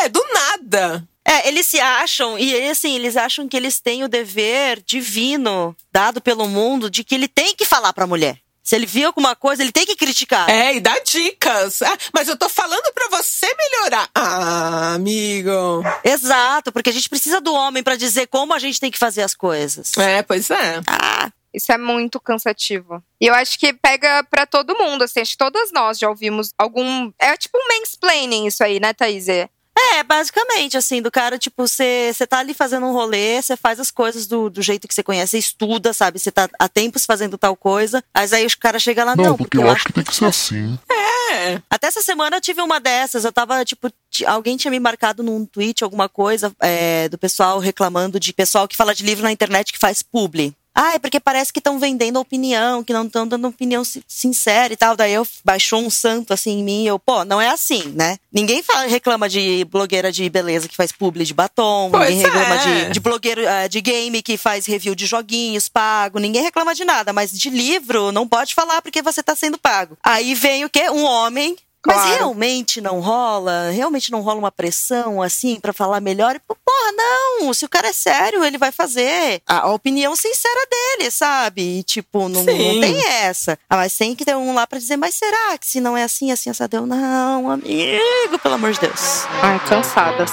É, 0.02 0.08
do 0.08 0.24
nada. 0.32 1.06
É, 1.24 1.48
eles 1.48 1.66
se 1.66 1.80
acham, 1.80 2.38
e 2.38 2.68
assim, 2.68 2.94
eles 2.94 3.16
acham 3.16 3.48
que 3.48 3.56
eles 3.56 3.80
têm 3.80 4.04
o 4.04 4.08
dever 4.08 4.80
divino 4.84 5.76
dado 5.92 6.20
pelo 6.20 6.48
mundo 6.48 6.88
de 6.88 7.02
que 7.02 7.14
ele 7.14 7.26
tem 7.26 7.54
que 7.54 7.64
falar 7.64 7.92
pra 7.92 8.06
mulher. 8.06 8.38
Se 8.66 8.74
ele 8.74 8.84
viu 8.84 9.06
alguma 9.06 9.36
coisa, 9.36 9.62
ele 9.62 9.70
tem 9.70 9.86
que 9.86 9.94
criticar. 9.94 10.50
É, 10.50 10.74
e 10.74 10.80
dá 10.80 10.98
dicas. 10.98 11.82
Ah, 11.82 11.96
mas 12.12 12.26
eu 12.26 12.36
tô 12.36 12.48
falando 12.48 12.92
pra 12.92 13.08
você 13.10 13.46
melhorar. 13.54 14.08
Ah, 14.12 14.94
amigo. 14.94 15.84
Exato, 16.02 16.72
porque 16.72 16.90
a 16.90 16.92
gente 16.92 17.08
precisa 17.08 17.40
do 17.40 17.54
homem 17.54 17.80
pra 17.80 17.94
dizer 17.94 18.26
como 18.26 18.52
a 18.52 18.58
gente 18.58 18.80
tem 18.80 18.90
que 18.90 18.98
fazer 18.98 19.22
as 19.22 19.36
coisas. 19.36 19.96
É, 19.96 20.20
pois 20.20 20.50
é. 20.50 20.80
Ah, 20.88 21.30
Isso 21.56 21.72
é 21.72 21.78
muito 21.78 22.20
cansativo. 22.20 23.02
E 23.20 23.26
eu 23.26 23.34
acho 23.34 23.58
que 23.58 23.72
pega 23.72 24.22
pra 24.30 24.44
todo 24.46 24.76
mundo, 24.76 25.02
assim. 25.04 25.20
Acho 25.20 25.32
que 25.32 25.38
todas 25.38 25.72
nós 25.72 25.98
já 25.98 26.08
ouvimos 26.08 26.50
algum. 26.58 27.10
É 27.18 27.34
tipo 27.36 27.56
um 27.56 27.66
mansplaining 27.80 28.46
isso 28.46 28.62
aí, 28.62 28.78
né, 28.78 28.92
Thaís? 28.92 29.26
É, 29.28 30.02
basicamente, 30.02 30.76
assim, 30.76 31.02
do 31.02 31.10
cara, 31.10 31.38
tipo, 31.38 31.66
você 31.68 32.12
tá 32.28 32.38
ali 32.38 32.54
fazendo 32.54 32.86
um 32.86 32.92
rolê, 32.92 33.40
você 33.42 33.56
faz 33.56 33.78
as 33.78 33.90
coisas 33.90 34.26
do, 34.26 34.48
do 34.48 34.62
jeito 34.62 34.88
que 34.88 34.94
você 34.94 35.02
conhece, 35.02 35.32
você 35.32 35.38
estuda, 35.38 35.92
sabe? 35.92 36.18
Você 36.18 36.30
tá 36.32 36.48
há 36.58 36.66
tempos 36.68 37.04
fazendo 37.04 37.36
tal 37.36 37.54
coisa, 37.54 38.02
mas 38.14 38.32
aí 38.32 38.46
o 38.46 38.58
cara 38.58 38.78
chega 38.78 39.04
lá, 39.04 39.14
não, 39.14 39.24
Não, 39.24 39.36
porque 39.36 39.58
eu 39.58 39.68
acho 39.70 39.84
que 39.84 39.92
tem 39.92 40.02
que 40.04 40.14
ser 40.14 40.24
assim. 40.24 40.78
É. 40.90 41.60
Até 41.68 41.88
essa 41.88 42.00
semana 42.02 42.36
eu 42.36 42.40
tive 42.40 42.62
uma 42.62 42.80
dessas. 42.80 43.24
Eu 43.24 43.32
tava, 43.32 43.64
tipo, 43.66 43.90
ti- 44.10 44.24
alguém 44.24 44.56
tinha 44.56 44.70
me 44.70 44.80
marcado 44.80 45.22
num 45.22 45.44
tweet 45.44 45.84
alguma 45.84 46.08
coisa 46.08 46.50
é, 46.60 47.08
do 47.10 47.18
pessoal 47.18 47.58
reclamando 47.58 48.18
de 48.18 48.32
pessoal 48.32 48.66
que 48.66 48.76
fala 48.76 48.94
de 48.94 49.04
livro 49.04 49.24
na 49.24 49.32
internet 49.32 49.72
que 49.72 49.78
faz 49.78 50.02
publi. 50.02 50.54
Ah, 50.78 50.92
é 50.94 50.98
porque 50.98 51.18
parece 51.18 51.50
que 51.50 51.58
estão 51.58 51.78
vendendo 51.78 52.20
opinião, 52.20 52.84
que 52.84 52.92
não 52.92 53.06
estão 53.06 53.26
dando 53.26 53.48
opinião 53.48 53.82
si- 53.82 54.02
sincera 54.06 54.72
e 54.72 54.76
tal. 54.76 54.94
Daí 54.94 55.14
eu 55.14 55.26
baixou 55.42 55.80
um 55.80 55.88
santo 55.88 56.34
assim 56.34 56.58
em 56.60 56.62
mim 56.64 56.86
eu, 56.86 56.98
pô, 56.98 57.24
não 57.24 57.40
é 57.40 57.48
assim, 57.48 57.82
né? 57.96 58.18
Ninguém 58.30 58.62
fala, 58.62 58.86
reclama 58.86 59.26
de 59.28 59.64
blogueira 59.70 60.12
de 60.12 60.28
beleza 60.28 60.68
que 60.68 60.76
faz 60.76 60.92
publi 60.92 61.24
de 61.24 61.32
batom, 61.32 61.88
Pois 61.90 62.10
ninguém 62.10 62.24
reclama 62.26 62.54
é. 62.56 62.84
de, 62.88 62.92
de 62.92 63.00
blogueiro 63.00 63.40
eh, 63.40 63.68
de 63.68 63.80
game 63.80 64.22
que 64.22 64.36
faz 64.36 64.66
review 64.66 64.94
de 64.94 65.06
joguinhos 65.06 65.66
pago, 65.68 66.18
ninguém 66.18 66.42
reclama 66.42 66.74
de 66.74 66.84
nada, 66.84 67.10
mas 67.12 67.30
de 67.32 67.48
livro 67.48 68.12
não 68.12 68.28
pode 68.28 68.54
falar 68.54 68.82
porque 68.82 69.00
você 69.00 69.22
tá 69.22 69.34
sendo 69.34 69.56
pago. 69.56 69.96
Aí 70.04 70.34
vem 70.34 70.64
o 70.66 70.68
quê? 70.70 70.90
Um 70.90 71.04
homem. 71.04 71.56
Mas 71.86 71.96
Claro. 72.02 72.14
realmente 72.16 72.80
não 72.80 73.00
rola? 73.00 73.70
Realmente 73.70 74.10
não 74.10 74.20
rola 74.20 74.38
uma 74.38 74.50
pressão 74.52 75.22
assim 75.22 75.60
pra 75.60 75.72
falar 75.72 76.00
melhor? 76.00 76.34
E, 76.36 76.40
Porra, 76.40 76.92
não! 76.92 77.54
Se 77.54 77.64
o 77.64 77.68
cara 77.68 77.88
é 77.88 77.92
sério, 77.92 78.44
ele 78.44 78.58
vai 78.58 78.72
fazer 78.72 79.40
a 79.46 79.70
opinião 79.70 80.16
sincera 80.16 80.66
dele, 80.70 81.10
sabe? 81.10 81.78
E, 81.78 81.82
tipo, 81.82 82.28
não, 82.28 82.42
não 82.42 82.80
tem 82.80 83.06
essa. 83.06 83.58
Ah, 83.70 83.76
mas 83.76 83.96
tem 83.96 84.14
que 84.14 84.24
ter 84.24 84.34
um 84.36 84.52
lá 84.54 84.66
pra 84.66 84.78
dizer, 84.78 84.96
mas 84.96 85.14
será 85.14 85.56
que 85.58 85.66
se 85.66 85.80
não 85.80 85.96
é 85.96 86.02
assim, 86.02 86.32
assim, 86.32 86.50
essa 86.50 86.66
deu? 86.66 86.84
Não, 86.86 87.50
amigo, 87.50 88.38
pelo 88.42 88.54
amor 88.54 88.72
de 88.72 88.80
Deus. 88.80 89.24
Ai, 89.42 89.58
cansadas. 89.68 90.30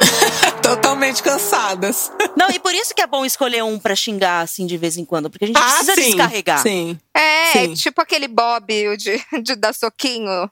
Totalmente 0.62 1.22
cansadas. 1.22 2.12
Não, 2.36 2.50
e 2.50 2.58
por 2.58 2.74
isso 2.74 2.94
que 2.94 3.00
é 3.00 3.06
bom 3.06 3.24
escolher 3.24 3.62
um 3.64 3.78
pra 3.78 3.94
xingar, 3.96 4.40
assim, 4.42 4.66
de 4.66 4.76
vez 4.76 4.96
em 4.96 5.04
quando, 5.04 5.30
porque 5.30 5.44
a 5.44 5.48
gente 5.48 5.56
Ah, 5.56 5.62
precisa 5.62 5.94
sim. 5.94 6.00
descarregar. 6.02 6.62
Sim. 6.62 6.98
É, 7.14 7.52
Sim. 7.52 7.74
tipo 7.74 8.00
aquele 8.00 8.28
Bob 8.28 8.88
o 8.88 8.96
de, 8.96 9.20
de 9.42 9.54
dar 9.56 9.72
soquinho. 9.74 10.50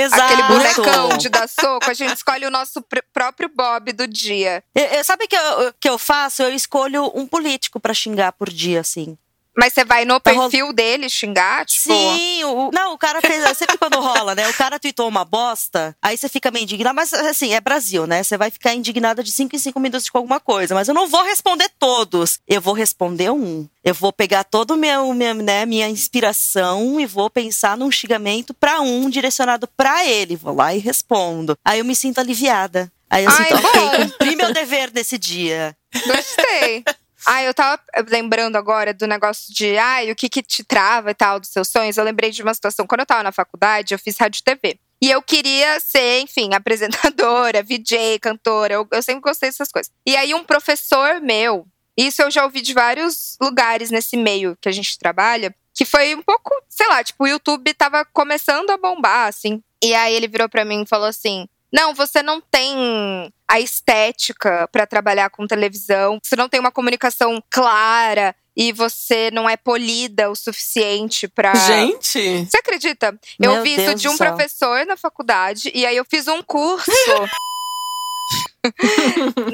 Exato. 0.00 0.22
Aquele 0.22 0.42
bonecão 0.48 1.18
de 1.18 1.28
dar 1.28 1.48
soco. 1.48 1.90
A 1.90 1.94
gente 1.94 2.14
escolhe 2.14 2.46
o 2.46 2.50
nosso 2.50 2.80
pr- 2.82 3.00
próprio 3.12 3.50
Bob 3.54 3.92
do 3.92 4.06
dia. 4.06 4.62
Eu- 4.74 4.84
eu- 4.84 5.04
sabe 5.04 5.24
o 5.24 5.28
que 5.28 5.36
eu, 5.36 5.74
que 5.80 5.88
eu 5.88 5.98
faço? 5.98 6.42
Eu 6.42 6.54
escolho 6.54 7.10
um 7.14 7.26
político 7.26 7.80
pra 7.80 7.92
xingar 7.94 8.32
por 8.32 8.48
dia, 8.50 8.80
assim. 8.80 9.16
Mas 9.58 9.72
você 9.72 9.84
vai 9.84 10.04
no 10.04 10.20
Tá 10.20 10.30
perfil 10.32 10.72
dele 10.72 11.08
xingar, 11.08 11.66
tipo. 11.66 11.92
Sim, 11.92 12.44
o, 12.44 12.70
não, 12.72 12.92
o 12.92 12.98
cara 12.98 13.20
fez. 13.20 13.42
Sempre 13.58 13.76
quando 13.76 13.98
rola, 14.00 14.34
né? 14.34 14.48
O 14.48 14.54
cara 14.54 14.78
tweetou 14.78 15.08
uma 15.08 15.24
bosta, 15.24 15.96
aí 16.00 16.16
você 16.16 16.28
fica 16.28 16.50
meio 16.50 16.62
indignado. 16.62 16.94
Mas 16.94 17.12
assim, 17.12 17.52
é 17.52 17.60
Brasil, 17.60 18.06
né? 18.06 18.22
Você 18.22 18.36
vai 18.36 18.52
ficar 18.52 18.72
indignada 18.74 19.22
de 19.22 19.32
5 19.32 19.56
em 19.56 19.58
5 19.58 19.80
minutos 19.80 20.08
com 20.08 20.18
alguma 20.18 20.38
coisa. 20.38 20.76
Mas 20.76 20.86
eu 20.86 20.94
não 20.94 21.08
vou 21.08 21.24
responder 21.24 21.68
todos. 21.76 22.38
Eu 22.46 22.60
vou 22.60 22.72
responder 22.72 23.30
um. 23.30 23.68
Eu 23.82 23.94
vou 23.94 24.12
pegar 24.12 24.44
todo 24.44 24.72
o 24.74 24.76
meu, 24.76 25.12
meu, 25.12 25.34
né, 25.34 25.66
minha 25.66 25.88
inspiração 25.88 27.00
e 27.00 27.06
vou 27.06 27.28
pensar 27.28 27.76
num 27.76 27.90
xingamento 27.90 28.54
pra 28.54 28.80
um 28.80 29.10
direcionado 29.10 29.66
pra 29.76 30.04
ele. 30.04 30.36
Vou 30.36 30.54
lá 30.54 30.72
e 30.74 30.78
respondo. 30.78 31.56
Aí 31.64 31.80
eu 31.80 31.84
me 31.84 31.96
sinto 31.96 32.20
aliviada. 32.20 32.92
Aí 33.10 33.24
eu 33.24 33.30
Ai, 33.30 33.36
sinto, 33.36 33.54
ok, 33.56 33.80
bom. 33.80 33.96
cumpri 33.96 34.36
meu 34.36 34.52
dever 34.52 34.92
nesse 34.94 35.18
dia. 35.18 35.74
Gostei. 36.06 36.84
Ah, 37.26 37.42
eu 37.42 37.52
tava 37.52 37.80
lembrando 38.08 38.56
agora 38.56 38.94
do 38.94 39.06
negócio 39.06 39.52
de 39.52 39.76
ai, 39.76 40.10
o 40.10 40.16
que 40.16 40.28
que 40.28 40.42
te 40.42 40.62
trava 40.64 41.10
e 41.10 41.14
tal 41.14 41.40
dos 41.40 41.50
seus 41.50 41.68
sonhos. 41.68 41.96
Eu 41.96 42.04
lembrei 42.04 42.30
de 42.30 42.42
uma 42.42 42.54
situação. 42.54 42.86
Quando 42.86 43.00
eu 43.00 43.06
tava 43.06 43.22
na 43.22 43.32
faculdade, 43.32 43.94
eu 43.94 43.98
fiz 43.98 44.16
rádio 44.16 44.42
TV. 44.42 44.78
E 45.00 45.10
eu 45.10 45.22
queria 45.22 45.78
ser, 45.80 46.20
enfim, 46.20 46.52
apresentadora, 46.54 47.62
VJ, 47.62 48.18
cantora. 48.20 48.74
Eu, 48.74 48.88
eu 48.90 49.02
sempre 49.02 49.22
gostei 49.22 49.48
dessas 49.48 49.70
coisas. 49.70 49.92
E 50.06 50.16
aí, 50.16 50.34
um 50.34 50.44
professor 50.44 51.20
meu, 51.20 51.66
isso 51.96 52.22
eu 52.22 52.30
já 52.30 52.44
ouvi 52.44 52.60
de 52.60 52.72
vários 52.72 53.36
lugares 53.40 53.90
nesse 53.90 54.16
meio 54.16 54.56
que 54.60 54.68
a 54.68 54.72
gente 54.72 54.98
trabalha, 54.98 55.54
que 55.74 55.84
foi 55.84 56.14
um 56.14 56.22
pouco, 56.22 56.50
sei 56.68 56.86
lá, 56.88 57.02
tipo, 57.02 57.24
o 57.24 57.28
YouTube 57.28 57.72
tava 57.74 58.04
começando 58.04 58.70
a 58.70 58.76
bombar, 58.76 59.28
assim. 59.28 59.62
E 59.82 59.94
aí 59.94 60.14
ele 60.14 60.28
virou 60.28 60.48
pra 60.48 60.64
mim 60.64 60.82
e 60.82 60.86
falou 60.86 61.06
assim: 61.06 61.48
Não, 61.72 61.94
você 61.94 62.22
não 62.22 62.40
tem 62.40 63.32
a 63.46 63.60
estética 63.60 64.68
pra 64.72 64.86
trabalhar 64.86 65.30
com 65.30 65.46
televisão, 65.46 66.18
você 66.22 66.34
não 66.36 66.48
tem 66.48 66.58
uma 66.60 66.72
comunicação 66.72 67.42
clara 67.50 68.34
e 68.56 68.72
você 68.72 69.30
não 69.32 69.48
é 69.48 69.56
polida 69.56 70.30
o 70.30 70.34
suficiente 70.34 71.28
pra. 71.28 71.54
Gente. 71.54 72.46
Você 72.46 72.58
acredita? 72.58 73.18
Eu 73.38 73.52
Meu 73.52 73.62
vi 73.62 73.74
isso 73.74 73.84
Deus 73.84 74.00
de 74.00 74.08
do 74.08 74.14
um 74.14 74.16
céu. 74.16 74.34
professor 74.34 74.84
na 74.86 74.96
faculdade 74.96 75.70
e 75.74 75.86
aí 75.86 75.96
eu 75.96 76.04
fiz 76.04 76.26
um 76.26 76.42
curso 76.42 76.90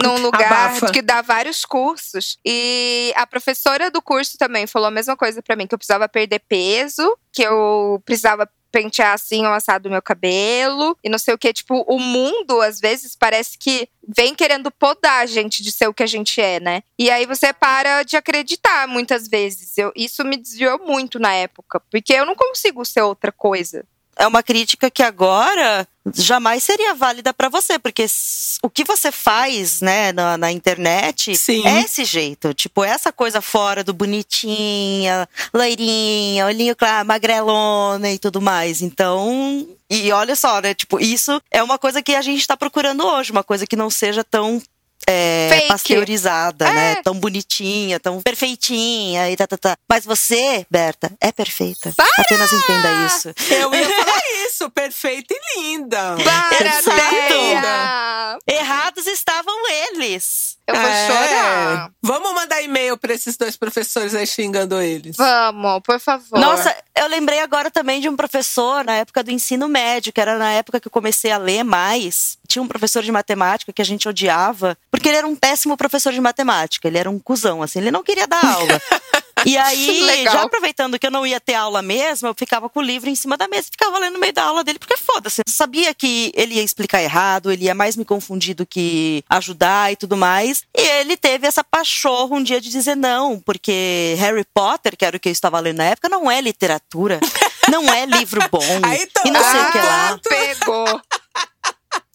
num 0.03 0.19
lugar 0.23 0.71
Abafa. 0.71 0.93
que 0.93 1.03
dá 1.03 1.21
vários 1.23 1.65
cursos 1.65 2.39
e 2.45 3.13
a 3.17 3.27
professora 3.27 3.91
do 3.91 4.03
curso 4.03 4.37
também 4.39 4.67
falou 4.67 4.89
a 4.89 4.91
mesma 4.91 5.17
coisa 5.17 5.43
pra 5.43 5.57
mim 5.57 5.67
que 5.67 5.75
eu 5.75 5.79
precisava 5.79 6.09
perder 6.09 6.41
peso, 6.49 7.17
que 7.33 7.43
eu 7.43 8.01
precisava 8.05 8.49
pentear 8.75 9.13
assim 9.13 9.47
o 9.47 9.53
assado 9.53 9.85
do 9.85 9.91
meu 9.91 10.03
cabelo 10.03 10.99
e 11.05 11.09
não 11.09 11.17
sei 11.17 11.33
o 11.33 11.39
que, 11.39 11.53
tipo, 11.53 11.85
o 11.87 12.01
mundo 12.01 12.61
às 12.61 12.81
vezes 12.81 13.15
parece 13.15 13.57
que 13.57 13.89
vem 14.09 14.35
querendo 14.35 14.69
podar 14.69 15.23
a 15.23 15.27
gente 15.27 15.63
de 15.63 15.71
ser 15.71 15.87
o 15.87 15.95
que 15.95 16.03
a 16.03 16.09
gente 16.09 16.41
é, 16.41 16.59
né? 16.59 16.83
E 16.99 17.09
aí 17.09 17.25
você 17.25 17.53
para 17.53 18.03
de 18.03 18.17
acreditar 18.17 18.89
muitas 18.89 19.29
vezes. 19.29 19.79
Eu, 19.79 19.93
isso 19.95 20.25
me 20.25 20.37
desviou 20.37 20.81
muito 20.85 21.21
na 21.21 21.33
época, 21.33 21.81
porque 21.89 22.13
eu 22.13 22.27
não 22.27 22.35
consigo 22.35 22.85
ser 22.85 23.03
outra 23.03 23.31
coisa. 23.31 23.87
É 24.17 24.27
uma 24.27 24.43
crítica 24.43 24.91
que 24.91 25.03
agora 25.03 25.87
jamais 26.13 26.63
seria 26.63 26.95
válida 26.95 27.33
pra 27.33 27.49
você, 27.49 27.79
porque 27.79 28.07
o 28.63 28.69
que 28.69 28.85
você 28.85 29.11
faz, 29.11 29.81
né, 29.81 30.13
na, 30.13 30.37
na 30.37 30.53
internet 30.53 31.37
Sim. 31.37 31.67
é 31.67 31.81
esse 31.81 32.05
jeito, 32.05 32.53
tipo, 32.53 32.85
essa 32.85 33.11
coisa 33.11 33.41
fora 33.41 33.83
do 33.83 33.95
bonitinha, 33.95 35.29
loirinha, 35.53 36.47
olhinho 36.47 36.77
claro, 36.77 37.09
magrelona 37.09 38.11
e 38.11 38.19
tudo 38.19 38.41
mais. 38.41 38.83
Então, 38.83 39.67
e 39.89 40.13
olha 40.13 40.37
só, 40.37 40.61
né, 40.61 40.75
tipo, 40.75 41.01
isso 41.01 41.41
é 41.51 41.63
uma 41.63 41.79
coisa 41.79 42.03
que 42.03 42.15
a 42.15 42.23
gente 42.23 42.47
tá 42.47 42.57
procurando 42.57 43.07
hoje, 43.07 43.33
uma 43.33 43.45
coisa 43.45 43.67
que 43.67 43.77
não 43.77 43.89
seja 43.89 44.23
tão 44.23 44.61
é, 45.07 45.49
Fake. 45.53 45.69
pasteurizada, 45.69 46.67
É. 46.69 46.73
né? 46.73 46.95
Tão 47.03 47.15
bonitinha, 47.15 48.01
tão 48.01 48.21
perfeitinha 48.23 49.31
e 49.31 49.37
tá, 49.37 49.47
tá, 49.47 49.57
tá. 49.59 49.77
Mas 49.89 50.05
você, 50.05 50.67
Berta, 50.71 51.13
é 51.21 51.31
perfeita. 51.33 51.93
Apenas 52.19 52.53
entenda 52.53 53.07
isso. 53.07 53.35
Eu 53.51 53.75
ia 53.75 53.87
falar 53.89 54.23
isso, 54.47 54.71
perfeita 54.71 55.35
e 55.35 55.61
linda. 55.61 56.17
Para! 56.83 58.39
Errados 58.49 59.07
estavam 59.07 59.55
eles. 59.69 60.57
Eu 60.67 60.75
vou 60.75 60.85
É. 60.89 61.07
chorar. 61.07 61.91
Vamos 62.03 62.35
mandar 62.35 62.63
e-mail 62.63 62.97
pra 62.97 63.13
esses 63.13 63.37
dois 63.37 63.55
professores 63.57 64.15
aí 64.15 64.27
xingando 64.27 64.81
eles. 64.81 65.17
Vamos, 65.17 65.81
por 65.83 66.01
favor. 66.01 66.39
Nossa, 66.39 66.75
eu 66.97 67.07
lembrei 67.09 67.41
agora 67.41 67.71
também 67.71 68.01
de 68.01 68.09
um 68.09 68.17
professor 68.17 68.83
na 68.85 68.95
época 68.97 69.23
do 69.23 69.31
ensino 69.31 69.69
médio, 69.69 70.13
que 70.13 70.21
era 70.21 70.39
na 70.39 70.53
época 70.53 70.81
que 70.81 70.89
eu 70.89 70.93
comecei 70.93 71.31
a 71.31 71.37
ler 71.37 71.65
mais. 71.65 72.39
Tinha 72.49 72.63
um 72.63 72.69
professor 72.69 73.03
de 73.03 73.13
matemática 73.13 73.73
que 73.73 73.83
a 73.83 73.85
gente 73.85 74.09
odiava, 74.09 74.77
porque 74.91 75.09
ele 75.09 75.19
era 75.19 75.27
um 75.27 75.37
péssimo 75.37 75.77
professor 75.77 76.13
de 76.13 76.21
matemática. 76.21 76.89
Ele 76.89 76.99
era 76.99 77.11
um 77.11 77.19
cuzão, 77.19 77.63
assim, 77.63 77.79
ele 77.81 77.91
não 77.91 78.03
queria 78.03 78.27
dar 78.27 78.43
aula. 78.45 78.81
E 79.45 79.57
aí, 79.57 80.25
já 80.25 80.43
aproveitando 80.43 80.99
que 80.99 81.07
eu 81.07 81.11
não 81.11 81.27
ia 81.27 81.41
ter 81.41 81.55
aula 81.55 81.83
mesmo, 81.83 82.29
eu 82.29 82.35
ficava 82.35 82.69
com 82.69 82.81
o 82.81 82.83
livro 82.83 83.11
em 83.11 83.15
cima 83.15 83.37
da 83.37 83.49
mesa 83.49 83.69
e 83.69 83.73
ficava 83.73 83.99
lendo 83.99 84.15
no 84.15 84.21
meio 84.21 84.33
da 84.33 84.45
aula 84.45 84.65
dele, 84.65 84.79
porque 84.79 84.97
foda-se. 84.97 85.43
Eu 85.47 85.53
sabia 85.53 85.95
que 85.95 86.33
ele 86.35 86.55
ia 86.55 86.63
explicar 86.63 87.03
errado, 87.03 87.53
ele 87.53 87.65
ia 87.65 87.75
mais 87.75 87.97
me 87.97 88.05
confundir 88.05 88.55
do 88.55 88.67
que 88.67 89.25
ajudar 89.29 89.93
e 89.93 89.97
tudo 89.97 90.17
mais. 90.17 90.63
E 90.77 90.81
ele 90.81 91.17
teve 91.17 91.47
essa 91.47 91.63
pachorra 91.63 92.35
um 92.35 92.43
dia 92.43 92.61
de 92.61 92.71
dizer 92.71 92.97
não, 92.97 93.41
porque 93.41 94.15
Harry 94.19 94.45
Potter, 94.53 94.97
que 94.97 95.05
era 95.05 95.17
o 95.17 95.21
que 95.21 95.29
eu 95.29 95.33
estava 95.33 95.61
lendo 95.61 95.79
na 95.79 95.85
época, 95.85 96.09
não 96.09 96.31
é 96.31 96.41
literatura. 96.41 97.21
Não 97.71 97.93
é 97.93 98.05
livro 98.05 98.41
bom. 98.51 98.61
Aí 98.83 99.09
e 99.25 99.31
não 99.31 99.43
sei 99.43 99.61
o 99.61 99.73
que 99.73 99.79
lá. 99.79 100.11
Ah, 100.11 100.19
pegou. 100.23 101.03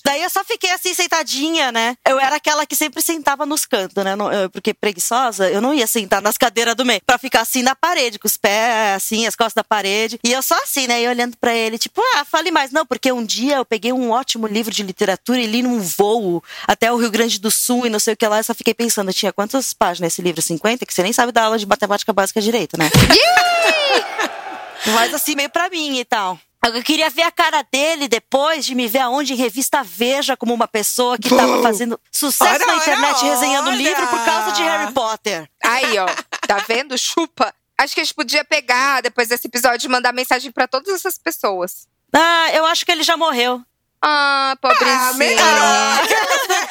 Daí 0.09 0.23
eu 0.23 0.29
só 0.31 0.43
fiquei 0.43 0.71
assim, 0.71 0.91
sentadinha, 0.91 1.71
né? 1.71 1.95
Eu 2.03 2.19
era 2.19 2.37
aquela 2.37 2.65
que 2.65 2.75
sempre 2.75 2.99
sentava 2.99 3.45
nos 3.45 3.67
cantos, 3.67 4.03
né? 4.03 4.13
Porque 4.51 4.73
preguiçosa, 4.73 5.51
eu 5.51 5.61
não 5.61 5.71
ia 5.71 5.85
sentar 5.85 6.19
nas 6.19 6.35
cadeiras 6.35 6.73
do 6.73 6.83
meio. 6.83 6.99
Pra 7.05 7.19
ficar 7.19 7.41
assim 7.41 7.61
na 7.61 7.75
parede, 7.75 8.17
com 8.17 8.25
os 8.25 8.35
pés 8.35 8.95
assim, 8.95 9.27
as 9.27 9.35
costas 9.35 9.53
da 9.53 9.63
parede. 9.63 10.19
E 10.23 10.31
eu 10.31 10.41
só 10.41 10.55
assim, 10.63 10.87
né? 10.87 11.03
E 11.03 11.07
olhando 11.07 11.37
pra 11.37 11.53
ele, 11.53 11.77
tipo, 11.77 12.01
ah, 12.15 12.25
fale 12.25 12.49
mais. 12.49 12.71
Não, 12.71 12.87
porque 12.87 13.11
um 13.11 13.23
dia 13.23 13.57
eu 13.57 13.65
peguei 13.65 13.93
um 13.93 14.09
ótimo 14.09 14.47
livro 14.47 14.73
de 14.73 14.81
literatura 14.81 15.39
e 15.39 15.45
li 15.45 15.61
num 15.61 15.79
voo 15.79 16.43
até 16.65 16.91
o 16.91 16.97
Rio 16.97 17.11
Grande 17.11 17.39
do 17.39 17.51
Sul 17.51 17.85
e 17.85 17.89
não 17.91 17.99
sei 17.99 18.15
o 18.15 18.17
que 18.17 18.27
lá. 18.27 18.39
Eu 18.39 18.43
só 18.43 18.55
fiquei 18.55 18.73
pensando, 18.73 19.13
tinha 19.13 19.31
quantas 19.31 19.75
páginas 19.75 20.13
esse 20.13 20.23
livro? 20.23 20.41
50? 20.41 20.87
Que 20.87 20.93
você 20.93 21.03
nem 21.03 21.13
sabe 21.13 21.31
dar 21.31 21.43
aula 21.43 21.59
de 21.59 21.67
matemática 21.67 22.11
básica 22.11 22.41
direito, 22.41 22.79
né? 22.79 22.89
Mas 24.95 25.13
assim, 25.13 25.35
meio 25.35 25.51
pra 25.51 25.69
mim 25.69 25.99
e 25.99 26.05
tal. 26.05 26.39
Eu 26.65 26.83
queria 26.83 27.09
ver 27.09 27.21
a 27.23 27.31
cara 27.31 27.61
dele 27.71 28.07
depois 28.07 28.65
de 28.65 28.75
me 28.75 28.87
ver 28.87 28.99
aonde 28.99 29.33
em 29.33 29.35
revista 29.37 29.81
Veja 29.81 30.35
como 30.35 30.53
uma 30.53 30.67
pessoa 30.67 31.17
que 31.17 31.29
tava 31.29 31.61
fazendo 31.61 31.99
sucesso 32.11 32.53
Ora, 32.63 32.65
na 32.65 32.75
internet 32.75 33.23
resenhando 33.23 33.67
ora. 33.69 33.75
livro 33.77 34.07
por 34.07 34.23
causa 34.25 34.51
de 34.51 34.61
Harry 34.61 34.91
Potter. 34.93 35.49
Aí, 35.63 35.97
ó. 35.97 36.05
Tá 36.45 36.57
vendo? 36.67 36.97
Chupa. 36.97 37.53
Acho 37.77 37.95
que 37.95 38.01
a 38.01 38.03
gente 38.03 38.13
podia 38.13 38.43
pegar, 38.43 39.01
depois 39.01 39.29
desse 39.29 39.47
episódio, 39.47 39.87
e 39.87 39.89
mandar 39.89 40.11
mensagem 40.13 40.51
pra 40.51 40.67
todas 40.67 40.93
essas 40.93 41.17
pessoas. 41.17 41.87
Ah, 42.13 42.49
eu 42.53 42.65
acho 42.65 42.85
que 42.85 42.91
ele 42.91 43.03
já 43.03 43.15
morreu. 43.15 43.61
Ah, 44.01 44.55
pobrezinho. 44.61 44.99
Ah, 44.99 45.13
melhorou. 45.13 46.69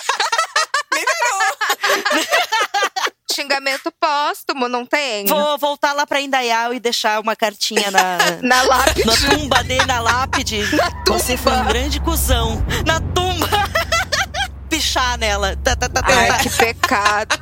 Xingamento 3.38 3.92
póstumo, 4.00 4.68
não 4.68 4.84
tem? 4.84 5.24
Vou 5.26 5.56
voltar 5.58 5.92
lá 5.92 6.04
pra 6.04 6.20
Indaial 6.20 6.74
e 6.74 6.80
deixar 6.80 7.20
uma 7.20 7.36
cartinha 7.36 7.88
na, 7.88 8.18
Na 8.42 8.62
lápide. 8.62 9.06
na 9.06 9.16
tumba 9.16 9.62
dele, 9.62 9.84
na 9.84 10.00
lápide. 10.00 10.62
Você 11.06 11.36
foi 11.36 11.52
um 11.52 11.64
grande 11.66 12.00
cuzão. 12.00 12.60
Na 12.84 13.00
tumba. 13.00 13.46
Pichar 14.68 15.16
nela. 15.18 15.56
Tá, 15.62 15.76
tá, 15.76 15.88
tá. 15.88 16.02
Ai, 16.04 16.42
que 16.42 16.50
pecado. 16.50 17.36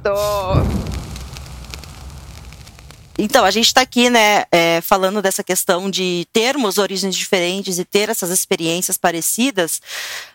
Então, 3.18 3.46
a 3.46 3.50
gente 3.50 3.68
está 3.68 3.80
aqui, 3.80 4.10
né, 4.10 4.44
é, 4.52 4.82
falando 4.82 5.22
dessa 5.22 5.42
questão 5.42 5.90
de 5.90 6.28
termos 6.30 6.76
origens 6.76 7.16
diferentes 7.16 7.78
e 7.78 7.84
ter 7.86 8.10
essas 8.10 8.28
experiências 8.28 8.98
parecidas, 8.98 9.80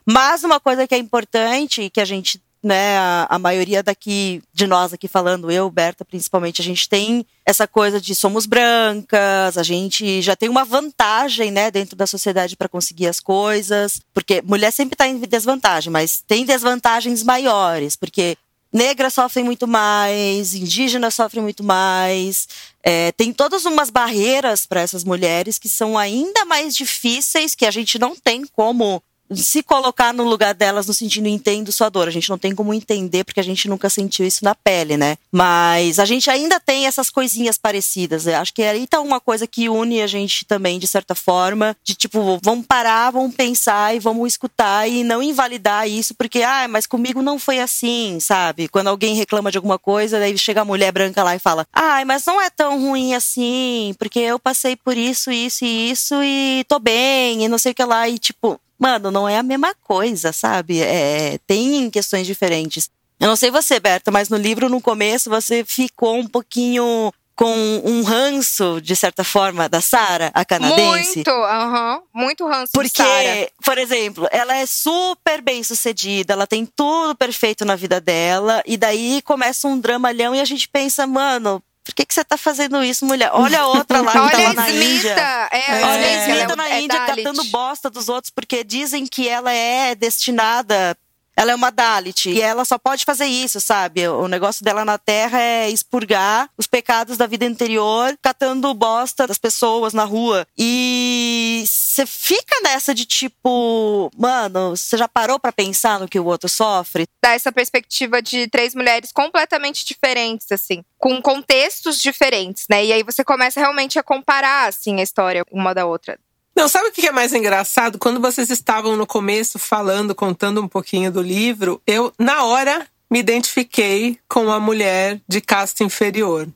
mas 0.03 0.43
uma 0.43 0.59
coisa 0.59 0.87
que 0.87 0.95
é 0.95 0.97
importante, 0.97 1.91
que 1.91 2.01
a 2.01 2.05
gente, 2.05 2.41
né, 2.63 2.97
a, 2.97 3.27
a 3.29 3.39
maioria 3.39 3.81
daqui, 3.81 4.41
de 4.53 4.67
nós 4.67 4.93
aqui 4.93 5.07
falando, 5.07 5.49
eu, 5.49 5.69
Berta, 5.69 6.05
principalmente, 6.05 6.61
a 6.61 6.63
gente 6.63 6.87
tem 6.87 7.25
essa 7.45 7.67
coisa 7.67 7.99
de 7.99 8.13
somos 8.13 8.45
brancas, 8.45 9.57
a 9.57 9.63
gente 9.63 10.21
já 10.21 10.35
tem 10.35 10.47
uma 10.47 10.63
vantagem, 10.63 11.51
né, 11.51 11.71
dentro 11.71 11.95
da 11.95 12.05
sociedade 12.05 12.55
para 12.55 12.69
conseguir 12.69 13.07
as 13.07 13.19
coisas, 13.19 13.99
porque 14.13 14.41
mulher 14.43 14.71
sempre 14.71 14.93
está 14.93 15.07
em 15.07 15.17
desvantagem, 15.19 15.91
mas 15.91 16.23
tem 16.27 16.45
desvantagens 16.45 17.23
maiores, 17.23 17.95
porque 17.95 18.37
negras 18.71 19.13
sofrem 19.13 19.43
muito 19.43 19.67
mais, 19.67 20.55
indígenas 20.55 21.15
sofrem 21.15 21.43
muito 21.43 21.63
mais. 21.63 22.47
É, 22.83 23.11
tem 23.11 23.33
todas 23.33 23.65
umas 23.65 23.89
barreiras 23.89 24.65
para 24.65 24.81
essas 24.81 25.03
mulheres 25.03 25.59
que 25.59 25.67
são 25.67 25.97
ainda 25.97 26.45
mais 26.45 26.75
difíceis, 26.75 27.53
que 27.53 27.65
a 27.65 27.71
gente 27.71 27.99
não 27.99 28.15
tem 28.15 28.45
como 28.45 29.03
se 29.35 29.63
colocar 29.63 30.13
no 30.13 30.23
lugar 30.23 30.53
delas 30.53 30.87
no 30.87 30.93
sentido 30.93 31.27
entendo 31.27 31.71
sua 31.71 31.89
dor. 31.89 32.07
A 32.07 32.11
gente 32.11 32.29
não 32.29 32.37
tem 32.37 32.53
como 32.53 32.73
entender 32.73 33.23
porque 33.23 33.39
a 33.39 33.43
gente 33.43 33.67
nunca 33.67 33.89
sentiu 33.89 34.25
isso 34.25 34.43
na 34.43 34.55
pele, 34.55 34.97
né? 34.97 35.17
Mas 35.31 35.99
a 35.99 36.05
gente 36.05 36.29
ainda 36.29 36.59
tem 36.59 36.87
essas 36.87 37.09
coisinhas 37.09 37.57
parecidas. 37.57 38.27
Eu 38.27 38.37
acho 38.37 38.53
que 38.53 38.63
aí 38.63 38.87
tá 38.87 38.99
uma 38.99 39.19
coisa 39.19 39.47
que 39.47 39.69
une 39.69 40.01
a 40.01 40.07
gente 40.07 40.45
também, 40.45 40.79
de 40.79 40.87
certa 40.87 41.15
forma, 41.15 41.75
de 41.83 41.95
tipo, 41.95 42.39
vamos 42.43 42.65
parar, 42.65 43.11
vamos 43.11 43.35
pensar 43.35 43.95
e 43.95 43.99
vamos 43.99 44.27
escutar 44.27 44.87
e 44.87 45.03
não 45.03 45.21
invalidar 45.21 45.87
isso, 45.87 46.13
porque, 46.15 46.41
ah, 46.41 46.67
mas 46.67 46.85
comigo 46.85 47.21
não 47.21 47.39
foi 47.39 47.59
assim, 47.59 48.19
sabe? 48.19 48.67
Quando 48.67 48.87
alguém 48.87 49.15
reclama 49.15 49.51
de 49.51 49.57
alguma 49.57 49.79
coisa, 49.79 50.19
daí 50.19 50.37
chega 50.37 50.61
a 50.61 50.65
mulher 50.65 50.91
branca 50.91 51.23
lá 51.23 51.35
e 51.35 51.39
fala, 51.39 51.65
ai, 51.73 52.05
mas 52.05 52.25
não 52.25 52.41
é 52.41 52.49
tão 52.49 52.79
ruim 52.81 53.13
assim, 53.13 53.93
porque 53.97 54.19
eu 54.19 54.39
passei 54.39 54.75
por 54.75 54.97
isso, 54.97 55.31
isso 55.31 55.65
e 55.65 55.91
isso 55.91 56.15
e 56.23 56.63
tô 56.67 56.79
bem, 56.79 57.43
e 57.43 57.47
não 57.47 57.57
sei 57.57 57.71
o 57.71 57.75
que 57.75 57.83
lá, 57.83 58.07
e 58.07 58.17
tipo, 58.17 58.59
mano, 58.81 59.11
não 59.11 59.29
é 59.29 59.37
a 59.37 59.43
mesma 59.43 59.75
coisa, 59.83 60.33
sabe? 60.33 60.81
É, 60.81 61.37
tem 61.45 61.87
questões 61.91 62.25
diferentes. 62.25 62.89
Eu 63.19 63.27
não 63.27 63.35
sei 63.35 63.51
você, 63.51 63.79
Berta, 63.79 64.09
mas 64.09 64.27
no 64.27 64.37
livro, 64.37 64.67
no 64.67 64.81
começo, 64.81 65.29
você 65.29 65.63
ficou 65.63 66.17
um 66.17 66.27
pouquinho 66.27 67.13
com 67.35 67.81
um 67.85 68.01
ranço, 68.01 68.81
de 68.81 68.95
certa 68.95 69.23
forma, 69.23 69.69
da 69.69 69.81
Sara, 69.81 70.31
a 70.33 70.43
canadense. 70.43 71.17
Muito, 71.17 71.29
aham. 71.29 72.01
Muito 72.13 72.47
ranço 72.47 72.71
Porque, 72.73 73.51
por 73.63 73.77
exemplo, 73.77 74.27
ela 74.31 74.55
é 74.57 74.65
super 74.65 75.41
bem 75.41 75.63
sucedida, 75.63 76.33
ela 76.33 76.47
tem 76.47 76.65
tudo 76.65 77.15
perfeito 77.15 77.63
na 77.63 77.75
vida 77.75 78.01
dela, 78.01 78.63
e 78.65 78.77
daí 78.77 79.21
começa 79.21 79.67
um 79.67 79.79
dramalhão 79.79 80.33
e 80.33 80.39
a 80.39 80.45
gente 80.45 80.67
pensa, 80.67 81.05
mano, 81.05 81.61
por 81.83 81.95
que, 81.95 82.05
que 82.05 82.13
você 82.13 82.23
tá 82.23 82.37
fazendo 82.37 82.83
isso, 82.83 83.05
mulher? 83.05 83.31
Olha 83.33 83.61
a 83.61 83.67
outra 83.67 84.01
lá 84.01 84.11
que 84.11 84.17
tá 84.17 84.23
Olha 84.37 84.47
lá 84.49 84.53
na. 84.53 84.69
Índia. 84.69 85.15
É, 85.51 85.57
É. 85.57 85.83
a 85.83 85.87
Olha 85.87 86.07
a 86.07 86.27
Smita, 86.27 86.53
é- 86.53 86.55
na 86.55 86.69
é 86.69 86.81
Índia 86.81 86.99
Dalit. 86.99 87.23
catando 87.23 87.43
bosta 87.45 87.89
dos 87.89 88.07
outros 88.09 88.31
porque 88.33 88.63
dizem 88.63 89.05
que 89.07 89.27
ela 89.27 89.51
é 89.51 89.95
destinada. 89.95 90.95
Ela 91.35 91.51
é 91.51 91.55
uma 91.55 91.71
Dalit 91.71 92.29
e 92.29 92.41
ela 92.41 92.65
só 92.65 92.77
pode 92.77 93.05
fazer 93.05 93.25
isso, 93.25 93.59
sabe? 93.59 94.07
O 94.07 94.27
negócio 94.27 94.63
dela 94.63 94.85
na 94.85 94.97
Terra 94.97 95.39
é 95.39 95.69
expurgar 95.69 96.49
os 96.57 96.67
pecados 96.67 97.17
da 97.17 97.25
vida 97.25 97.45
anterior, 97.45 98.17
catando 98.21 98.73
bosta 98.73 99.25
das 99.25 99.37
pessoas 99.37 99.93
na 99.93 100.03
rua. 100.03 100.45
E 100.57 101.63
você 101.65 102.05
fica 102.05 102.55
nessa 102.63 102.93
de 102.93 103.05
tipo, 103.05 104.11
mano, 104.17 104.75
você 104.75 104.97
já 104.97 105.07
parou 105.07 105.39
pra 105.39 105.51
pensar 105.51 105.99
no 105.99 106.07
que 106.07 106.19
o 106.19 106.25
outro 106.25 106.49
sofre? 106.49 107.07
Dá 107.23 107.31
essa 107.31 107.51
perspectiva 107.51 108.21
de 108.21 108.47
três 108.47 108.75
mulheres 108.75 109.11
completamente 109.11 109.85
diferentes, 109.85 110.51
assim. 110.51 110.83
Com 110.97 111.21
contextos 111.21 112.01
diferentes, 112.01 112.65
né? 112.69 112.85
E 112.85 112.93
aí 112.93 113.03
você 113.03 113.23
começa 113.23 113.59
realmente 113.59 113.97
a 113.97 114.03
comparar, 114.03 114.67
assim, 114.67 114.99
a 114.99 115.03
história 115.03 115.43
uma 115.51 115.73
da 115.73 115.85
outra. 115.85 116.19
Não, 116.55 116.67
sabe 116.67 116.89
o 116.89 116.91
que 116.91 117.07
é 117.07 117.11
mais 117.11 117.33
engraçado? 117.33 117.97
Quando 117.97 118.19
vocês 118.19 118.49
estavam 118.49 118.95
no 118.95 119.07
começo 119.07 119.57
falando, 119.57 120.13
contando 120.13 120.61
um 120.61 120.67
pouquinho 120.67 121.11
do 121.11 121.21
livro, 121.21 121.81
eu, 121.87 122.13
na 122.19 122.43
hora, 122.43 122.85
me 123.09 123.19
identifiquei 123.19 124.19
com 124.27 124.51
a 124.51 124.59
mulher 124.59 125.19
de 125.27 125.41
casta 125.41 125.83
inferior. 125.83 126.47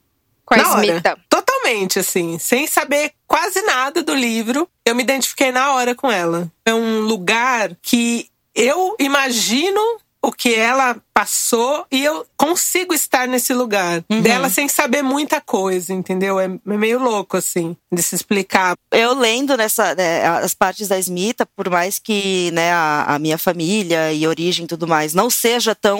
Com 0.45 0.53
a 0.53 0.57
na 0.57 0.71
hora. 0.71 0.85
Smita. 0.85 1.17
Totalmente, 1.29 1.99
assim, 1.99 2.37
sem 2.37 2.67
saber 2.67 3.13
quase 3.25 3.61
nada 3.63 4.03
do 4.03 4.13
livro, 4.13 4.69
eu 4.85 4.93
me 4.93 5.01
identifiquei 5.01 5.51
na 5.51 5.73
hora 5.73 5.95
com 5.95 6.11
ela. 6.11 6.51
É 6.65 6.73
um 6.73 6.99
lugar 6.99 7.75
que 7.81 8.29
eu 8.53 8.95
imagino 8.99 9.81
o 10.25 10.31
que 10.31 10.55
ela 10.55 10.97
passou 11.13 11.85
e 11.91 12.03
eu 12.03 12.25
consigo 12.35 12.93
estar 12.93 13.27
nesse 13.27 13.53
lugar 13.53 14.03
dela 14.21 14.49
sem 14.49 14.67
saber 14.67 15.03
muita 15.03 15.39
coisa, 15.39 15.93
entendeu? 15.93 16.39
É 16.39 16.45
é 16.45 16.77
meio 16.77 16.99
louco, 16.99 17.37
assim, 17.37 17.75
de 17.91 18.01
se 18.01 18.15
explicar. 18.15 18.75
eu 18.91 19.13
lendo 19.13 19.55
nessa 19.55 19.93
né, 19.95 20.25
as 20.25 20.53
partes 20.53 20.87
da 20.87 20.99
Smita, 20.99 21.45
por 21.45 21.69
mais 21.69 21.99
que 21.99 22.51
né, 22.51 22.71
a, 22.71 23.15
a 23.15 23.19
minha 23.19 23.37
família 23.37 24.11
e 24.13 24.27
origem 24.27 24.65
e 24.65 24.67
tudo 24.67 24.87
mais 24.87 25.13
não 25.13 25.29
seja 25.29 25.75
tão 25.75 25.99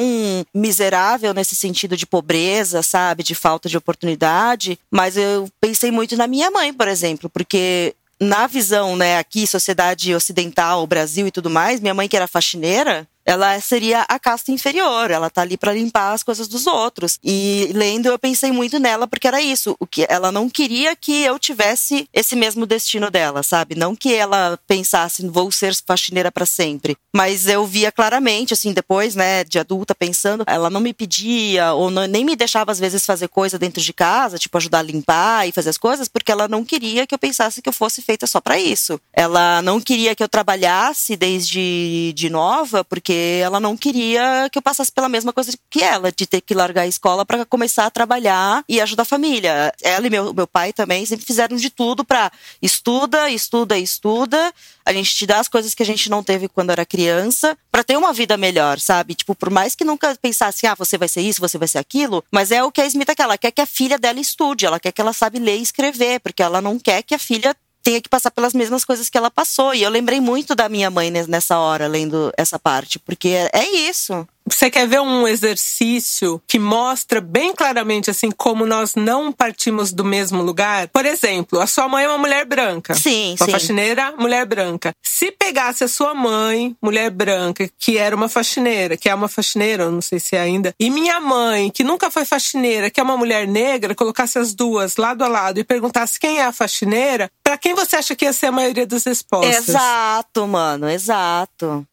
miserável 0.54 1.34
nesse 1.34 1.56
sentido 1.56 1.96
de 1.96 2.06
pobreza, 2.06 2.82
sabe, 2.82 3.24
de 3.24 3.36
falta 3.36 3.70
de 3.70 3.78
oportunidade, 3.78 4.80
mas 4.92 5.18
eu 5.18 5.48
pensei 5.62 5.92
muito 5.92 6.16
na 6.16 6.28
minha 6.28 6.50
mãe, 6.52 6.74
por 6.74 6.88
exemplo, 6.88 7.30
porque 7.30 7.96
na 8.20 8.48
visão, 8.48 8.96
né, 8.96 9.18
aqui, 9.18 9.46
sociedade 9.46 10.14
ocidental, 10.16 10.86
Brasil 10.88 11.28
e 11.28 11.32
tudo 11.32 11.50
mais, 11.50 11.80
minha 11.80 11.94
mãe 11.94 12.08
que 12.08 12.16
era 12.16 12.28
faxineira, 12.28 13.08
ela 13.26 13.60
seria 13.60 14.06
a 14.08 14.20
casta 14.20 14.52
inferior, 14.52 15.10
ela 15.10 15.30
tá 15.30 15.42
ali 15.42 15.58
para 15.58 15.74
limpar 15.74 16.14
as 16.14 16.24
coisas 16.24 16.48
dos 16.48 16.68
outros. 16.68 17.18
E 17.24 17.70
lendo 17.74 18.08
eu 18.08 18.20
pensei 18.20 18.52
muito 18.52 18.80
nela 18.80 19.08
porque 19.08 19.28
era 19.28 19.42
isso, 19.42 19.76
o 19.80 19.88
que 19.88 20.06
ela 20.08 20.32
não 20.32 20.50
queria 20.50 20.96
que 20.96 21.24
eu 21.24 21.40
tivesse 21.40 22.08
esse 22.14 22.36
mesmo 22.36 22.66
destino 22.66 23.10
dela, 23.10 23.42
sabe? 23.42 23.76
Não 23.76 23.96
que 23.96 24.14
ela 24.14 24.60
pensasse 24.68 25.26
vou 25.28 25.52
ser 25.52 25.74
faxineira 25.88 26.32
para 26.32 26.46
sempre, 26.46 26.96
mas 27.16 27.48
eu 27.48 27.66
via 27.66 27.92
claramente 27.92 28.54
assim 28.54 28.74
depois, 28.74 29.16
né, 29.16 29.44
de 29.44 29.58
adulta 29.58 29.96
pensando, 29.96 30.44
ela 30.46 30.70
não 30.70 30.80
me 30.80 30.94
pedia 30.94 31.74
ou 31.74 31.90
não- 31.90 32.06
nem 32.06 32.24
me 32.24 32.36
deixava 32.36 32.72
às 32.72 32.80
vezes 32.80 33.06
fazer 33.06 33.28
coisa 33.28 33.58
dentro 33.58 33.82
de 33.82 33.94
casa, 33.94 34.38
tipo 34.38 34.58
ajudar 34.58 34.80
a 34.80 34.84
limpar 34.84 35.48
e 35.48 35.52
fazer 35.52 35.70
as 35.70 35.78
coisas, 35.78 36.08
porque 36.08 36.32
ela 36.32 36.48
não 36.48 36.64
queria 36.64 37.08
que 37.08 37.16
eu 37.16 37.20
pensasse 37.20 37.62
que 37.62 37.70
eu 37.70 37.74
fosse 37.74 38.02
feita 38.02 38.28
só 38.28 38.40
para 38.40 38.60
isso. 38.60 39.00
Ela 39.14 39.62
não 39.62 39.82
queria 39.82 40.14
que 40.16 40.24
eu 40.24 40.30
trabalhasse 40.30 41.16
desde 41.16 42.14
de 42.16 42.30
nova, 42.30 42.84
porque 42.84 43.15
porque 43.16 43.40
ela 43.42 43.60
não 43.60 43.78
queria 43.78 44.50
que 44.52 44.58
eu 44.58 44.62
passasse 44.62 44.92
pela 44.92 45.08
mesma 45.08 45.32
coisa 45.32 45.52
que 45.70 45.82
ela, 45.82 46.12
de 46.12 46.28
ter 46.28 46.42
que 46.42 46.54
largar 46.54 46.82
a 46.82 46.88
escola 46.88 47.26
para 47.26 47.46
começar 47.46 47.86
a 47.86 47.90
trabalhar 47.90 48.64
e 48.68 48.82
ajudar 48.82 49.04
a 49.04 49.06
família. 49.06 49.74
Ela 49.82 50.08
e 50.08 50.10
meu, 50.10 50.34
meu 50.34 50.48
pai 50.48 50.74
também 50.74 51.06
sempre 51.06 51.26
fizeram 51.26 51.56
de 51.56 51.70
tudo 51.70 52.04
para 52.04 52.32
estuda, 52.62 53.30
estuda, 53.30 53.78
estuda. 53.78 54.54
A 54.86 54.92
gente 54.92 55.16
te 55.16 55.26
dá 55.26 55.40
as 55.40 55.48
coisas 55.48 55.74
que 55.74 55.82
a 55.82 55.86
gente 55.86 56.10
não 56.10 56.22
teve 56.22 56.48
quando 56.48 56.72
era 56.72 56.86
criança 56.86 57.58
para 57.72 57.84
ter 57.84 57.98
uma 57.98 58.12
vida 58.12 58.38
melhor, 58.38 58.80
sabe? 58.80 59.16
Tipo, 59.16 59.34
por 59.34 59.50
mais 59.50 59.76
que 59.76 59.86
nunca 59.86 60.16
pensasse, 60.22 60.68
ah, 60.68 60.76
você 60.76 60.98
vai 60.98 61.08
ser 61.08 61.22
isso, 61.22 61.40
você 61.40 61.58
vai 61.58 61.68
ser 61.68 61.78
aquilo, 61.78 62.24
mas 62.32 62.52
é 62.52 62.64
o 62.64 62.72
que 62.72 62.82
a 62.82 62.86
Smith 62.86 63.08
quer. 63.16 63.24
Ela 63.24 63.38
quer 63.38 63.52
que 63.52 63.62
a 63.62 63.66
filha 63.66 63.98
dela 63.98 64.20
estude, 64.20 64.66
ela 64.66 64.80
quer 64.80 64.92
que 64.92 65.02
ela 65.02 65.14
sabe 65.14 65.40
ler 65.40 65.58
e 65.58 65.62
escrever, 65.62 66.20
porque 66.20 66.44
ela 66.44 66.62
não 66.62 66.78
quer 66.78 67.02
que 67.02 67.16
a 67.16 67.20
filha 67.20 67.56
tenha 67.86 68.02
que 68.02 68.10
passar 68.10 68.32
pelas 68.32 68.56
mesmas 68.56 68.84
coisas 68.84 69.10
que 69.10 69.18
ela 69.18 69.30
passou. 69.30 69.74
E 69.76 69.84
eu 69.84 69.90
lembrei 69.92 70.20
muito 70.20 70.56
da 70.56 70.68
minha 70.68 70.90
mãe 70.90 71.12
nessa 71.12 71.60
hora, 71.60 71.88
lendo 71.88 72.34
essa 72.36 72.58
parte, 72.58 72.98
porque 72.98 73.30
é, 73.30 73.50
é 73.54 73.76
isso. 73.88 74.28
Você 74.48 74.70
quer 74.70 74.88
ver 74.88 75.02
um 75.02 75.28
exercício 75.28 76.40
que 76.48 76.60
mostra 76.60 77.20
bem 77.20 77.54
claramente 77.54 78.12
assim 78.12 78.30
como 78.30 78.66
nós 78.66 78.94
não 78.94 79.32
partimos 79.32 79.92
do 79.92 80.06
mesmo 80.06 80.44
lugar? 80.44 80.88
Por 80.90 81.04
exemplo, 81.04 81.60
a 81.60 81.66
sua 81.66 81.88
mãe 81.88 82.06
é 82.06 82.08
uma 82.08 82.20
mulher 82.20 82.46
branca. 82.46 82.94
Sim, 82.94 83.36
uma 83.40 83.46
sim. 83.46 83.52
faxineira, 83.52 84.14
mulher 84.18 84.46
branca. 84.46 84.94
Se 85.02 85.32
pegasse 85.32 85.84
a 85.84 85.88
sua 85.88 86.14
mãe, 86.14 86.76
mulher 86.80 87.10
branca, 87.10 87.68
que 87.80 87.98
era 87.98 88.16
uma 88.16 88.30
faxineira, 88.30 88.96
que 88.96 89.10
é 89.10 89.16
uma 89.16 89.28
faxineira, 89.28 89.84
eu 89.84 89.92
não 89.92 90.02
sei 90.02 90.20
se 90.20 90.36
é 90.36 90.42
ainda, 90.42 90.76
e 90.80 90.92
minha 90.92 91.20
mãe, 91.20 91.72
que 91.72 91.84
nunca 91.84 92.12
foi 92.12 92.24
faxineira, 92.24 92.92
que 92.92 93.00
é 93.00 93.04
uma 93.04 93.18
mulher 93.18 93.48
negra, 93.48 93.96
colocasse 93.96 94.38
as 94.38 94.54
duas 94.54 94.98
lado 94.98 95.24
a 95.24 95.28
lado 95.28 95.60
e 95.60 95.64
perguntasse 95.64 96.20
quem 96.20 96.40
é 96.40 96.46
a 96.46 96.52
faxineira, 96.52 97.32
para 97.44 97.58
quem 97.58 97.74
você 97.74 97.96
acha 97.96 98.16
que 98.16 98.26
ia 98.26 98.34
ser 98.34 98.48
a 98.48 98.52
maioria 98.52 98.86
das 98.86 99.04
respostas? 99.06 99.70
Exato, 99.70 100.48
mano, 100.48 100.88
exato. 100.90 101.86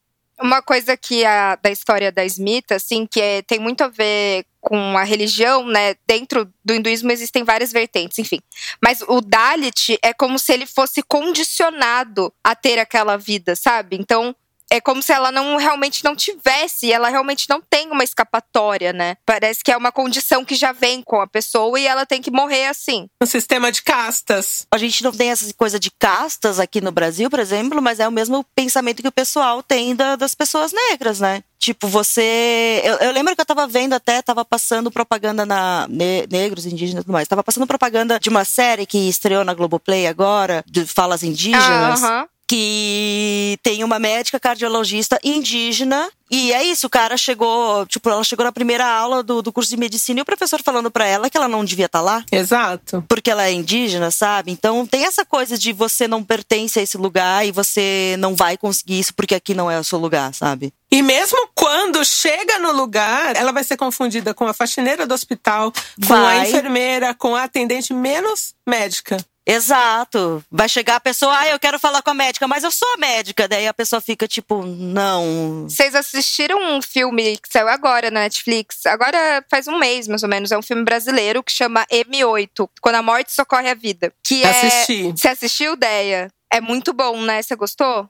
Uma 0.42 0.60
coisa 0.60 0.96
que 0.96 1.24
a, 1.24 1.56
da 1.56 1.70
história 1.70 2.10
da 2.10 2.24
Smith, 2.24 2.72
assim, 2.72 3.06
que 3.06 3.20
é, 3.20 3.42
tem 3.42 3.58
muito 3.58 3.82
a 3.82 3.88
ver 3.88 4.44
com 4.60 4.96
a 4.96 5.02
religião, 5.02 5.64
né? 5.66 5.94
Dentro 6.06 6.52
do 6.64 6.74
hinduísmo 6.74 7.10
existem 7.10 7.44
várias 7.44 7.72
vertentes, 7.72 8.18
enfim. 8.18 8.40
Mas 8.82 9.02
o 9.02 9.20
Dalit 9.20 9.98
é 10.02 10.12
como 10.12 10.38
se 10.38 10.52
ele 10.52 10.66
fosse 10.66 11.02
condicionado 11.02 12.32
a 12.42 12.54
ter 12.54 12.78
aquela 12.78 13.16
vida, 13.16 13.56
sabe? 13.56 13.96
Então, 13.98 14.34
é 14.72 14.80
como 14.80 15.02
se 15.02 15.12
ela 15.12 15.30
não 15.30 15.58
realmente 15.58 16.02
não 16.02 16.16
tivesse, 16.16 16.90
ela 16.90 17.10
realmente 17.10 17.46
não 17.46 17.60
tem 17.60 17.90
uma 17.90 18.02
escapatória, 18.02 18.90
né? 18.90 19.18
Parece 19.26 19.62
que 19.62 19.70
é 19.70 19.76
uma 19.76 19.92
condição 19.92 20.46
que 20.46 20.54
já 20.54 20.72
vem 20.72 21.02
com 21.02 21.20
a 21.20 21.26
pessoa 21.26 21.78
e 21.78 21.86
ela 21.86 22.06
tem 22.06 22.22
que 22.22 22.30
morrer 22.30 22.68
assim. 22.68 23.06
Um 23.22 23.26
sistema 23.26 23.70
de 23.70 23.82
castas. 23.82 24.66
A 24.72 24.78
gente 24.78 25.04
não 25.04 25.12
tem 25.12 25.30
essa 25.30 25.52
coisa 25.52 25.78
de 25.78 25.90
castas 25.90 26.58
aqui 26.58 26.80
no 26.80 26.90
Brasil, 26.90 27.28
por 27.28 27.38
exemplo, 27.38 27.82
mas 27.82 28.00
é 28.00 28.08
o 28.08 28.12
mesmo 28.12 28.46
pensamento 28.54 29.02
que 29.02 29.08
o 29.08 29.12
pessoal 29.12 29.62
tem 29.62 29.94
da, 29.94 30.16
das 30.16 30.34
pessoas 30.34 30.72
negras, 30.72 31.20
né? 31.20 31.44
Tipo, 31.58 31.86
você. 31.86 32.80
Eu, 32.82 32.94
eu, 32.96 33.12
lembro 33.12 33.36
que 33.36 33.40
eu 33.42 33.46
tava 33.46 33.68
vendo 33.68 33.92
até, 33.92 34.20
tava 34.22 34.42
passando 34.42 34.90
propaganda 34.90 35.44
na. 35.44 35.86
Ne, 35.88 36.26
negros, 36.28 36.64
indígenas 36.66 37.02
e 37.02 37.04
tudo 37.04 37.12
mais. 37.12 37.28
Tava 37.28 37.44
passando 37.44 37.68
propaganda 37.68 38.18
de 38.18 38.30
uma 38.30 38.44
série 38.44 38.84
que 38.84 38.98
estreou 39.08 39.44
na 39.44 39.54
Globoplay 39.54 40.08
agora, 40.08 40.64
de 40.66 40.84
falas 40.86 41.22
indígenas. 41.22 42.02
Ah, 42.02 42.22
uh 42.22 42.24
-huh 42.24 42.31
que 42.46 43.58
tem 43.62 43.82
uma 43.82 43.98
médica 43.98 44.38
cardiologista 44.38 45.18
indígena. 45.24 46.08
E 46.30 46.50
é 46.52 46.64
isso, 46.64 46.86
o 46.86 46.90
cara 46.90 47.16
chegou, 47.16 47.84
tipo, 47.86 48.08
ela 48.08 48.24
chegou 48.24 48.44
na 48.44 48.52
primeira 48.52 48.86
aula 48.86 49.22
do, 49.22 49.42
do 49.42 49.52
curso 49.52 49.68
de 49.68 49.76
medicina 49.76 50.20
e 50.20 50.22
o 50.22 50.24
professor 50.24 50.62
falando 50.62 50.90
para 50.90 51.06
ela 51.06 51.28
que 51.28 51.36
ela 51.36 51.48
não 51.48 51.62
devia 51.62 51.86
estar 51.86 51.98
tá 51.98 52.04
lá. 52.04 52.24
Exato. 52.32 53.04
Porque 53.06 53.30
ela 53.30 53.46
é 53.46 53.52
indígena, 53.52 54.10
sabe? 54.10 54.50
Então 54.50 54.86
tem 54.86 55.04
essa 55.04 55.26
coisa 55.26 55.58
de 55.58 55.74
você 55.74 56.08
não 56.08 56.24
pertence 56.24 56.78
a 56.78 56.82
esse 56.82 56.96
lugar 56.96 57.46
e 57.46 57.52
você 57.52 58.16
não 58.18 58.34
vai 58.34 58.56
conseguir 58.56 58.98
isso 58.98 59.12
porque 59.14 59.34
aqui 59.34 59.54
não 59.54 59.70
é 59.70 59.78
o 59.78 59.84
seu 59.84 59.98
lugar, 59.98 60.32
sabe? 60.32 60.72
E 60.90 61.02
mesmo 61.02 61.48
quando 61.54 62.04
chega 62.04 62.58
no 62.58 62.72
lugar, 62.72 63.36
ela 63.36 63.52
vai 63.52 63.64
ser 63.64 63.76
confundida 63.76 64.32
com 64.32 64.46
a 64.46 64.54
faxineira 64.54 65.06
do 65.06 65.14
hospital, 65.14 65.70
com 65.72 66.08
vai. 66.08 66.40
a 66.40 66.48
enfermeira, 66.48 67.14
com 67.14 67.36
a 67.36 67.44
atendente 67.44 67.92
menos 67.92 68.54
médica. 68.66 69.16
Exato. 69.46 70.44
Vai 70.50 70.68
chegar 70.68 70.96
a 70.96 71.00
pessoa, 71.00 71.36
ah, 71.36 71.48
eu 71.48 71.58
quero 71.58 71.78
falar 71.78 72.00
com 72.02 72.10
a 72.10 72.14
médica, 72.14 72.46
mas 72.46 72.62
eu 72.62 72.70
sou 72.70 72.88
a 72.94 72.96
médica. 72.96 73.48
Daí 73.48 73.66
a 73.66 73.74
pessoa 73.74 74.00
fica 74.00 74.28
tipo, 74.28 74.64
não. 74.64 75.64
Vocês 75.68 75.94
assistiram 75.94 76.58
um 76.76 76.80
filme 76.80 77.36
que 77.36 77.48
saiu 77.50 77.68
agora 77.68 78.10
na 78.10 78.20
Netflix? 78.20 78.86
Agora 78.86 79.44
faz 79.50 79.66
um 79.66 79.78
mês, 79.78 80.06
mais 80.06 80.22
ou 80.22 80.28
menos. 80.28 80.52
É 80.52 80.58
um 80.58 80.62
filme 80.62 80.84
brasileiro 80.84 81.42
que 81.42 81.52
chama 81.52 81.86
M8 81.92 82.68
Quando 82.80 82.96
a 82.96 83.02
Morte 83.02 83.32
Socorre 83.32 83.68
a 83.68 83.74
Vida. 83.74 84.12
Que 84.22 84.44
Assisti. 84.44 85.08
é. 85.08 85.12
Você 85.12 85.28
assistiu, 85.28 85.76
Deia? 85.76 86.30
É 86.50 86.60
muito 86.60 86.92
bom, 86.92 87.20
né? 87.22 87.42
Você 87.42 87.56
gostou? 87.56 88.08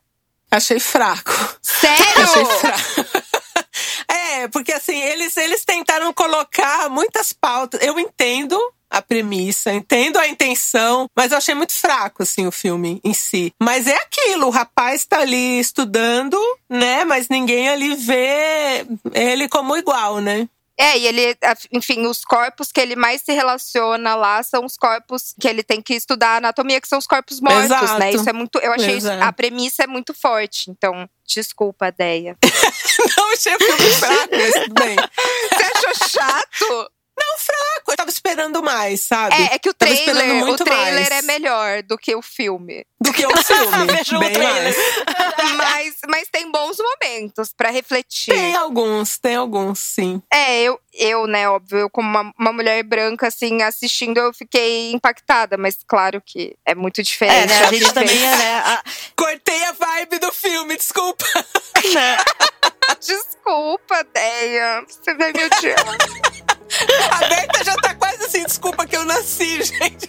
Achei 0.50 0.78
fraco. 0.78 1.32
Sério? 1.62 2.04
Achei 2.22 2.44
fraco. 2.44 3.22
É, 4.08 4.48
porque 4.48 4.72
assim, 4.72 5.00
eles, 5.00 5.36
eles 5.36 5.64
tentaram 5.64 6.12
colocar 6.12 6.88
muitas 6.90 7.32
pautas. 7.32 7.80
Eu 7.82 7.98
entendo 7.98 8.58
a 8.92 9.00
premissa, 9.00 9.72
entendo 9.72 10.18
a 10.18 10.28
intenção, 10.28 11.08
mas 11.16 11.32
eu 11.32 11.38
achei 11.38 11.54
muito 11.54 11.72
fraco, 11.72 12.22
assim, 12.22 12.46
o 12.46 12.52
filme 12.52 13.00
em 13.02 13.14
si. 13.14 13.50
Mas 13.60 13.86
é 13.86 13.96
aquilo, 13.96 14.48
o 14.48 14.50
rapaz 14.50 15.06
tá 15.06 15.20
ali 15.20 15.58
estudando, 15.58 16.38
né? 16.68 17.02
Mas 17.04 17.28
ninguém 17.30 17.70
ali 17.70 17.94
vê 17.94 18.86
ele 19.14 19.48
como 19.48 19.76
igual, 19.76 20.20
né? 20.20 20.46
É, 20.78 20.98
e 20.98 21.06
ele, 21.06 21.36
enfim, 21.70 22.06
os 22.06 22.24
corpos 22.24 22.72
que 22.72 22.80
ele 22.80 22.96
mais 22.96 23.22
se 23.22 23.32
relaciona 23.32 24.14
lá 24.14 24.42
são 24.42 24.64
os 24.64 24.76
corpos 24.76 25.34
que 25.40 25.46
ele 25.46 25.62
tem 25.62 25.80
que 25.80 25.94
estudar 25.94 26.36
anatomia, 26.36 26.80
que 26.80 26.88
são 26.88 26.98
os 26.98 27.06
corpos 27.06 27.40
mortos, 27.40 27.64
Exato. 27.64 27.98
né? 27.98 28.12
Isso 28.12 28.28
é 28.28 28.32
muito. 28.32 28.58
Eu 28.58 28.72
achei 28.72 28.96
isso, 28.96 29.08
a 29.08 29.32
premissa 29.32 29.84
é 29.84 29.86
muito 29.86 30.12
forte. 30.12 30.70
Então, 30.70 31.08
desculpa, 31.26 31.92
Deia. 31.92 32.36
Não 33.16 33.32
achei 33.32 33.54
o 33.54 33.58
filme 33.58 33.90
fraco, 33.94 34.28
mas 34.32 34.54
tudo 34.54 34.74
bem. 34.74 34.96
Você 34.96 35.64
achou 35.64 36.08
chato? 36.08 36.90
Fraco. 37.38 37.90
Eu 37.92 37.96
tava 37.96 38.10
esperando 38.10 38.62
mais, 38.62 39.00
sabe? 39.00 39.34
É, 39.34 39.54
é 39.54 39.58
que 39.58 39.68
o 39.68 39.74
trailer, 39.74 40.44
o 40.48 40.56
trailer 40.56 40.94
mais. 40.94 41.10
é 41.10 41.22
melhor 41.22 41.82
do 41.82 41.96
que 41.98 42.14
o 42.14 42.22
filme. 42.22 42.84
Do 43.00 43.12
que 43.12 43.26
o 43.26 43.36
filme. 43.42 43.86
Vejam 43.96 44.18
o 44.18 44.20
bem 44.20 44.32
trailer. 44.32 44.62
mais. 44.62 44.76
mas, 45.56 45.94
mas 46.08 46.28
tem 46.30 46.50
bons 46.50 46.76
momentos 46.78 47.52
pra 47.56 47.70
refletir. 47.70 48.32
Tem 48.34 48.54
alguns, 48.56 49.18
tem 49.18 49.36
alguns, 49.36 49.78
sim. 49.78 50.22
É, 50.32 50.62
eu, 50.62 50.78
eu, 50.94 51.26
né, 51.26 51.48
óbvio, 51.48 51.78
eu 51.78 51.90
como 51.90 52.08
uma, 52.08 52.32
uma 52.38 52.52
mulher 52.52 52.82
branca, 52.82 53.26
assim, 53.28 53.62
assistindo, 53.62 54.18
eu 54.18 54.32
fiquei 54.32 54.92
impactada, 54.92 55.56
mas 55.56 55.78
claro 55.86 56.22
que 56.24 56.56
é 56.64 56.74
muito 56.74 57.02
diferente. 57.02 57.44
É, 57.44 57.46
né? 57.46 57.64
A 57.66 57.72
gente 57.72 57.92
também 57.92 58.16
é, 58.24 58.36
né? 58.36 58.54
a- 58.64 58.82
Cortei 59.16 59.62
a 59.64 59.72
vibe 59.72 60.18
do 60.18 60.32
filme, 60.32 60.76
desculpa. 60.76 61.24
né? 61.94 62.16
Desculpa, 63.00 64.04
Deia. 64.12 64.84
Você 64.88 65.14
vai 65.14 65.32
me 65.32 65.44
odiar. 65.44 65.76
A 67.10 67.28
Berta 67.28 67.64
já 67.64 67.76
tá 67.76 67.94
quase 67.94 68.24
assim, 68.24 68.44
desculpa 68.44 68.86
que 68.86 68.96
eu 68.96 69.04
nasci, 69.04 69.62
gente. 69.64 70.08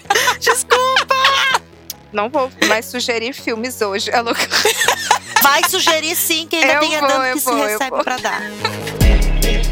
Não 2.12 2.30
vou 2.30 2.52
mais 2.68 2.86
sugerir 2.86 3.34
filmes 3.34 3.82
hoje. 3.82 4.12
É 4.12 4.22
louca. 4.22 4.48
Vai 5.42 5.62
sugerir 5.68 6.16
sim 6.16 6.48
que 6.48 6.56
ainda 6.58 6.74
Eu 6.74 6.80
tem 6.80 7.00
vou, 7.00 7.08
tanto 7.08 7.24
eu 7.26 7.36
que 7.36 7.42
vou, 7.42 7.54
se 7.56 7.62
recebe 7.62 7.90
vou. 7.90 8.04
pra 8.04 8.18
dar. 8.18 8.42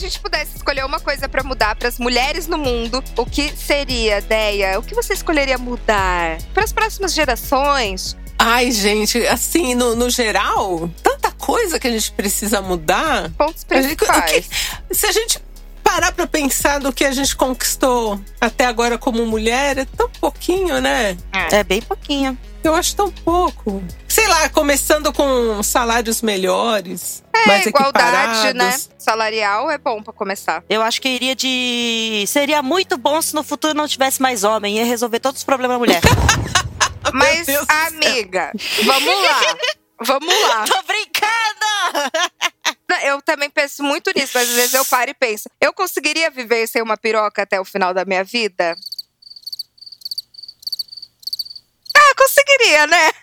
gente 0.00 0.18
pudesse 0.20 0.56
escolher 0.56 0.84
uma 0.84 0.98
coisa 1.00 1.28
pra 1.28 1.42
mudar 1.42 1.74
pras 1.76 1.98
mulheres 1.98 2.46
no 2.46 2.58
mundo, 2.58 3.02
o 3.16 3.24
que 3.26 3.54
seria, 3.56 4.20
Deia? 4.20 4.78
O 4.78 4.82
que 4.82 4.94
você 4.94 5.12
escolheria 5.12 5.58
mudar? 5.58 6.38
Para 6.54 6.64
as 6.64 6.72
próximas 6.72 7.12
gerações? 7.14 8.16
Ai, 8.38 8.70
gente, 8.72 9.18
assim, 9.26 9.74
no, 9.74 9.94
no 9.94 10.08
geral, 10.08 10.88
tanta 11.02 11.30
coisa 11.32 11.78
que 11.78 11.86
a 11.86 11.90
gente 11.90 12.10
precisa 12.12 12.60
mudar. 12.62 13.30
Pontos 13.36 13.66
A 13.68 13.82
gente- 13.82 13.96
que- 13.96 14.06
principais. 14.06 14.48
se 14.90 15.06
a 15.06 15.12
gente 15.12 15.38
parar 15.90 16.12
pra 16.12 16.26
pensar 16.26 16.78
do 16.78 16.92
que 16.92 17.04
a 17.04 17.10
gente 17.10 17.34
conquistou 17.34 18.20
até 18.40 18.64
agora 18.64 18.96
como 18.96 19.26
mulher, 19.26 19.76
é 19.76 19.84
tão 19.84 20.08
pouquinho, 20.08 20.80
né? 20.80 21.16
É 21.50 21.64
bem 21.64 21.82
pouquinho. 21.82 22.38
Eu 22.62 22.74
acho 22.74 22.94
tão 22.94 23.10
pouco. 23.10 23.82
Sei 24.06 24.26
lá, 24.28 24.48
começando 24.50 25.12
com 25.12 25.60
salários 25.64 26.22
melhores, 26.22 27.24
É, 27.34 27.46
mais 27.46 27.66
igualdade, 27.66 28.54
né? 28.54 28.78
Salarial 28.98 29.68
é 29.70 29.78
bom 29.78 30.00
pra 30.00 30.12
começar. 30.12 30.62
Eu 30.68 30.80
acho 30.82 31.00
que 31.00 31.08
iria 31.08 31.34
de. 31.34 32.24
Seria 32.28 32.62
muito 32.62 32.96
bom 32.96 33.20
se 33.20 33.34
no 33.34 33.42
futuro 33.42 33.74
não 33.74 33.88
tivesse 33.88 34.22
mais 34.22 34.44
homem. 34.44 34.76
Ia 34.76 34.84
resolver 34.84 35.18
todos 35.18 35.40
os 35.40 35.44
problemas 35.44 35.74
da 35.74 35.78
mulher. 35.78 36.00
Mas, 37.12 37.48
amiga, 37.88 38.52
vamos 38.84 39.22
lá. 39.24 39.40
Vamos 40.02 40.34
lá. 40.48 40.64
Tô 40.64 40.82
brincando! 40.84 42.50
Eu 42.96 43.22
também 43.22 43.50
penso 43.50 43.82
muito 43.82 44.10
nisso, 44.14 44.32
mas 44.34 44.48
às 44.48 44.54
vezes 44.54 44.74
eu 44.74 44.84
paro 44.84 45.10
e 45.10 45.14
penso: 45.14 45.48
eu 45.60 45.72
conseguiria 45.72 46.30
viver 46.30 46.66
sem 46.66 46.82
uma 46.82 46.96
piroca 46.96 47.42
até 47.42 47.60
o 47.60 47.64
final 47.64 47.94
da 47.94 48.04
minha 48.04 48.24
vida? 48.24 48.76
Ah, 51.96 52.14
conseguiria, 52.16 52.86
né? 52.86 53.10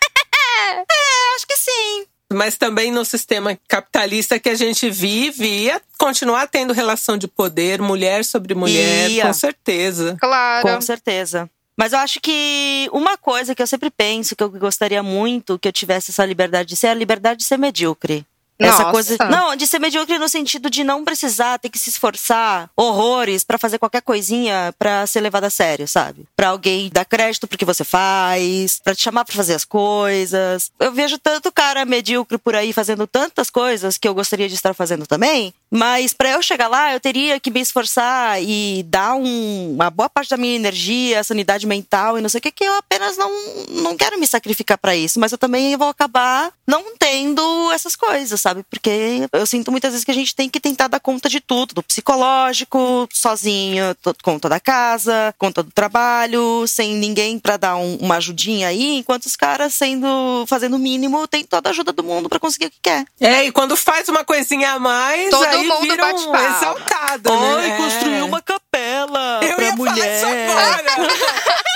É, 0.60 1.36
acho 1.36 1.46
que 1.46 1.56
sim. 1.56 2.06
mas 2.32 2.56
também 2.56 2.90
no 2.90 3.04
sistema 3.04 3.56
capitalista 3.68 4.38
que 4.38 4.48
a 4.48 4.54
gente 4.54 4.90
vive, 4.90 5.46
ia 5.46 5.80
continuar 5.96 6.48
tendo 6.48 6.72
relação 6.72 7.16
de 7.16 7.28
poder, 7.28 7.80
mulher 7.80 8.24
sobre 8.24 8.54
mulher, 8.54 9.08
Ia. 9.08 9.26
com 9.26 9.32
certeza. 9.32 10.16
Claro. 10.20 10.66
Com 10.66 10.80
certeza. 10.80 11.48
Mas 11.76 11.92
eu 11.92 12.00
acho 12.00 12.20
que 12.20 12.88
uma 12.92 13.16
coisa 13.16 13.54
que 13.54 13.62
eu 13.62 13.66
sempre 13.66 13.88
penso, 13.88 14.34
que 14.34 14.42
eu 14.42 14.50
gostaria 14.50 15.00
muito 15.00 15.58
que 15.60 15.68
eu 15.68 15.72
tivesse 15.72 16.10
essa 16.10 16.26
liberdade 16.26 16.70
de 16.70 16.76
ser, 16.76 16.88
é 16.88 16.90
a 16.90 16.94
liberdade 16.94 17.38
de 17.38 17.46
ser 17.46 17.56
medíocre. 17.56 18.26
Essa 18.58 18.82
Nossa. 18.84 18.90
coisa. 18.90 19.16
Não, 19.30 19.54
de 19.54 19.66
ser 19.66 19.78
medíocre 19.78 20.18
no 20.18 20.28
sentido 20.28 20.68
de 20.68 20.82
não 20.82 21.04
precisar 21.04 21.58
ter 21.58 21.68
que 21.68 21.78
se 21.78 21.90
esforçar 21.90 22.68
horrores 22.76 23.44
pra 23.44 23.56
fazer 23.56 23.78
qualquer 23.78 24.02
coisinha 24.02 24.74
pra 24.78 25.06
ser 25.06 25.20
levada 25.20 25.46
a 25.46 25.50
sério, 25.50 25.86
sabe? 25.86 26.24
Pra 26.36 26.48
alguém 26.48 26.90
dar 26.92 27.04
crédito 27.04 27.46
pro 27.46 27.56
que 27.56 27.64
você 27.64 27.84
faz, 27.84 28.80
pra 28.82 28.94
te 28.94 29.02
chamar 29.02 29.24
pra 29.24 29.34
fazer 29.34 29.54
as 29.54 29.64
coisas. 29.64 30.72
Eu 30.80 30.92
vejo 30.92 31.18
tanto 31.18 31.52
cara 31.52 31.84
medíocre 31.84 32.36
por 32.36 32.56
aí 32.56 32.72
fazendo 32.72 33.06
tantas 33.06 33.48
coisas 33.48 33.96
que 33.96 34.08
eu 34.08 34.14
gostaria 34.14 34.48
de 34.48 34.54
estar 34.54 34.74
fazendo 34.74 35.06
também, 35.06 35.54
mas 35.70 36.12
pra 36.12 36.30
eu 36.30 36.42
chegar 36.42 36.68
lá, 36.68 36.92
eu 36.92 37.00
teria 37.00 37.38
que 37.40 37.50
me 37.50 37.60
esforçar 37.60 38.42
e 38.42 38.82
dar 38.88 39.14
um- 39.14 39.74
uma 39.74 39.90
boa 39.90 40.08
parte 40.08 40.30
da 40.30 40.36
minha 40.36 40.56
energia, 40.56 41.22
sanidade 41.24 41.66
mental 41.66 42.18
e 42.18 42.20
não 42.22 42.28
sei 42.28 42.38
o 42.38 42.42
que, 42.42 42.50
que 42.52 42.64
eu 42.64 42.74
apenas 42.76 43.16
não, 43.16 43.30
não 43.70 43.96
quero 43.96 44.18
me 44.18 44.26
sacrificar 44.26 44.78
pra 44.78 44.96
isso, 44.96 45.18
mas 45.20 45.32
eu 45.32 45.38
também 45.38 45.76
vou 45.76 45.88
acabar 45.88 46.50
não 46.66 46.84
tendo 46.98 47.70
essas 47.72 47.94
coisas, 47.96 48.40
sabe? 48.40 48.64
Porque 48.70 49.28
eu 49.32 49.46
sinto 49.46 49.70
muitas 49.70 49.92
vezes 49.92 50.04
que 50.04 50.10
a 50.10 50.14
gente 50.14 50.34
tem 50.34 50.48
que 50.48 50.60
tentar 50.60 50.88
dar 50.88 51.00
conta 51.00 51.28
de 51.28 51.40
tudo, 51.40 51.74
do 51.74 51.82
psicológico, 51.82 53.08
sozinho, 53.12 53.84
conta 54.22 54.48
da 54.48 54.60
casa, 54.60 55.34
conta 55.38 55.62
do 55.62 55.70
trabalho, 55.70 56.66
sem 56.66 56.94
ninguém 56.94 57.38
pra 57.38 57.56
dar 57.56 57.76
um- 57.76 57.96
uma 57.96 58.16
ajudinha 58.16 58.68
aí, 58.68 58.96
enquanto 58.98 59.26
os 59.26 59.36
caras 59.36 59.74
sendo 59.74 60.44
fazendo 60.46 60.76
o 60.76 60.78
mínimo, 60.78 61.26
tem 61.26 61.44
toda 61.44 61.68
a 61.68 61.72
ajuda 61.72 61.92
do 61.92 62.02
mundo 62.02 62.28
pra 62.28 62.38
conseguir 62.40 62.66
o 62.66 62.70
que 62.70 62.78
quer. 62.82 63.04
É, 63.20 63.44
e 63.44 63.52
quando 63.52 63.76
faz 63.76 64.08
uma 64.08 64.24
coisinha 64.24 64.72
a 64.72 64.78
mais, 64.78 65.30
Todo 65.30 65.57
aí 65.60 65.66
mundo 65.68 65.96
bate 65.96 66.20
um 66.20 66.32
palma. 66.32 66.48
exaltado, 66.56 67.32
Oi, 67.32 67.68
né? 67.68 67.76
construiu 67.76 68.26
uma 68.26 68.42
capela 68.42 69.40
Eu 69.42 69.56
pra 69.56 69.64
ia 69.64 69.76
mulher. 69.76 70.20
falar 70.20 70.34
isso 70.34 70.50
agora. 70.52 71.08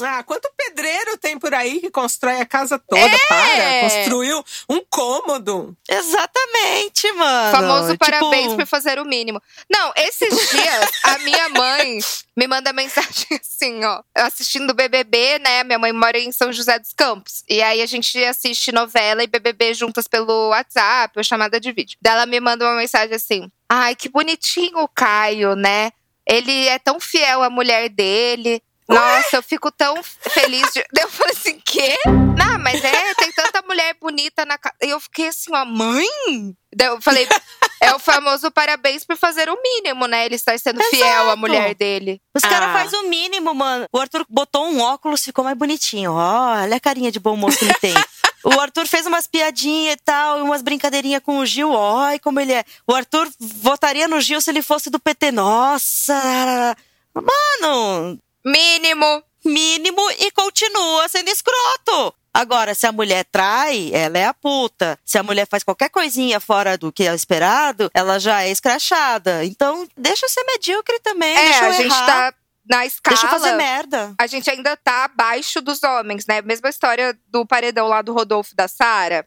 Ah, 0.00 0.22
quanto 0.22 0.48
pedreiro 0.88 1.18
tem 1.18 1.38
por 1.38 1.52
aí 1.52 1.80
que 1.80 1.90
constrói 1.90 2.40
a 2.40 2.46
casa 2.46 2.78
toda, 2.78 3.00
É. 3.00 3.18
para. 3.28 3.80
Construiu 3.80 4.44
um 4.68 4.80
cômodo. 4.88 5.76
Exatamente, 5.88 7.12
mano. 7.12 7.52
Famoso 7.56 7.92
Tipo, 7.92 8.04
parabéns 8.04 8.54
por 8.54 8.66
fazer 8.66 8.98
o 8.98 9.04
mínimo. 9.04 9.40
Não, 9.70 9.92
esses 9.96 10.28
dias 10.50 10.90
a 11.04 11.18
minha 11.18 11.48
mãe 11.50 11.98
me 12.36 12.46
manda 12.46 12.72
mensagem 12.72 13.26
assim, 13.40 13.84
ó. 13.84 14.02
Assistindo 14.14 14.74
BBB, 14.74 15.38
né? 15.38 15.64
Minha 15.64 15.78
mãe 15.78 15.92
mora 15.92 16.18
em 16.18 16.32
São 16.32 16.52
José 16.52 16.78
dos 16.78 16.92
Campos. 16.92 17.42
E 17.48 17.62
aí 17.62 17.82
a 17.82 17.86
gente 17.86 18.22
assiste 18.24 18.72
novela 18.72 19.22
e 19.22 19.26
BBB 19.26 19.74
juntas 19.74 20.06
pelo 20.08 20.48
WhatsApp 20.50 21.12
ou 21.16 21.24
chamada 21.24 21.60
de 21.60 21.72
vídeo. 21.72 21.98
Daí 22.00 22.14
ela 22.14 22.26
me 22.26 22.40
manda 22.40 22.64
uma 22.64 22.76
mensagem 22.76 23.14
assim: 23.14 23.50
Ai, 23.68 23.94
que 23.94 24.08
bonitinho 24.08 24.78
o 24.78 24.88
Caio, 24.88 25.54
né? 25.54 25.92
Ele 26.26 26.68
é 26.68 26.78
tão 26.78 27.00
fiel 27.00 27.42
à 27.42 27.48
mulher 27.50 27.88
dele. 27.88 28.62
Nossa, 28.88 29.36
eu 29.36 29.42
fico 29.42 29.70
tão 29.70 30.02
feliz 30.02 30.72
de. 30.72 30.84
Eu 30.98 31.08
falei 31.10 31.34
assim, 31.34 31.60
quê? 31.62 31.96
Não, 32.06 32.58
mas 32.58 32.82
é, 32.82 33.14
tem 33.14 33.30
tanta 33.32 33.60
mulher 33.62 33.94
bonita 34.00 34.46
na 34.46 34.56
casa. 34.56 34.74
E 34.82 34.88
eu 34.90 34.98
fiquei 34.98 35.28
assim, 35.28 35.54
ó, 35.54 35.64
mãe? 35.64 36.06
Daí 36.74 36.88
eu 36.88 37.00
falei, 37.02 37.28
é 37.82 37.94
o 37.94 37.98
famoso 37.98 38.50
parabéns 38.50 39.04
por 39.04 39.16
fazer 39.16 39.50
o 39.50 39.58
mínimo, 39.62 40.06
né? 40.06 40.24
Ele 40.24 40.36
está 40.36 40.56
sendo 40.56 40.82
fiel 40.84 41.06
à 41.06 41.22
Exato. 41.24 41.36
mulher 41.38 41.74
dele. 41.74 42.20
Os 42.34 42.42
caras 42.42 42.68
Ah. 42.70 42.72
fazem 42.72 42.98
o 43.00 43.08
mínimo, 43.10 43.54
mano. 43.54 43.86
O 43.92 43.98
Arthur 43.98 44.24
botou 44.28 44.66
um 44.66 44.80
óculos, 44.80 45.22
ficou 45.22 45.44
mais 45.44 45.56
bonitinho. 45.56 46.12
Ó, 46.12 46.52
olha 46.62 46.76
a 46.76 46.80
carinha 46.80 47.12
de 47.12 47.20
bom 47.20 47.36
moço 47.36 47.58
que 47.58 47.64
ele 47.66 47.74
tem. 47.74 47.94
O 48.44 48.58
Arthur 48.60 48.86
fez 48.86 49.04
umas 49.04 49.26
piadinhas 49.26 49.94
e 49.94 49.96
tal, 49.98 50.38
e 50.38 50.42
umas 50.42 50.62
brincadeirinhas 50.62 51.22
com 51.22 51.38
o 51.38 51.44
Gil. 51.46 51.76
Ai, 51.76 52.18
como 52.18 52.40
ele 52.40 52.52
é. 52.52 52.64
O 52.86 52.94
Arthur 52.94 53.28
votaria 53.40 54.08
no 54.08 54.20
Gil 54.20 54.40
se 54.40 54.50
ele 54.50 54.62
fosse 54.62 54.88
do 54.88 54.98
PT. 55.00 55.32
Nossa! 55.32 56.76
Mano, 57.14 58.18
Mínimo. 58.50 59.22
mínimo 59.44 60.10
e 60.18 60.30
continua 60.32 61.08
sendo 61.08 61.28
escroto. 61.28 62.14
Agora, 62.32 62.74
se 62.74 62.86
a 62.86 62.92
mulher 62.92 63.24
trai, 63.24 63.90
ela 63.92 64.18
é 64.18 64.24
a 64.26 64.34
puta. 64.34 64.98
Se 65.04 65.18
a 65.18 65.22
mulher 65.22 65.46
faz 65.46 65.64
qualquer 65.64 65.88
coisinha 65.88 66.38
fora 66.38 66.76
do 66.78 66.92
que 66.92 67.04
é 67.04 67.14
esperado, 67.14 67.90
ela 67.92 68.18
já 68.18 68.42
é 68.42 68.50
escrachada. 68.50 69.44
Então, 69.44 69.88
deixa 69.96 70.28
ser 70.28 70.44
medíocre 70.44 71.00
também. 71.00 71.36
É, 71.36 71.44
deixa 71.44 71.64
eu 71.64 71.68
a 71.68 71.72
gente 71.72 71.86
errar, 71.86 72.06
tá 72.06 72.34
na 72.68 72.86
escala. 72.86 73.16
Deixa 73.16 73.26
eu 73.26 73.30
fazer 73.30 73.56
merda. 73.56 74.14
A 74.18 74.26
gente 74.26 74.48
ainda 74.50 74.76
tá 74.76 75.04
abaixo 75.04 75.60
dos 75.60 75.82
homens, 75.82 76.26
né? 76.26 76.42
Mesma 76.42 76.68
história 76.68 77.18
do 77.26 77.46
paredão 77.46 77.88
lá 77.88 78.02
do 78.02 78.12
Rodolfo 78.12 78.54
da 78.54 78.68
Sara. 78.68 79.26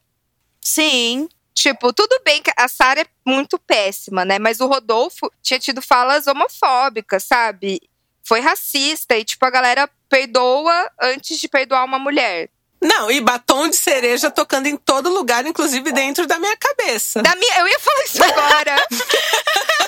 Sim. 0.62 1.28
Tipo, 1.54 1.92
tudo 1.92 2.22
bem 2.24 2.42
que 2.42 2.52
a 2.56 2.68
Sara 2.68 3.02
é 3.02 3.06
muito 3.26 3.60
péssima, 3.60 4.24
né? 4.24 4.40
Mas 4.40 4.62
o 4.62 4.68
Rodolfo 4.68 5.30
tinha 5.42 5.60
tido 5.60 5.82
falas 5.82 6.28
homofóbicas, 6.28 7.24
sabe? 7.24 7.82
Foi 8.24 8.40
racista 8.40 9.18
e, 9.18 9.24
tipo, 9.24 9.46
a 9.46 9.50
galera 9.50 9.90
perdoa 10.10 10.92
antes 11.02 11.40
de 11.40 11.48
perdoar 11.48 11.86
uma 11.86 12.00
mulher. 12.00 12.50
Não, 12.82 13.12
e 13.12 13.22
batom 13.22 13.70
de 13.70 13.76
cereja 13.76 14.32
tocando 14.32 14.66
em 14.66 14.76
todo 14.76 15.10
lugar, 15.10 15.46
inclusive 15.46 15.92
dentro 15.92 16.26
da 16.26 16.40
minha 16.40 16.58
cabeça. 16.58 17.22
Da 17.22 17.36
minha, 17.36 17.60
eu 17.60 17.68
ia 17.68 17.80
falar 17.80 18.04
isso 18.04 18.24
agora. 18.24 18.88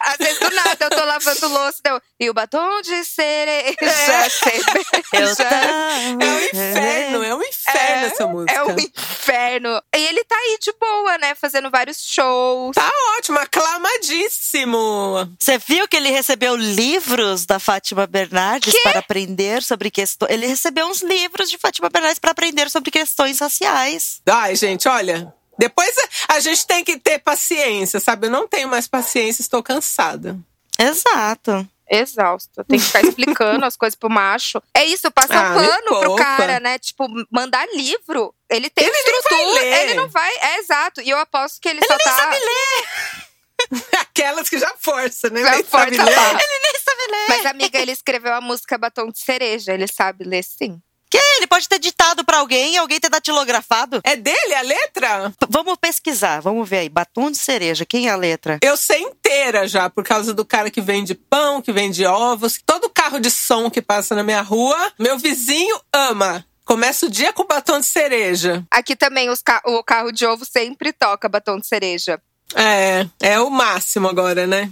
Às 0.00 0.16
vezes 0.16 0.38
do 0.40 0.50
nada 0.50 0.76
eu 0.84 0.90
tô 0.90 1.04
lavando 1.04 1.48
louça 1.48 1.80
deu, 1.84 2.00
e 2.18 2.30
o 2.30 2.34
batom 2.34 2.80
de 2.82 3.04
cereja 3.04 3.76
É. 3.80 4.26
Eu 4.26 4.30
cerveja. 5.34 5.36
tava- 5.36 6.24
É 6.24 6.26
um 6.26 6.40
inferno, 6.44 7.22
é 7.24 7.34
um 7.34 7.42
inferno 7.42 8.06
essa 8.06 8.26
música. 8.26 8.52
É 8.52 8.64
um 8.64 8.76
inferno. 8.78 9.82
E 9.94 9.98
ele 10.06 10.24
tá 10.24 10.36
aí 10.36 10.58
de 10.60 10.72
boa, 10.80 11.18
né? 11.18 11.34
Fazendo 11.34 11.70
vários 11.70 12.02
shows. 12.02 12.74
Tá 12.74 12.90
ótimo, 13.18 13.38
aclamadíssimo. 13.38 15.36
Você 15.38 15.58
viu 15.58 15.86
que 15.88 15.96
ele 15.96 16.10
recebeu 16.10 16.56
livros 16.56 17.44
da 17.46 17.58
Fátima 17.58 18.06
Bernardes 18.06 18.74
para 18.82 18.98
aprender 19.00 19.62
sobre 19.62 19.90
questões. 19.90 20.30
Ele 20.32 20.46
recebeu 20.46 20.86
uns 20.86 21.02
livros 21.02 21.50
de 21.50 21.58
Fátima 21.58 21.88
Bernardes 21.88 22.18
para 22.18 22.30
aprender 22.30 22.70
sobre 22.70 22.90
questões 22.90 23.38
raciais. 23.40 24.20
Ai, 24.28 24.54
gente, 24.56 24.88
olha. 24.88 25.32
Depois 25.58 25.92
a- 26.28 26.40
gente 26.40 26.66
tem 26.66 26.84
que 26.84 26.98
ter 26.98 27.18
paciência, 27.18 27.98
sabe? 28.00 28.26
Eu 28.28 28.30
não 28.30 28.46
tenho 28.46 28.68
mais 28.68 28.86
paciência, 28.86 29.42
estou 29.42 29.62
cansada. 29.62 30.38
Exato. 30.78 31.68
Exausta. 31.90 32.62
Tem 32.64 32.78
que 32.78 32.84
ficar 32.84 33.00
explicando 33.02 33.64
as 33.64 33.74
coisas 33.76 33.96
pro 33.96 34.10
macho. 34.10 34.62
É 34.74 34.84
isso, 34.84 35.10
passa 35.10 35.34
Ah, 35.34 35.50
um 35.52 35.54
pano 35.54 36.00
pro 36.00 36.16
cara, 36.16 36.60
né? 36.60 36.78
Tipo, 36.78 37.06
mandar 37.30 37.66
livro. 37.74 38.34
Ele 38.50 38.68
tem 38.70 38.84
Ele 38.86 38.92
nem 38.92 39.04
vai 39.04 39.12
estrutura. 39.14 39.60
ler. 39.62 39.82
Ele 39.84 39.94
não 39.94 40.08
vai. 40.08 40.30
É 40.36 40.58
exato. 40.58 41.00
E 41.00 41.08
eu 41.08 41.18
aposto 41.18 41.58
que 41.60 41.68
ele, 41.68 41.80
só 41.86 41.96
tá. 41.96 42.30
Aquelas 44.00 44.48
que 44.48 44.58
já 44.58 44.72
força, 44.78 45.28
né? 45.30 45.42
Já 45.42 45.50
Nem 45.52 45.64
sabe 45.64 45.96
força 45.96 46.04
ler. 46.04 46.12
a 46.12 46.16
barra. 46.16 46.32
Nem 46.38 46.80
sabe 46.84 47.10
ler. 47.10 47.26
Mas, 47.28 47.46
amiga, 47.46 47.78
ele 47.78 47.92
escreveu 47.92 48.34
a 48.34 48.40
música 48.40 48.78
Batom 48.78 49.10
de 49.10 49.18
Cereja. 49.20 49.72
Ele 49.72 49.86
sabe 49.88 50.24
ler 50.24 50.44
sim. 50.44 50.80
Que? 51.10 51.18
Ele 51.38 51.46
pode 51.46 51.68
ter 51.68 51.78
ditado 51.78 52.24
para 52.24 52.38
alguém 52.38 52.74
e 52.74 52.76
alguém 52.76 53.00
ter 53.00 53.08
datilografado. 53.08 54.00
É 54.04 54.14
dele 54.16 54.54
a 54.54 54.60
letra? 54.62 55.30
P- 55.38 55.46
Vamos 55.48 55.76
pesquisar, 55.80 56.40
vamos 56.40 56.68
ver 56.68 56.78
aí. 56.78 56.88
Batom 56.88 57.30
de 57.30 57.38
cereja, 57.38 57.86
quem 57.86 58.08
é 58.08 58.10
a 58.10 58.16
letra? 58.16 58.58
Eu 58.62 58.76
sei 58.76 59.00
inteira 59.02 59.66
já, 59.66 59.88
por 59.88 60.04
causa 60.04 60.34
do 60.34 60.44
cara 60.44 60.70
que 60.70 60.80
vende 60.80 61.14
pão, 61.14 61.62
que 61.62 61.72
vende 61.72 62.04
ovos. 62.04 62.60
Todo 62.66 62.90
carro 62.90 63.18
de 63.20 63.30
som 63.30 63.70
que 63.70 63.80
passa 63.80 64.14
na 64.14 64.22
minha 64.22 64.42
rua, 64.42 64.92
meu 64.98 65.18
vizinho 65.18 65.80
ama. 65.94 66.44
Começa 66.64 67.06
o 67.06 67.10
dia 67.10 67.32
com 67.32 67.46
batom 67.46 67.80
de 67.80 67.86
cereja. 67.86 68.62
Aqui 68.70 68.94
também 68.94 69.30
os 69.30 69.40
ca- 69.40 69.62
o 69.64 69.82
carro 69.82 70.12
de 70.12 70.26
ovo 70.26 70.44
sempre 70.44 70.92
toca 70.92 71.26
Batom 71.26 71.58
de 71.58 71.66
Cereja. 71.66 72.20
É, 72.54 73.06
é 73.20 73.40
o 73.40 73.48
máximo 73.48 74.06
agora, 74.08 74.46
né? 74.46 74.70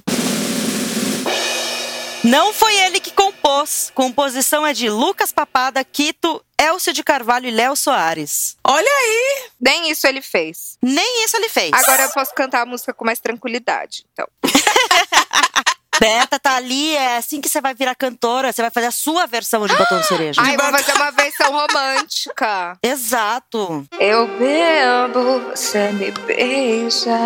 Não 2.26 2.52
foi 2.52 2.76
ele 2.80 2.98
que 2.98 3.12
compôs. 3.12 3.92
Composição 3.94 4.66
é 4.66 4.72
de 4.72 4.90
Lucas 4.90 5.30
Papada, 5.30 5.84
Quito, 5.84 6.44
Elcio 6.60 6.92
de 6.92 7.04
Carvalho 7.04 7.46
e 7.46 7.52
Léo 7.52 7.76
Soares. 7.76 8.56
Olha 8.66 8.90
aí! 8.90 9.48
Nem 9.60 9.92
isso 9.92 10.08
ele 10.08 10.20
fez. 10.20 10.76
Nem 10.82 11.24
isso 11.24 11.36
ele 11.36 11.48
fez. 11.48 11.70
Agora 11.72 12.02
eu 12.02 12.10
posso 12.10 12.34
cantar 12.34 12.62
a 12.62 12.66
música 12.66 12.92
com 12.92 13.04
mais 13.04 13.20
tranquilidade. 13.20 14.04
Então. 14.12 14.26
Beta 16.00 16.38
tá 16.38 16.56
ali, 16.56 16.96
é 16.96 17.16
assim 17.16 17.40
que 17.40 17.48
você 17.48 17.60
vai 17.60 17.74
virar 17.74 17.94
cantora. 17.94 18.52
Você 18.52 18.60
vai 18.60 18.72
fazer 18.72 18.88
a 18.88 18.92
sua 18.92 19.24
versão 19.26 19.64
de 19.64 19.76
Batom 19.76 20.00
de 20.00 20.06
Cereja. 20.08 20.42
Ai, 20.42 20.56
vou 20.56 20.66
fazer 20.72 20.94
uma 20.94 21.12
versão 21.12 21.52
romântica. 21.52 22.76
Exato. 22.82 23.86
Eu 24.00 24.26
bebo, 24.36 25.50
você 25.50 25.92
me 25.92 26.10
beija. 26.10 27.16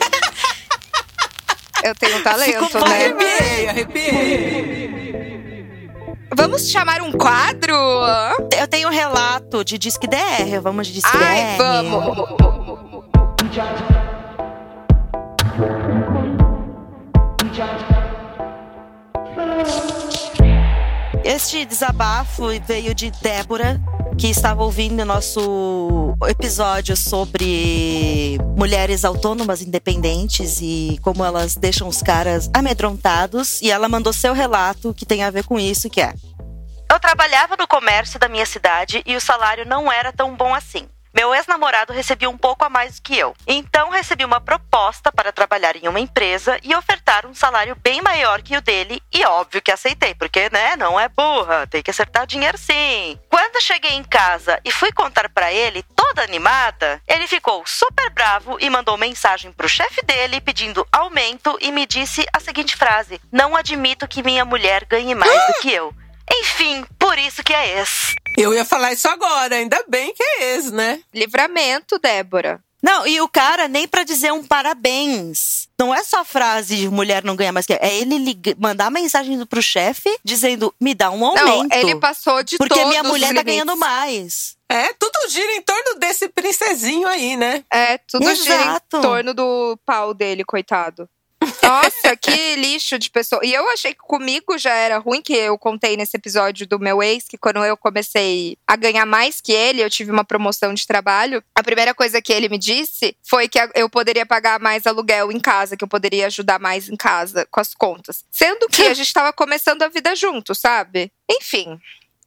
Eu 1.82 1.94
tenho 1.94 2.18
um 2.18 2.22
talento, 2.22 2.66
Ficou 2.66 2.88
né? 2.88 2.94
Arrepiei, 2.94 3.68
arrepiei. 3.68 5.00
Vamos 6.36 6.70
chamar 6.70 7.00
um 7.02 7.10
quadro? 7.12 7.74
Eu 8.58 8.68
tenho 8.68 8.88
um 8.88 8.92
relato 8.92 9.64
de 9.64 9.78
Disque 9.78 10.06
DR. 10.06 10.60
Vamos 10.62 10.86
de 10.86 10.94
Disque 10.94 11.16
Ai, 11.16 11.56
DR. 11.56 11.58
vamos. 11.58 12.30
Este 21.24 21.64
desabafo 21.64 22.48
veio 22.66 22.94
de 22.94 23.10
Débora, 23.10 23.80
que 24.20 24.28
estava 24.28 24.62
ouvindo 24.62 25.02
nosso 25.02 26.14
episódio 26.28 26.94
sobre 26.94 28.36
mulheres 28.54 29.02
autônomas 29.02 29.62
independentes 29.62 30.58
e 30.60 30.98
como 31.00 31.24
elas 31.24 31.54
deixam 31.54 31.88
os 31.88 32.02
caras 32.02 32.50
amedrontados. 32.52 33.62
E 33.62 33.70
ela 33.70 33.88
mandou 33.88 34.12
seu 34.12 34.34
relato 34.34 34.92
que 34.92 35.06
tem 35.06 35.22
a 35.22 35.30
ver 35.30 35.44
com 35.44 35.58
isso, 35.58 35.88
que 35.88 36.02
é. 36.02 36.12
Eu 36.92 37.00
trabalhava 37.00 37.56
no 37.56 37.66
comércio 37.66 38.20
da 38.20 38.28
minha 38.28 38.44
cidade 38.44 39.02
e 39.06 39.16
o 39.16 39.20
salário 39.22 39.64
não 39.64 39.90
era 39.90 40.12
tão 40.12 40.36
bom 40.36 40.54
assim. 40.54 40.86
Meu 41.12 41.34
ex-namorado 41.34 41.92
recebia 41.92 42.30
um 42.30 42.38
pouco 42.38 42.64
a 42.64 42.70
mais 42.70 42.96
do 42.96 43.02
que 43.02 43.18
eu. 43.18 43.34
Então 43.46 43.90
recebi 43.90 44.24
uma 44.24 44.40
proposta 44.40 45.10
para 45.10 45.32
trabalhar 45.32 45.76
em 45.76 45.88
uma 45.88 45.98
empresa 45.98 46.58
e 46.62 46.74
ofertar 46.74 47.26
um 47.26 47.34
salário 47.34 47.76
bem 47.82 48.00
maior 48.00 48.40
que 48.42 48.56
o 48.56 48.60
dele, 48.60 49.02
e 49.12 49.24
óbvio 49.24 49.60
que 49.60 49.72
aceitei, 49.72 50.14
porque, 50.14 50.48
né, 50.50 50.76
não 50.76 50.98
é 50.98 51.08
burra, 51.08 51.66
tem 51.66 51.82
que 51.82 51.90
acertar 51.90 52.26
dinheiro 52.26 52.56
sim. 52.56 53.18
Quando 53.28 53.60
cheguei 53.60 53.92
em 53.92 54.04
casa 54.04 54.60
e 54.64 54.70
fui 54.70 54.92
contar 54.92 55.28
para 55.28 55.52
ele, 55.52 55.82
toda 55.96 56.22
animada, 56.22 57.00
ele 57.06 57.26
ficou 57.26 57.62
super 57.66 58.10
bravo 58.10 58.56
e 58.60 58.70
mandou 58.70 58.96
mensagem 58.96 59.52
pro 59.52 59.68
chefe 59.68 60.02
dele 60.02 60.40
pedindo 60.40 60.86
aumento 60.92 61.58
e 61.60 61.72
me 61.72 61.86
disse 61.86 62.24
a 62.32 62.40
seguinte 62.40 62.76
frase: 62.76 63.20
"Não 63.32 63.56
admito 63.56 64.08
que 64.08 64.22
minha 64.22 64.44
mulher 64.44 64.84
ganhe 64.84 65.14
mais 65.14 65.46
do 65.48 65.60
que 65.60 65.72
eu". 65.72 65.94
Enfim, 66.32 66.84
por 66.98 67.18
isso 67.18 67.42
que 67.42 67.52
é 67.52 67.78
ex. 67.78 68.14
Eu 68.40 68.54
ia 68.54 68.64
falar 68.64 68.92
isso 68.92 69.06
agora, 69.06 69.56
ainda 69.56 69.84
bem 69.86 70.14
que 70.14 70.22
é 70.22 70.54
ex, 70.54 70.70
né? 70.70 71.02
Livramento, 71.14 71.98
Débora. 71.98 72.62
Não, 72.82 73.06
e 73.06 73.20
o 73.20 73.28
cara 73.28 73.68
nem 73.68 73.86
pra 73.86 74.02
dizer 74.02 74.32
um 74.32 74.42
parabéns. 74.42 75.68
Não 75.78 75.94
é 75.94 76.02
só 76.02 76.24
frase 76.24 76.76
de 76.76 76.88
mulher 76.88 77.22
não 77.22 77.36
ganha 77.36 77.52
mais 77.52 77.66
que. 77.66 77.74
É 77.74 77.98
ele 77.98 78.16
liga, 78.16 78.54
mandar 78.58 78.90
mensagem 78.90 79.44
pro 79.44 79.62
chefe 79.62 80.08
dizendo, 80.24 80.74
me 80.80 80.94
dá 80.94 81.10
um 81.10 81.24
aumento. 81.24 81.68
Não, 81.68 81.78
ele 81.78 81.96
passou 81.96 82.42
de 82.42 82.56
Porque 82.56 82.74
todos 82.74 82.88
minha 82.88 83.02
mulher 83.02 83.30
os 83.30 83.34
tá 83.34 83.42
ganhando 83.42 83.76
mais. 83.76 84.56
É, 84.68 84.92
tudo 84.94 85.28
gira 85.28 85.52
em 85.52 85.62
torno 85.62 85.98
desse 85.98 86.28
princesinho 86.28 87.06
aí, 87.06 87.36
né? 87.36 87.62
É, 87.70 87.98
tudo 87.98 88.34
gira 88.34 88.62
Exato. 88.62 88.96
em 88.96 89.02
torno 89.02 89.34
do 89.34 89.78
pau 89.84 90.14
dele, 90.14 90.44
coitado. 90.44 91.08
Nossa, 91.62 92.16
que 92.16 92.56
lixo 92.56 92.98
de 92.98 93.10
pessoa. 93.10 93.40
E 93.44 93.52
eu 93.52 93.68
achei 93.70 93.94
que 93.94 94.00
comigo 94.00 94.58
já 94.58 94.74
era 94.74 94.98
ruim, 94.98 95.22
que 95.22 95.32
eu 95.32 95.56
contei 95.56 95.96
nesse 95.96 96.16
episódio 96.16 96.66
do 96.66 96.78
meu 96.78 97.02
ex, 97.02 97.24
que 97.28 97.38
quando 97.38 97.64
eu 97.64 97.76
comecei 97.76 98.58
a 98.66 98.76
ganhar 98.76 99.06
mais 99.06 99.40
que 99.40 99.52
ele, 99.52 99.82
eu 99.82 99.88
tive 99.88 100.10
uma 100.10 100.24
promoção 100.24 100.74
de 100.74 100.86
trabalho. 100.86 101.42
A 101.54 101.62
primeira 101.62 101.94
coisa 101.94 102.20
que 102.20 102.32
ele 102.32 102.48
me 102.48 102.58
disse 102.58 103.16
foi 103.22 103.48
que 103.48 103.58
eu 103.74 103.88
poderia 103.88 104.26
pagar 104.26 104.60
mais 104.60 104.86
aluguel 104.86 105.32
em 105.32 105.40
casa, 105.40 105.76
que 105.76 105.84
eu 105.84 105.88
poderia 105.88 106.26
ajudar 106.26 106.58
mais 106.58 106.88
em 106.88 106.96
casa 106.96 107.46
com 107.50 107.60
as 107.60 107.72
contas. 107.74 108.24
Sendo 108.30 108.66
que 108.68 108.82
a 108.82 108.94
gente 108.94 109.12
tava 109.12 109.32
começando 109.32 109.82
a 109.82 109.88
vida 109.88 110.14
junto, 110.14 110.54
sabe? 110.54 111.10
Enfim, 111.30 111.78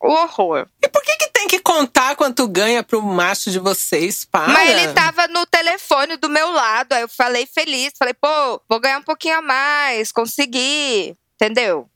o 0.03 0.11
horror. 0.11 0.67
E 0.81 0.89
por 0.89 1.01
que, 1.01 1.15
que 1.15 1.29
tem 1.29 1.47
que 1.47 1.59
contar 1.59 2.15
quanto 2.15 2.47
ganha 2.47 2.83
pro 2.83 3.01
macho 3.01 3.49
de 3.49 3.59
vocês? 3.59 4.25
Para. 4.25 4.49
Mas 4.51 4.69
ele 4.69 4.93
tava 4.93 5.27
no 5.27 5.45
telefone 5.45 6.17
do 6.17 6.29
meu 6.29 6.51
lado. 6.51 6.93
Aí 6.93 7.01
eu 7.01 7.09
falei 7.09 7.45
feliz. 7.45 7.93
Falei, 7.97 8.13
pô, 8.13 8.61
vou 8.69 8.79
ganhar 8.79 8.99
um 8.99 9.03
pouquinho 9.03 9.37
a 9.37 9.41
mais. 9.41 10.11
Consegui. 10.11 11.15
Entendeu? 11.35 11.89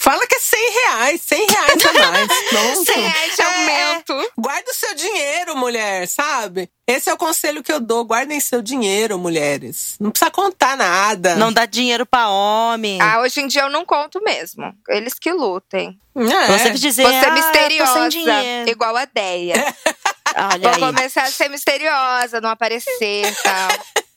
Fala 0.00 0.24
que 0.28 0.36
é 0.36 0.38
100 0.38 0.70
reais, 0.72 1.20
100 1.26 1.46
reais 1.46 1.86
a 1.86 1.92
mais. 1.92 2.28
Pronto. 2.48 2.84
100 2.92 3.00
reais 3.00 3.34
de 3.36 3.42
É, 3.42 3.44
aumento. 3.44 4.32
Guarda 4.38 4.70
o 4.70 4.74
seu 4.74 4.94
dinheiro, 4.94 5.56
mulher, 5.56 6.06
sabe? 6.06 6.70
Esse 6.86 7.10
é 7.10 7.12
o 7.12 7.16
conselho 7.18 7.62
que 7.64 7.72
eu 7.72 7.80
dou. 7.80 8.04
Guardem 8.04 8.38
seu 8.38 8.62
dinheiro, 8.62 9.18
mulheres. 9.18 9.96
Não 10.00 10.10
precisa 10.12 10.30
contar 10.30 10.76
nada. 10.76 11.34
Não 11.34 11.52
dá 11.52 11.66
dinheiro 11.66 12.06
pra 12.06 12.28
homem. 12.28 13.00
Ah, 13.02 13.20
hoje 13.20 13.40
em 13.40 13.48
dia 13.48 13.62
eu 13.62 13.70
não 13.70 13.84
conto 13.84 14.22
mesmo. 14.22 14.72
Eles 14.88 15.14
que 15.14 15.32
lutem. 15.32 15.98
É. 16.16 16.46
Você 16.46 16.58
sempre 16.60 16.78
dizer, 16.78 17.02
Você 17.02 17.14
é 17.14 17.28
ah, 17.28 17.32
misteriosa, 17.32 18.08
dinheiro. 18.08 18.70
igual 18.70 18.96
a 18.96 19.04
Deia. 19.04 19.54
Olha 20.36 20.58
Vou 20.58 20.72
aí. 20.74 20.80
começar 20.94 21.22
a 21.24 21.30
ser 21.30 21.48
misteriosa, 21.48 22.40
não 22.40 22.50
aparecer 22.50 23.26
e 23.26 23.32
tal. 23.42 23.68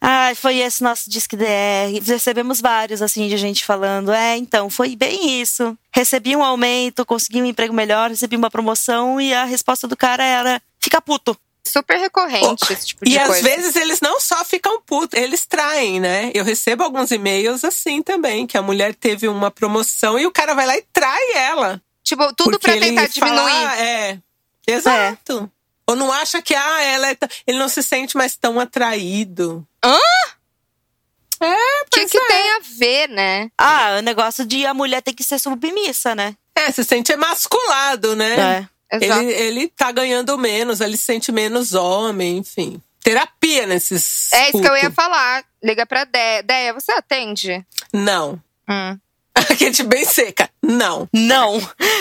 Ah, 0.00 0.32
foi 0.34 0.58
esse 0.58 0.82
nosso 0.82 1.10
Disque 1.10 1.36
DR. 1.36 2.00
Recebemos 2.02 2.60
vários, 2.60 3.02
assim, 3.02 3.28
de 3.28 3.36
gente 3.36 3.64
falando. 3.64 4.10
É, 4.12 4.36
então, 4.36 4.70
foi 4.70 4.96
bem 4.96 5.40
isso. 5.42 5.76
Recebi 5.92 6.34
um 6.34 6.42
aumento, 6.42 7.04
consegui 7.04 7.42
um 7.42 7.44
emprego 7.46 7.74
melhor, 7.74 8.08
recebi 8.10 8.34
uma 8.34 8.50
promoção 8.50 9.20
e 9.20 9.34
a 9.34 9.44
resposta 9.44 9.86
do 9.86 9.96
cara 9.96 10.24
era: 10.24 10.62
fica 10.78 11.00
puto. 11.02 11.36
Super 11.62 11.98
recorrente 12.00 12.72
esse 12.72 12.86
tipo 12.86 13.04
de 13.04 13.12
E 13.12 13.18
às 13.18 13.26
coisa. 13.28 13.42
vezes 13.42 13.76
eles 13.76 14.00
não 14.00 14.18
só 14.18 14.42
ficam 14.44 14.80
putos, 14.80 15.16
eles 15.20 15.44
traem, 15.46 16.00
né? 16.00 16.30
Eu 16.34 16.42
recebo 16.44 16.82
alguns 16.82 17.10
e-mails 17.10 17.62
assim 17.62 18.02
também, 18.02 18.46
que 18.46 18.56
a 18.56 18.62
mulher 18.62 18.94
teve 18.94 19.28
uma 19.28 19.50
promoção 19.50 20.18
e 20.18 20.26
o 20.26 20.32
cara 20.32 20.54
vai 20.54 20.66
lá 20.66 20.76
e 20.76 20.82
trai 20.92 21.32
ela. 21.34 21.80
Tipo, 22.02 22.32
tudo 22.34 22.58
pra 22.58 22.72
tentar 22.72 23.02
ele 23.04 23.12
fala, 23.12 23.34
diminuir. 23.34 23.66
"Ah, 23.66 23.78
é, 23.78 24.18
exato. 24.66 25.50
Ou 25.90 25.96
não 25.96 26.12
acha 26.12 26.40
que 26.40 26.54
ah, 26.54 26.82
ela 26.82 27.10
é 27.10 27.16
ele 27.46 27.58
não 27.58 27.68
se 27.68 27.82
sente 27.82 28.16
mais 28.16 28.36
tão 28.36 28.60
atraído. 28.60 29.66
Hã? 29.84 29.98
É, 31.42 31.82
O 31.82 31.86
que, 31.90 32.06
que 32.06 32.18
é. 32.18 32.26
tem 32.28 32.50
a 32.52 32.60
ver, 32.78 33.08
né? 33.08 33.50
Ah, 33.58 33.96
o 33.98 34.02
negócio 34.02 34.44
de 34.44 34.64
a 34.66 34.74
mulher 34.74 35.02
ter 35.02 35.14
que 35.14 35.24
ser 35.24 35.38
submissa, 35.38 36.14
né? 36.14 36.36
É, 36.54 36.70
se 36.70 36.84
sente 36.84 37.12
emasculado, 37.12 38.14
né? 38.14 38.68
É. 38.90 38.96
Exato. 38.96 39.20
Ele, 39.22 39.32
ele 39.32 39.68
tá 39.68 39.90
ganhando 39.90 40.36
menos, 40.36 40.80
ele 40.80 40.96
se 40.96 41.04
sente 41.04 41.32
menos 41.32 41.74
homem, 41.74 42.38
enfim. 42.38 42.80
Terapia 43.02 43.66
nesses. 43.66 44.32
É 44.32 44.50
isso 44.50 44.60
que 44.60 44.68
eu 44.68 44.76
ia 44.76 44.90
falar. 44.90 45.44
Liga 45.62 45.86
pra 45.86 46.04
Deia. 46.04 46.42
Deia, 46.42 46.72
você 46.74 46.92
atende? 46.92 47.64
Não. 47.92 48.40
Hum. 48.68 48.98
A 49.50 49.54
gente 49.54 49.82
bem 49.82 50.04
seca. 50.04 50.50
Não. 50.62 51.08
Não, 51.12 51.54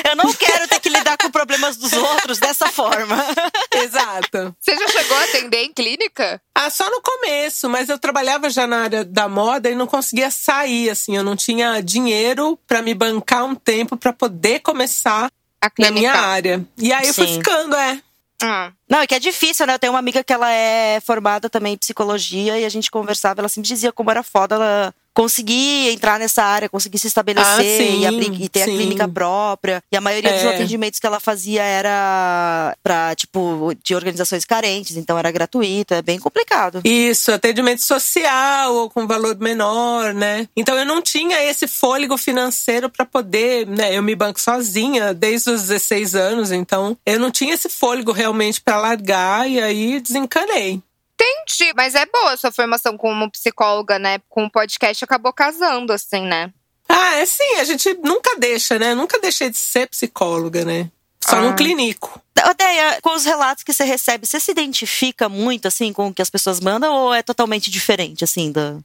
eu 0.09 0.15
não 0.15 0.33
quero 0.33 0.67
ter 0.67 0.79
que 0.79 0.89
lidar 0.89 1.17
com 1.17 1.29
problemas 1.31 1.77
dos 1.77 1.93
outros 1.93 2.39
dessa 2.39 2.67
forma. 2.67 3.15
Exato. 3.73 4.55
Você 4.59 4.77
já 4.77 4.87
chegou 4.87 5.17
a 5.17 5.23
atender 5.23 5.63
em 5.63 5.73
clínica? 5.73 6.41
Ah, 6.53 6.69
só 6.69 6.89
no 6.89 7.01
começo, 7.01 7.69
mas 7.69 7.89
eu 7.89 7.97
trabalhava 7.97 8.49
já 8.49 8.67
na 8.67 8.83
área 8.83 9.05
da 9.05 9.27
moda 9.29 9.69
e 9.69 9.75
não 9.75 9.87
conseguia 9.87 10.29
sair, 10.29 10.89
assim. 10.89 11.15
Eu 11.15 11.23
não 11.23 11.35
tinha 11.35 11.81
dinheiro 11.81 12.59
pra 12.67 12.81
me 12.81 12.93
bancar 12.93 13.45
um 13.45 13.55
tempo 13.55 13.95
pra 13.95 14.11
poder 14.11 14.59
começar 14.59 15.31
A 15.61 15.65
na 15.65 15.69
clínica. 15.69 15.93
minha 15.99 16.13
área. 16.13 16.65
E 16.77 16.91
aí 16.91 17.07
eu 17.07 17.13
fui 17.13 17.27
Sim. 17.27 17.35
ficando, 17.35 17.75
é. 17.75 18.01
Hum. 18.41 18.71
Não, 18.89 18.99
é 18.99 19.07
que 19.07 19.15
é 19.15 19.19
difícil, 19.19 19.67
né? 19.67 19.73
Eu 19.73 19.79
tenho 19.79 19.93
uma 19.93 19.99
amiga 19.99 20.23
que 20.23 20.31
ela 20.31 20.49
é 20.51 20.99
formada 21.01 21.49
também 21.49 21.73
em 21.73 21.77
psicologia 21.77 22.57
e 22.57 22.65
a 22.65 22.69
gente 22.69 22.89
conversava, 22.89 23.41
ela 23.41 23.49
sempre 23.49 23.67
dizia 23.67 23.91
como 23.91 24.09
era 24.09 24.23
foda 24.23 24.55
ela 24.55 24.95
conseguir 25.13 25.89
entrar 25.91 26.19
nessa 26.19 26.43
área, 26.43 26.69
conseguir 26.69 26.97
se 26.99 27.07
estabelecer 27.07 27.49
Ah, 27.51 27.63
sim, 27.63 28.01
e, 28.01 28.05
abrir- 28.07 28.41
e 28.41 28.49
ter 28.49 28.61
a 28.61 28.65
sim. 28.65 28.77
clínica 28.77 29.07
própria. 29.07 29.81
E 29.91 29.97
a 29.97 30.01
maioria 30.01 30.31
dos 30.33 30.43
É. 30.43 30.55
atendimentos 30.55 30.99
que 30.99 31.05
ela 31.05 31.19
fazia 31.19 31.61
era 31.63 32.75
pra, 32.83 33.15
tipo, 33.15 33.73
de 33.83 33.95
organizações 33.95 34.45
carentes, 34.45 34.95
então 34.97 35.17
era 35.17 35.31
gratuito, 35.31 35.93
é 35.93 36.01
bem 36.01 36.19
complicado. 36.19 36.81
Isso, 36.83 37.31
atendimento 37.31 37.81
social 37.83 38.73
ou 38.75 38.89
com 38.89 39.05
valor 39.07 39.37
menor, 39.39 40.13
né? 40.13 40.47
Então 40.55 40.77
eu 40.77 40.85
não 40.85 41.01
tinha 41.01 41.41
esse 41.43 41.67
fôlego 41.67 42.17
financeiro 42.17 42.89
pra 42.89 43.05
poder, 43.05 43.67
né? 43.67 43.95
Eu 43.95 44.01
me 44.03 44.15
banco 44.15 44.39
sozinha 44.39 45.13
desde 45.13 45.49
os 45.49 45.61
16 45.63 46.15
anos, 46.15 46.51
então 46.51 46.97
eu 47.05 47.19
não 47.19 47.31
tinha 47.31 47.53
esse 47.53 47.69
fôlego 47.69 48.11
realmente 48.11 48.61
pra 48.61 48.77
largar 48.79 49.49
e 49.49 49.61
aí 49.61 49.99
desencanei. 49.99 50.81
Entendi, 51.21 51.73
mas 51.75 51.95
é 51.95 52.05
boa 52.05 52.31
a 52.33 52.37
sua 52.37 52.51
formação 52.51 52.97
como 52.97 53.29
psicóloga, 53.29 53.99
né? 53.99 54.19
Com 54.29 54.45
o 54.45 54.51
podcast 54.51 55.03
acabou 55.03 55.33
casando, 55.33 55.91
assim, 55.91 56.21
né? 56.21 56.51
Ah, 56.87 57.15
é 57.15 57.25
sim, 57.25 57.55
a 57.59 57.63
gente 57.65 57.93
nunca 57.95 58.37
deixa, 58.37 58.79
né? 58.79 58.95
Nunca 58.95 59.19
deixei 59.19 59.49
de 59.49 59.57
ser 59.57 59.87
psicóloga, 59.87 60.63
né? 60.63 60.89
Só 61.21 61.35
Ah. 61.35 61.41
no 61.41 61.55
clínico. 61.55 62.21
Odeia, 62.49 62.99
com 63.01 63.13
os 63.13 63.25
relatos 63.25 63.63
que 63.63 63.73
você 63.73 63.83
recebe, 63.83 64.25
você 64.25 64.39
se 64.39 64.49
identifica 64.49 65.27
muito, 65.27 65.67
assim, 65.67 65.91
com 65.91 66.07
o 66.07 66.13
que 66.13 66.21
as 66.21 66.29
pessoas 66.29 66.61
mandam 66.61 66.93
ou 66.95 67.13
é 67.13 67.21
totalmente 67.21 67.69
diferente, 67.69 68.23
assim, 68.23 68.51
da... 68.51 68.77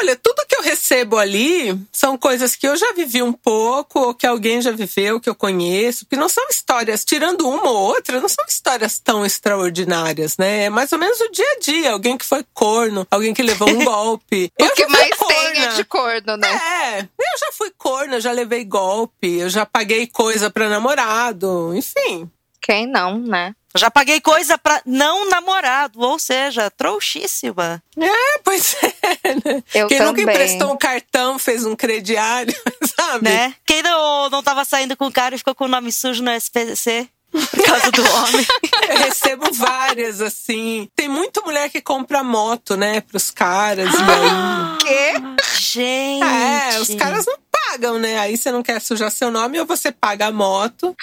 Olha, 0.00 0.14
tudo 0.14 0.46
que 0.46 0.54
eu 0.54 0.62
recebo 0.62 1.18
ali 1.18 1.76
são 1.92 2.16
coisas 2.16 2.54
que 2.54 2.68
eu 2.68 2.76
já 2.76 2.92
vivi 2.92 3.20
um 3.20 3.32
pouco, 3.32 3.98
ou 3.98 4.14
que 4.14 4.26
alguém 4.26 4.62
já 4.62 4.70
viveu, 4.70 5.20
que 5.20 5.28
eu 5.28 5.34
conheço, 5.34 6.04
porque 6.04 6.14
não 6.14 6.28
são 6.28 6.46
histórias, 6.48 7.04
tirando 7.04 7.48
uma 7.48 7.68
ou 7.68 7.76
outra, 7.76 8.20
não 8.20 8.28
são 8.28 8.44
histórias 8.48 8.98
tão 9.00 9.26
extraordinárias, 9.26 10.36
né? 10.36 10.64
É 10.64 10.70
mais 10.70 10.92
ou 10.92 10.98
menos 10.98 11.20
o 11.20 11.30
dia 11.32 11.50
a 11.56 11.58
dia. 11.58 11.92
Alguém 11.92 12.16
que 12.16 12.24
foi 12.24 12.44
corno, 12.54 13.06
alguém 13.10 13.34
que 13.34 13.42
levou 13.42 13.68
um 13.68 13.82
golpe. 13.84 14.52
O 14.60 14.64
eu 14.64 14.70
que 14.72 14.86
mais 14.86 15.08
tem 15.08 15.16
corna. 15.18 15.64
é 15.64 15.68
de 15.74 15.84
corno, 15.84 16.36
né? 16.36 16.48
É, 16.48 17.00
eu 17.00 17.38
já 17.40 17.52
fui 17.52 17.72
corno, 17.76 18.14
eu 18.14 18.20
já 18.20 18.30
levei 18.30 18.64
golpe, 18.64 19.38
eu 19.38 19.48
já 19.50 19.66
paguei 19.66 20.06
coisa 20.06 20.48
pra 20.48 20.68
namorado, 20.68 21.74
enfim. 21.74 22.30
Quem 22.60 22.86
não, 22.86 23.18
né? 23.18 23.54
Já 23.76 23.90
paguei 23.90 24.20
coisa 24.20 24.56
pra 24.56 24.80
não 24.86 25.28
namorado, 25.28 26.00
ou 26.00 26.18
seja, 26.18 26.70
trouxíssima. 26.70 27.82
É, 27.98 28.38
pois 28.42 28.76
é, 28.82 29.34
né? 29.34 29.62
Eu 29.74 29.88
Quem 29.88 29.98
também. 29.98 30.06
nunca 30.06 30.22
emprestou 30.22 30.72
um 30.72 30.76
cartão, 30.76 31.38
fez 31.38 31.64
um 31.66 31.76
crediário, 31.76 32.54
sabe? 32.96 33.24
Né? 33.28 33.54
Quem 33.66 33.82
não, 33.82 34.30
não 34.30 34.42
tava 34.42 34.64
saindo 34.64 34.96
com 34.96 35.06
o 35.06 35.12
cara 35.12 35.34
e 35.34 35.38
ficou 35.38 35.54
com 35.54 35.64
o 35.64 35.68
nome 35.68 35.92
sujo 35.92 36.22
no 36.22 36.30
SPC 36.30 37.08
por 37.30 37.62
causa 37.64 37.90
do 37.90 38.02
homem. 38.02 38.46
Eu 38.88 38.96
recebo 38.96 39.52
várias, 39.52 40.20
assim. 40.20 40.88
Tem 40.96 41.08
muita 41.08 41.42
mulher 41.42 41.68
que 41.68 41.80
compra 41.80 42.24
moto, 42.24 42.76
né, 42.76 43.00
pros 43.02 43.30
caras. 43.30 43.92
e 43.92 43.96
aí... 43.96 44.78
Quê? 44.80 45.12
Gente. 45.58 46.24
É, 46.24 46.80
os 46.80 46.94
caras 46.94 47.26
não 47.26 47.36
pagam, 47.50 47.98
né? 47.98 48.18
Aí 48.18 48.36
você 48.36 48.50
não 48.50 48.62
quer 48.62 48.80
sujar 48.80 49.10
seu 49.10 49.30
nome 49.30 49.60
ou 49.60 49.66
você 49.66 49.92
paga 49.92 50.28
a 50.28 50.32
moto. 50.32 50.96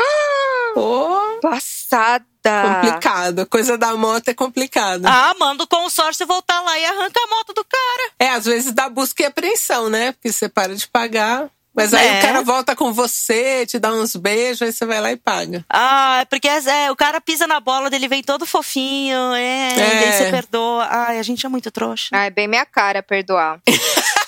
Ô, 0.76 1.40
Passada. 1.42 2.24
complicado. 2.44 3.46
Coisa 3.48 3.78
da 3.78 3.96
moto 3.96 4.28
é 4.30 4.34
complicado. 4.34 5.06
Ah, 5.06 5.34
manda 5.40 5.64
o 5.64 5.68
consórcio 5.68 6.28
voltar 6.28 6.62
lá 6.62 6.78
e 6.78 6.86
arranca 6.86 7.20
a 7.24 7.28
moto 7.28 7.54
do 7.54 7.64
cara. 7.66 8.12
É, 8.20 8.30
às 8.30 8.46
vezes 8.46 8.72
dá 8.74 8.90
busca 8.90 9.24
e 9.24 9.26
apreensão, 9.26 9.90
né? 9.90 10.12
Porque 10.12 10.32
você 10.32 10.48
para 10.50 10.76
de 10.76 10.88
pagar. 10.88 11.48
Mas 11.78 11.94
aí 11.94 12.08
É. 12.08 12.20
o 12.20 12.22
cara 12.22 12.42
volta 12.42 12.74
com 12.74 12.94
você, 12.94 13.66
te 13.66 13.78
dá 13.78 13.92
uns 13.92 14.16
beijos, 14.16 14.62
aí 14.62 14.72
você 14.72 14.86
vai 14.86 15.02
lá 15.02 15.12
e 15.12 15.18
paga. 15.18 15.66
Ah, 15.70 16.20
é 16.22 16.26
porque 16.26 16.48
é, 16.48 16.90
o 16.90 16.96
cara 16.96 17.20
pisa 17.20 17.46
na 17.48 17.60
bola 17.60 17.90
dele, 17.90 18.08
vem 18.08 18.24
todo 18.24 18.46
fofinho, 18.46 19.34
é, 19.34 19.76
e 19.76 19.82
aí 19.82 20.14
você 20.14 20.32
perdoa. 20.32 20.88
Ai, 20.90 21.20
a 21.20 21.24
gente 21.24 21.46
é 21.46 21.50
muito 21.50 21.70
trouxa. 21.72 22.08
Ah, 22.14 22.26
é 22.28 22.30
bem 22.30 22.48
minha 22.48 22.66
cara 22.66 23.04
perdoar. 23.04 23.60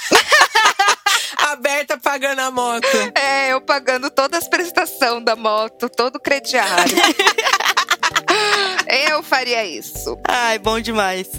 Aberta 1.57 1.97
pagando 1.97 2.39
a 2.39 2.51
moto. 2.51 2.87
É, 3.17 3.51
eu 3.51 3.59
pagando 3.59 4.09
todas 4.11 4.43
as 4.43 4.47
prestações 4.47 5.23
da 5.25 5.35
moto, 5.35 5.89
todo 5.89 6.17
o 6.17 6.19
crediário. 6.19 6.95
eu 9.09 9.23
faria 9.23 9.65
isso. 9.65 10.17
Ai, 10.23 10.59
bom 10.59 10.79
demais. 10.79 11.29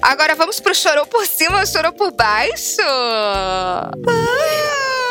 Agora 0.00 0.34
vamos 0.34 0.60
pro 0.60 0.74
chorou 0.74 1.06
por 1.06 1.26
cima 1.26 1.60
ou 1.60 1.66
chorou 1.66 1.92
por 1.92 2.12
baixo? 2.12 2.82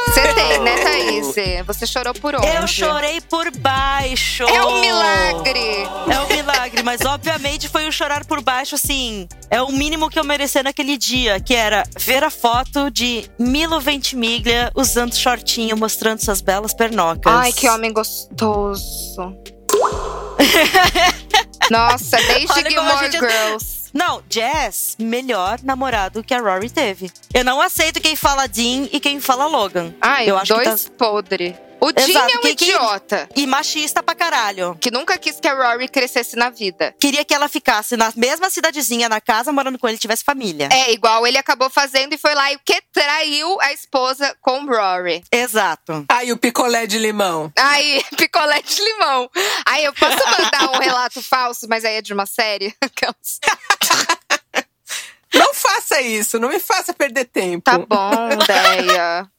Você 0.07 0.33
tem, 0.33 0.59
né, 0.59 0.75
Thaís? 0.83 1.65
Você 1.65 1.87
chorou 1.87 2.13
por 2.13 2.35
onde? 2.35 2.47
Eu 2.47 2.67
chorei 2.67 3.21
por 3.21 3.49
baixo. 3.57 4.43
É 4.43 4.65
um 4.65 4.81
milagre! 4.81 5.87
É 6.09 6.19
um 6.19 6.27
milagre, 6.35 6.83
mas 6.83 7.01
obviamente 7.01 7.69
foi 7.69 7.87
um 7.87 7.91
chorar 7.91 8.25
por 8.25 8.41
baixo, 8.41 8.75
assim. 8.75 9.27
É 9.49 9.61
o 9.61 9.71
mínimo 9.71 10.09
que 10.09 10.19
eu 10.19 10.23
merecia 10.23 10.63
naquele 10.63 10.97
dia, 10.97 11.39
que 11.39 11.53
era 11.55 11.83
ver 11.97 12.23
a 12.23 12.29
foto 12.29 12.89
de 12.91 13.29
Milo 13.39 13.79
Ventimiglia 13.79 14.71
usando 14.75 15.15
shortinho, 15.15 15.77
mostrando 15.77 16.19
suas 16.23 16.41
belas 16.41 16.73
pernocas. 16.73 17.31
Ai, 17.33 17.51
que 17.53 17.69
homem 17.69 17.93
gostoso. 17.93 18.81
Nossa, 21.69 22.17
desde 22.17 22.51
Olha 22.51 22.69
Gilmore 22.69 23.11
gente- 23.11 23.19
Girls. 23.19 23.80
Não, 23.93 24.23
Jazz, 24.27 24.95
melhor 24.99 25.59
namorado 25.63 26.23
que 26.23 26.33
a 26.33 26.39
Rory 26.39 26.69
teve. 26.69 27.11
Eu 27.33 27.43
não 27.43 27.61
aceito 27.61 27.99
quem 28.01 28.15
fala 28.15 28.47
Dean 28.47 28.87
e 28.91 28.99
quem 28.99 29.19
fala 29.19 29.45
Logan. 29.47 29.93
Ai, 30.01 30.29
eu 30.29 30.37
acho 30.37 30.53
que 30.55 30.63
dois 30.63 30.83
tá... 30.85 30.91
podre. 30.97 31.55
O 31.83 31.91
Dean 31.91 32.07
Exato, 32.07 32.31
é 32.31 32.37
um 32.37 32.41
que- 32.41 32.53
que- 32.55 32.65
idiota. 32.65 33.27
E 33.35 33.47
machista 33.47 34.03
pra 34.03 34.13
caralho. 34.13 34.77
Que 34.79 34.91
nunca 34.91 35.17
quis 35.17 35.39
que 35.39 35.47
a 35.47 35.53
Rory 35.55 35.87
crescesse 35.87 36.35
na 36.35 36.51
vida. 36.51 36.93
Queria 36.99 37.25
que 37.25 37.33
ela 37.33 37.49
ficasse 37.49 37.97
na 37.97 38.13
mesma 38.15 38.51
cidadezinha, 38.51 39.09
na 39.09 39.19
casa, 39.19 39.51
morando 39.51 39.79
com 39.79 39.89
ele, 39.89 39.97
tivesse 39.97 40.23
família. 40.23 40.69
É, 40.71 40.91
igual 40.91 41.25
ele 41.25 41.39
acabou 41.39 41.71
fazendo 41.71 42.13
e 42.13 42.19
foi 42.19 42.35
lá 42.35 42.51
e 42.51 42.55
o 42.55 42.59
que 42.63 42.79
traiu 42.93 43.59
a 43.61 43.73
esposa 43.73 44.37
com 44.41 44.63
Rory. 44.67 45.23
Exato. 45.31 46.05
Aí 46.07 46.31
o 46.31 46.37
picolé 46.37 46.85
de 46.85 46.99
limão. 46.99 47.51
Aí, 47.57 48.05
picolé 48.15 48.61
de 48.61 48.79
limão. 48.79 49.27
Aí 49.65 49.83
eu 49.83 49.93
posso 49.93 50.17
mandar 50.39 50.69
um 50.75 50.77
relato 50.79 51.19
falso, 51.23 51.65
mas 51.67 51.83
aí 51.83 51.95
é 51.95 52.01
de 52.03 52.13
uma 52.13 52.27
série? 52.27 52.75
Faça 55.91 56.01
isso, 56.01 56.39
não 56.39 56.47
me 56.47 56.59
faça 56.59 56.93
perder 56.93 57.25
tempo. 57.25 57.63
Tá 57.65 57.77
bom, 57.77 58.29
Deia. 58.47 59.29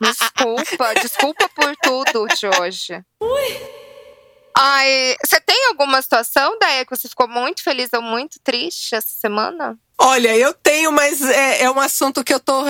Desculpa, 0.00 0.94
desculpa 0.94 1.48
por 1.48 1.74
tudo 1.82 2.26
de 2.28 2.46
hoje. 2.46 3.02
Ai, 4.56 5.16
você 5.24 5.40
tem 5.40 5.66
alguma 5.66 6.00
situação, 6.00 6.56
Deia, 6.60 6.84
que 6.84 6.96
você 6.96 7.08
ficou 7.08 7.26
muito 7.26 7.62
feliz 7.64 7.90
ou 7.92 8.00
muito 8.00 8.38
triste 8.44 8.94
essa 8.94 9.08
semana? 9.20 9.76
Olha, 9.98 10.36
eu 10.36 10.54
tenho, 10.54 10.92
mas 10.92 11.20
é, 11.22 11.62
é 11.62 11.70
um 11.70 11.80
assunto 11.80 12.22
que 12.22 12.32
eu 12.32 12.38
tô 12.38 12.62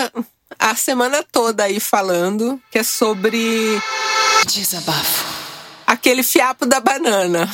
a 0.58 0.74
semana 0.74 1.22
toda 1.22 1.64
aí 1.64 1.78
falando, 1.80 2.58
que 2.70 2.78
é 2.78 2.82
sobre 2.82 3.78
Desabafo. 4.46 5.26
aquele 5.86 6.22
fiapo 6.22 6.64
da 6.64 6.80
banana. 6.80 7.46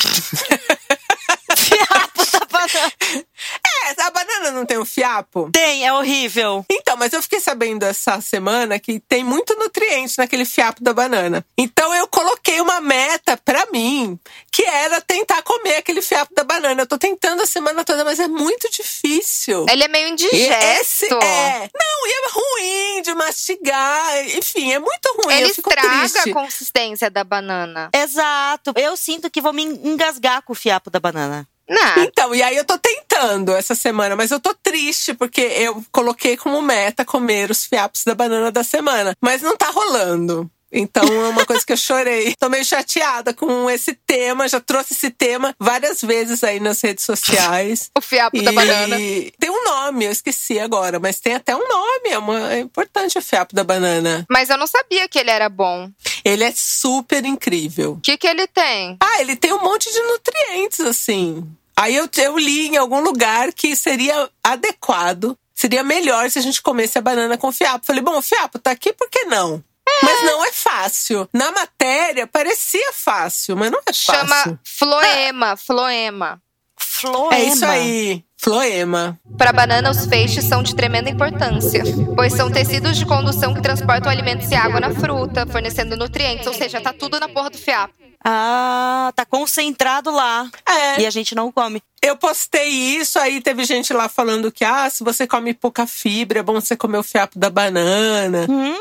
Fiapo 1.56 2.24
da 2.32 2.46
banana. 2.46 2.92
A 3.98 4.10
banana 4.10 4.50
não 4.50 4.66
tem 4.66 4.78
um 4.78 4.84
fiapo? 4.84 5.50
Tem, 5.52 5.86
é 5.86 5.92
horrível. 5.92 6.64
Então, 6.70 6.96
mas 6.96 7.12
eu 7.12 7.22
fiquei 7.22 7.40
sabendo 7.40 7.84
essa 7.84 8.20
semana 8.20 8.78
que 8.78 9.00
tem 9.00 9.24
muito 9.24 9.54
nutriente 9.56 10.18
naquele 10.18 10.44
fiapo 10.44 10.82
da 10.82 10.92
banana. 10.92 11.44
Então 11.56 11.94
eu 11.94 12.06
coloquei 12.08 12.60
uma 12.60 12.80
meta 12.80 13.36
pra 13.36 13.66
mim, 13.72 14.18
que 14.50 14.62
era 14.62 15.00
tentar 15.00 15.42
comer 15.42 15.76
aquele 15.76 16.02
fiapo 16.02 16.34
da 16.34 16.44
banana. 16.44 16.82
Eu 16.82 16.86
tô 16.86 16.98
tentando 16.98 17.42
a 17.42 17.46
semana 17.46 17.84
toda, 17.84 18.04
mas 18.04 18.18
é 18.18 18.28
muito 18.28 18.70
difícil. 18.70 19.66
Ele 19.68 19.84
é 19.84 19.88
meio 19.88 20.08
indigesto. 20.08 20.80
esse 20.80 21.06
é. 21.06 21.70
Não, 21.74 22.06
e 22.06 22.12
é 22.12 22.30
ruim 22.30 23.02
de 23.02 23.14
mastigar. 23.14 24.28
Enfim, 24.36 24.72
é 24.72 24.78
muito 24.78 25.16
ruim. 25.22 25.34
Ele 25.34 25.50
eu 25.50 25.54
fico 25.54 25.70
estraga 25.70 25.98
triste. 25.98 26.30
a 26.30 26.34
consistência 26.34 27.10
da 27.10 27.24
banana. 27.24 27.90
Exato. 27.94 28.72
Eu 28.76 28.96
sinto 28.96 29.30
que 29.30 29.40
vou 29.40 29.52
me 29.52 29.62
engasgar 29.64 30.42
com 30.42 30.52
o 30.52 30.56
fiapo 30.56 30.90
da 30.90 31.00
banana. 31.00 31.46
Não. 31.70 32.02
Então, 32.04 32.34
e 32.34 32.42
aí 32.42 32.56
eu 32.56 32.64
tô 32.64 32.76
tentando 32.78 33.52
essa 33.54 33.74
semana, 33.76 34.16
mas 34.16 34.30
eu 34.32 34.40
tô 34.40 34.52
triste 34.54 35.14
porque 35.14 35.40
eu 35.40 35.82
coloquei 35.92 36.36
como 36.36 36.60
meta 36.60 37.04
comer 37.04 37.50
os 37.50 37.64
fiapos 37.64 38.02
da 38.04 38.14
banana 38.14 38.50
da 38.50 38.64
semana, 38.64 39.14
mas 39.20 39.40
não 39.40 39.56
tá 39.56 39.70
rolando. 39.70 40.50
Então 40.72 41.02
é 41.02 41.28
uma 41.28 41.44
coisa 41.44 41.66
que 41.66 41.72
eu 41.72 41.76
chorei. 41.76 42.32
Tô 42.38 42.48
meio 42.48 42.64
chateada 42.64 43.34
com 43.34 43.68
esse 43.68 43.92
tema, 44.06 44.46
já 44.48 44.60
trouxe 44.60 44.94
esse 44.94 45.10
tema 45.10 45.52
várias 45.58 46.00
vezes 46.00 46.44
aí 46.44 46.60
nas 46.60 46.80
redes 46.80 47.04
sociais. 47.04 47.90
O 47.98 48.00
fiapo 48.00 48.40
da 48.40 48.52
E 48.52 48.54
banana. 48.54 48.96
Tem 48.96 49.50
um 49.50 49.64
nome, 49.64 50.04
eu 50.04 50.12
esqueci 50.12 50.60
agora, 50.60 51.00
mas 51.00 51.18
tem 51.18 51.34
até 51.34 51.56
um 51.56 51.66
nome. 51.68 52.10
É, 52.10 52.18
uma- 52.18 52.52
é 52.52 52.60
importante 52.60 53.18
o 53.18 53.22
fiapo 53.22 53.52
da 53.52 53.64
banana. 53.64 54.24
Mas 54.30 54.48
eu 54.48 54.56
não 54.56 54.66
sabia 54.68 55.08
que 55.08 55.18
ele 55.18 55.30
era 55.30 55.48
bom. 55.48 55.90
Ele 56.24 56.44
é 56.44 56.52
super 56.54 57.24
incrível. 57.24 57.92
O 57.94 58.00
que, 58.00 58.16
que 58.16 58.28
ele 58.28 58.46
tem? 58.46 58.96
Ah, 59.00 59.20
ele 59.20 59.34
tem 59.34 59.52
um 59.52 59.60
monte 59.60 59.92
de 59.92 60.00
nutrientes, 60.02 60.80
assim. 60.80 61.44
Aí 61.80 61.96
eu, 61.96 62.06
eu 62.18 62.38
li 62.38 62.68
em 62.68 62.76
algum 62.76 63.00
lugar 63.00 63.54
que 63.54 63.74
seria 63.74 64.28
adequado, 64.44 65.34
seria 65.54 65.82
melhor 65.82 66.30
se 66.30 66.38
a 66.38 66.42
gente 66.42 66.60
comesse 66.60 66.98
a 66.98 67.00
banana 67.00 67.38
com 67.38 67.50
fiapo. 67.50 67.86
Falei, 67.86 68.02
bom, 68.02 68.18
o 68.18 68.22
fiapo 68.22 68.58
tá 68.58 68.70
aqui, 68.70 68.92
por 68.92 69.08
que 69.08 69.24
não? 69.24 69.64
Mas 70.02 70.22
não 70.24 70.44
é 70.44 70.52
fácil. 70.52 71.26
Na 71.32 71.50
matéria 71.50 72.26
parecia 72.26 72.92
fácil, 72.92 73.56
mas 73.56 73.70
não 73.70 73.78
é 73.78 73.92
fácil. 73.94 74.14
Chama 74.14 74.60
floema, 74.62 75.56
floema. 75.56 76.42
Floema. 76.78 77.34
É 77.34 77.44
isso 77.44 77.64
aí, 77.64 78.24
floema. 78.42 79.18
Para 79.36 79.52
banana, 79.52 79.90
os 79.90 80.06
feixes 80.06 80.44
são 80.44 80.62
de 80.62 80.74
tremenda 80.74 81.10
importância, 81.10 81.82
pois 82.16 82.32
são 82.32 82.50
tecidos 82.50 82.96
de 82.96 83.04
condução 83.04 83.54
que 83.54 83.60
transportam 83.60 84.10
alimentos 84.10 84.50
e 84.50 84.54
água 84.54 84.80
na 84.80 84.90
fruta, 84.90 85.46
fornecendo 85.46 85.96
nutrientes, 85.96 86.46
ou 86.46 86.54
seja, 86.54 86.80
tá 86.80 86.92
tudo 86.92 87.20
na 87.20 87.28
porra 87.28 87.50
do 87.50 87.58
fiapo. 87.58 87.94
Ah, 88.24 89.10
tá 89.16 89.24
concentrado 89.24 90.10
lá. 90.10 90.46
É, 90.68 91.00
E 91.00 91.06
a 91.06 91.10
gente 91.10 91.34
não 91.34 91.50
come. 91.50 91.82
eu 92.02 92.16
postei 92.16 92.68
isso, 92.68 93.18
aí 93.18 93.40
teve 93.40 93.64
gente 93.64 93.92
lá 93.94 94.08
falando 94.10 94.52
que, 94.52 94.62
ah, 94.64 94.88
se 94.90 95.02
você 95.02 95.26
come 95.26 95.54
pouca 95.54 95.86
fibra, 95.86 96.40
é 96.40 96.42
bom 96.42 96.54
você 96.54 96.76
comer 96.76 96.98
o 96.98 97.02
fiapo 97.02 97.38
da 97.38 97.48
banana. 97.48 98.46
Hum, 98.48 98.74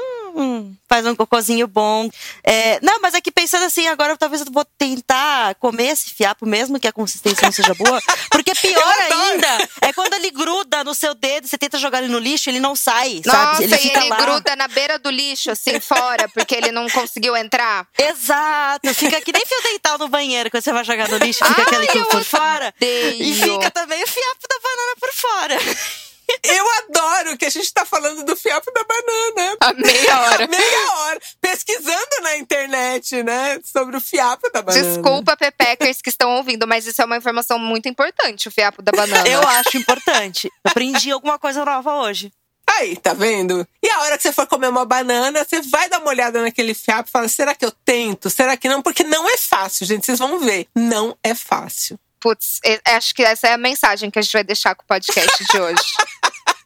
faz 0.87 1.05
um 1.05 1.15
cocôzinho 1.15 1.67
bom. 1.67 2.09
É, 2.43 2.79
não, 2.81 2.99
mas 3.01 3.13
é 3.13 3.21
que 3.21 3.31
pensando 3.31 3.65
assim, 3.65 3.87
agora 3.87 4.17
talvez 4.17 4.41
eu 4.41 4.51
vou 4.51 4.65
tentar 4.77 5.55
comer 5.55 5.89
esse 5.91 6.11
fiapo, 6.11 6.45
mesmo 6.45 6.79
que 6.79 6.87
a 6.87 6.91
consistência 6.91 7.45
não 7.45 7.51
seja 7.51 7.73
boa. 7.73 8.01
Porque 8.31 8.53
pior 8.59 8.95
ainda 9.01 9.69
é 9.81 9.93
quando 9.93 10.13
ele 10.13 10.31
gruda 10.31 10.83
no 10.83 10.93
seu 10.93 11.13
dedo, 11.13 11.47
você 11.47 11.57
tenta 11.57 11.77
jogar 11.77 11.99
ele 12.03 12.11
no 12.11 12.19
lixo, 12.19 12.49
ele 12.49 12.59
não 12.59 12.75
sai, 12.75 13.21
sabe? 13.23 13.37
Nossa, 13.49 13.63
Ele 13.63 13.75
e 13.75 13.77
fica 13.77 13.99
ele 13.99 14.09
lá. 14.09 14.17
gruda 14.17 14.55
na 14.55 14.67
beira 14.67 14.97
do 14.97 15.09
lixo, 15.09 15.51
assim, 15.51 15.79
fora, 15.79 16.27
porque 16.29 16.55
ele 16.55 16.71
não 16.71 16.89
conseguiu 16.89 17.35
entrar. 17.35 17.87
Exato, 17.97 18.93
fica 18.93 19.21
que 19.21 19.31
nem 19.31 19.45
fio 19.45 19.61
dental 19.63 19.97
no 19.97 20.07
banheiro 20.07 20.49
quando 20.49 20.63
você 20.63 20.73
vai 20.73 20.83
jogar 20.83 21.07
no 21.09 21.17
lixo, 21.17 21.43
fica 21.45 21.65
Ai, 21.77 21.83
aquele 21.85 22.05
por 22.05 22.23
fora. 22.23 22.73
E 22.81 23.33
fica 23.33 23.71
também 23.71 24.03
o 24.03 24.07
fiapo 24.07 24.47
da 24.49 24.59
banana 24.59 24.95
por 24.99 25.13
fora. 25.13 26.08
Eu 26.43 26.65
adoro 26.83 27.37
que 27.37 27.45
a 27.45 27.49
gente 27.49 27.73
tá 27.73 27.85
falando 27.85 28.23
do 28.23 28.35
fiapo 28.35 28.71
da 28.71 28.83
banana. 28.83 29.57
A 29.59 29.73
meia 29.73 30.19
hora. 30.21 30.47
Meia 30.47 30.91
hora. 30.99 31.19
Pesquisando 31.41 32.21
na 32.21 32.37
internet, 32.37 33.23
né? 33.23 33.59
Sobre 33.63 33.97
o 33.97 34.01
fiapo 34.01 34.49
da 34.51 34.61
banana. 34.61 34.83
Desculpa, 34.85 35.35
pepecers 35.35 36.01
que 36.01 36.09
estão 36.09 36.35
ouvindo, 36.37 36.67
mas 36.67 36.85
isso 36.85 37.01
é 37.01 37.05
uma 37.05 37.17
informação 37.17 37.57
muito 37.57 37.89
importante, 37.89 38.47
o 38.47 38.51
fiapo 38.51 38.81
da 38.81 38.91
banana. 38.91 39.27
Eu 39.27 39.41
acho 39.41 39.77
importante. 39.77 40.47
Eu 40.47 40.71
aprendi 40.71 41.11
alguma 41.11 41.39
coisa 41.39 41.65
nova 41.65 41.95
hoje. 41.95 42.31
Aí, 42.77 42.95
tá 42.95 43.13
vendo? 43.13 43.67
E 43.81 43.89
a 43.89 44.01
hora 44.01 44.15
que 44.15 44.23
você 44.23 44.31
for 44.31 44.45
comer 44.45 44.67
uma 44.67 44.85
banana, 44.85 45.43
você 45.43 45.61
vai 45.61 45.89
dar 45.89 45.99
uma 45.99 46.09
olhada 46.09 46.41
naquele 46.41 46.73
fiapo 46.73 47.09
e 47.09 47.11
fala: 47.11 47.27
será 47.27 47.55
que 47.55 47.65
eu 47.65 47.71
tento? 47.71 48.29
Será 48.29 48.55
que 48.55 48.69
não? 48.69 48.81
Porque 48.81 49.03
não 49.03 49.27
é 49.27 49.37
fácil, 49.37 49.85
gente. 49.87 50.05
Vocês 50.05 50.19
vão 50.19 50.39
ver. 50.39 50.67
Não 50.75 51.17
é 51.23 51.33
fácil. 51.33 51.99
Putz, 52.19 52.59
acho 52.85 53.15
que 53.15 53.23
essa 53.23 53.47
é 53.47 53.53
a 53.53 53.57
mensagem 53.57 54.11
que 54.11 54.19
a 54.19 54.21
gente 54.21 54.33
vai 54.33 54.43
deixar 54.43 54.75
com 54.75 54.83
o 54.83 54.87
podcast 54.87 55.43
de 55.45 55.59
hoje. 55.59 55.81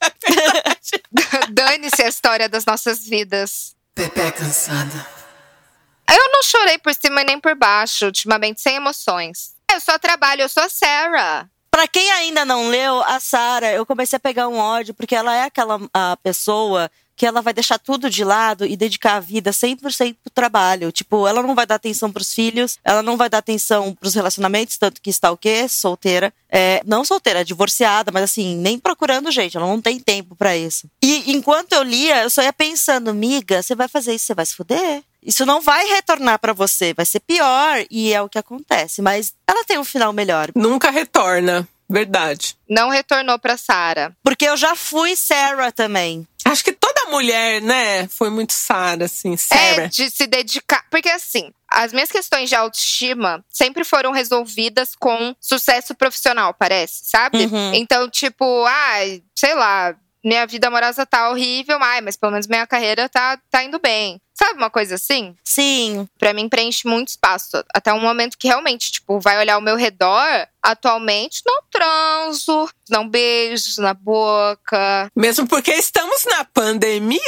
Dane-se 1.50 2.04
a 2.04 2.08
história 2.08 2.50
das 2.50 2.66
nossas 2.66 3.04
vidas. 3.04 3.76
Pepe 3.96 4.32
cansada. 4.32 5.08
Eu 6.10 6.32
não 6.32 6.44
chorei 6.44 6.78
por 6.78 6.94
cima 6.94 7.22
e 7.22 7.26
nem 7.26 7.40
por 7.40 7.56
baixo, 7.56 8.06
ultimamente, 8.06 8.62
sem 8.62 8.76
emoções. 8.76 9.54
Eu 9.72 9.80
só 9.80 9.98
trabalho, 9.98 10.42
eu 10.42 10.50
sou 10.50 10.64
a 10.64 10.70
Sarah. 10.70 11.50
Pra 11.74 11.88
quem 11.88 12.12
ainda 12.12 12.46
não 12.46 12.70
leu, 12.70 13.02
a 13.02 13.20
Sara, 13.20 13.72
eu 13.72 13.84
comecei 13.84 14.18
a 14.18 14.20
pegar 14.20 14.48
um 14.48 14.58
ódio, 14.58 14.94
porque 14.94 15.16
ela 15.16 15.36
é 15.36 15.44
aquela 15.46 15.80
a 15.92 16.16
pessoa 16.22 16.92
que 17.16 17.26
ela 17.26 17.42
vai 17.42 17.54
deixar 17.54 17.78
tudo 17.78 18.10
de 18.10 18.24
lado 18.24 18.66
e 18.66 18.76
dedicar 18.76 19.16
a 19.16 19.20
vida 19.20 19.52
100% 19.52 20.16
pro 20.24 20.34
trabalho. 20.34 20.92
Tipo, 20.92 21.28
ela 21.28 21.42
não 21.42 21.56
vai 21.56 21.66
dar 21.66 21.76
atenção 21.76 22.12
pros 22.12 22.34
filhos, 22.34 22.78
ela 22.84 23.02
não 23.02 23.18
vai 23.18 23.30
dar 23.30 23.40
atenção 23.40 23.94
pros 23.94 24.14
relacionamentos, 24.16 24.78
tanto 24.78 25.02
que 25.02 25.10
está 25.10 25.32
o 25.32 25.38
quê? 25.38 25.68
Solteira. 25.68 26.34
É, 26.50 26.82
não 26.86 27.04
solteira, 27.04 27.44
divorciada, 27.46 28.12
mas 28.12 28.24
assim, 28.24 28.56
nem 28.56 28.78
procurando 28.78 29.32
gente, 29.32 29.58
ela 29.58 29.68
não 29.68 29.82
tem 29.82 30.00
tempo 30.00 30.36
para 30.36 30.56
isso. 30.56 30.88
E 31.02 31.32
enquanto 31.32 31.74
eu 31.74 31.84
lia, 31.84 32.24
eu 32.24 32.30
só 32.30 32.42
ia 32.42 32.54
pensando, 32.54 33.14
miga, 33.14 33.62
você 33.62 33.76
vai 33.76 33.88
fazer 33.88 34.14
isso, 34.14 34.26
você 34.26 34.36
vai 34.36 34.46
se 34.46 34.56
fuder. 34.56 35.04
Isso 35.26 35.46
não 35.46 35.62
vai 35.62 35.86
retornar 35.86 36.38
para 36.38 36.52
você, 36.52 36.94
vai 36.94 37.06
ser 37.06 37.22
pior 37.22 37.84
e 37.90 38.12
é 38.12 38.22
o 38.22 38.28
que 38.28 38.38
acontece. 38.38 39.02
Mas 39.02 39.34
ela 39.48 39.64
tem 39.64 39.78
um 39.78 39.84
final 39.86 40.12
melhor. 40.12 40.52
Nunca 40.54 40.92
retorna. 40.92 41.68
Verdade. 41.90 42.58
Não 42.68 42.90
retornou 42.90 43.38
pra 43.40 43.58
Sarah. 43.58 44.12
Porque 44.24 44.46
eu 44.46 44.58
já 44.58 44.76
fui 44.76 45.16
Sarah 45.16 45.72
também. 45.72 46.28
Acho 46.46 46.64
que 46.64 46.72
mulher, 47.08 47.62
né, 47.62 48.08
foi 48.08 48.30
muito 48.30 48.54
Sarah, 48.54 49.06
assim, 49.06 49.36
Sarah. 49.38 49.84
É, 49.84 49.88
de 49.88 50.10
se 50.10 50.28
dedicar. 50.28 50.86
Porque 50.90 51.10
assim, 51.10 51.52
as 51.70 51.92
minhas 51.92 52.12
questões 52.12 52.50
de 52.50 52.56
autoestima 52.56 53.44
sempre 53.50 53.84
foram 53.84 54.12
resolvidas 54.12 54.96
com 54.96 55.36
sucesso 55.40 55.96
profissional, 55.96 56.54
parece, 56.54 57.02
sabe? 57.06 57.46
Uhum. 57.46 57.74
Então, 57.74 58.10
tipo, 58.10 58.66
ai, 58.66 59.24
sei 59.36 59.56
lá, 59.56 59.96
minha 60.24 60.46
vida 60.48 60.68
amorosa 60.68 61.06
tá 61.06 61.30
horrível, 61.30 61.78
ai, 61.82 62.02
mas 62.02 62.16
pelo 62.16 62.32
menos 62.32 62.48
minha 62.48 62.66
carreira 62.66 63.10
tá, 63.10 63.38
tá 63.52 63.64
indo 63.64 63.80
bem. 63.80 64.20
Sabe 64.36 64.58
uma 64.58 64.70
coisa 64.70 64.96
assim? 64.96 65.36
Sim. 65.44 66.08
Pra 66.18 66.34
mim 66.34 66.50
preenche 66.50 66.88
muito 66.88 67.10
espaço. 67.10 67.64
Até 67.74 67.94
um 67.94 68.00
momento 68.00 68.38
que 68.38 68.48
realmente, 68.48 68.92
tipo, 68.92 69.20
vai 69.20 69.38
olhar 69.38 69.56
ao 69.56 69.62
meu 69.62 69.76
redor, 69.76 70.48
atualmente 70.62 71.42
não 71.46 71.62
transo, 71.70 72.68
não 72.90 73.08
beijo 73.08 73.80
na 73.80 73.94
boca. 73.94 75.12
Mesmo 75.16 75.48
porque 75.48 75.72
estamos 75.72 76.26
na 76.26 76.44
pandemia. 76.46 77.20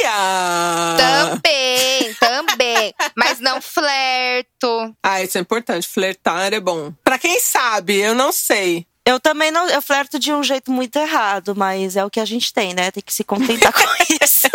Também, 0.98 2.14
também. 2.18 2.94
Mas 3.14 3.38
não 3.38 3.60
flerto. 3.60 4.94
Ah, 5.02 5.22
isso 5.22 5.38
é 5.38 5.40
importante. 5.40 5.86
Flertar 5.86 6.52
é 6.52 6.60
bom. 6.60 6.92
Pra 7.04 7.18
quem 7.18 7.38
sabe, 7.38 7.98
eu 8.00 8.14
não 8.16 8.32
sei. 8.32 8.84
Eu 9.06 9.20
também 9.20 9.52
não. 9.52 9.68
Eu 9.68 9.80
flerto 9.80 10.18
de 10.18 10.32
um 10.32 10.42
jeito 10.42 10.72
muito 10.72 10.96
errado, 10.96 11.54
mas 11.54 11.94
é 11.94 12.04
o 12.04 12.10
que 12.10 12.18
a 12.18 12.24
gente 12.24 12.52
tem, 12.52 12.74
né? 12.74 12.90
Tem 12.90 13.02
que 13.02 13.14
se 13.14 13.22
contentar 13.22 13.72
com 13.72 13.80
isso. 14.20 14.48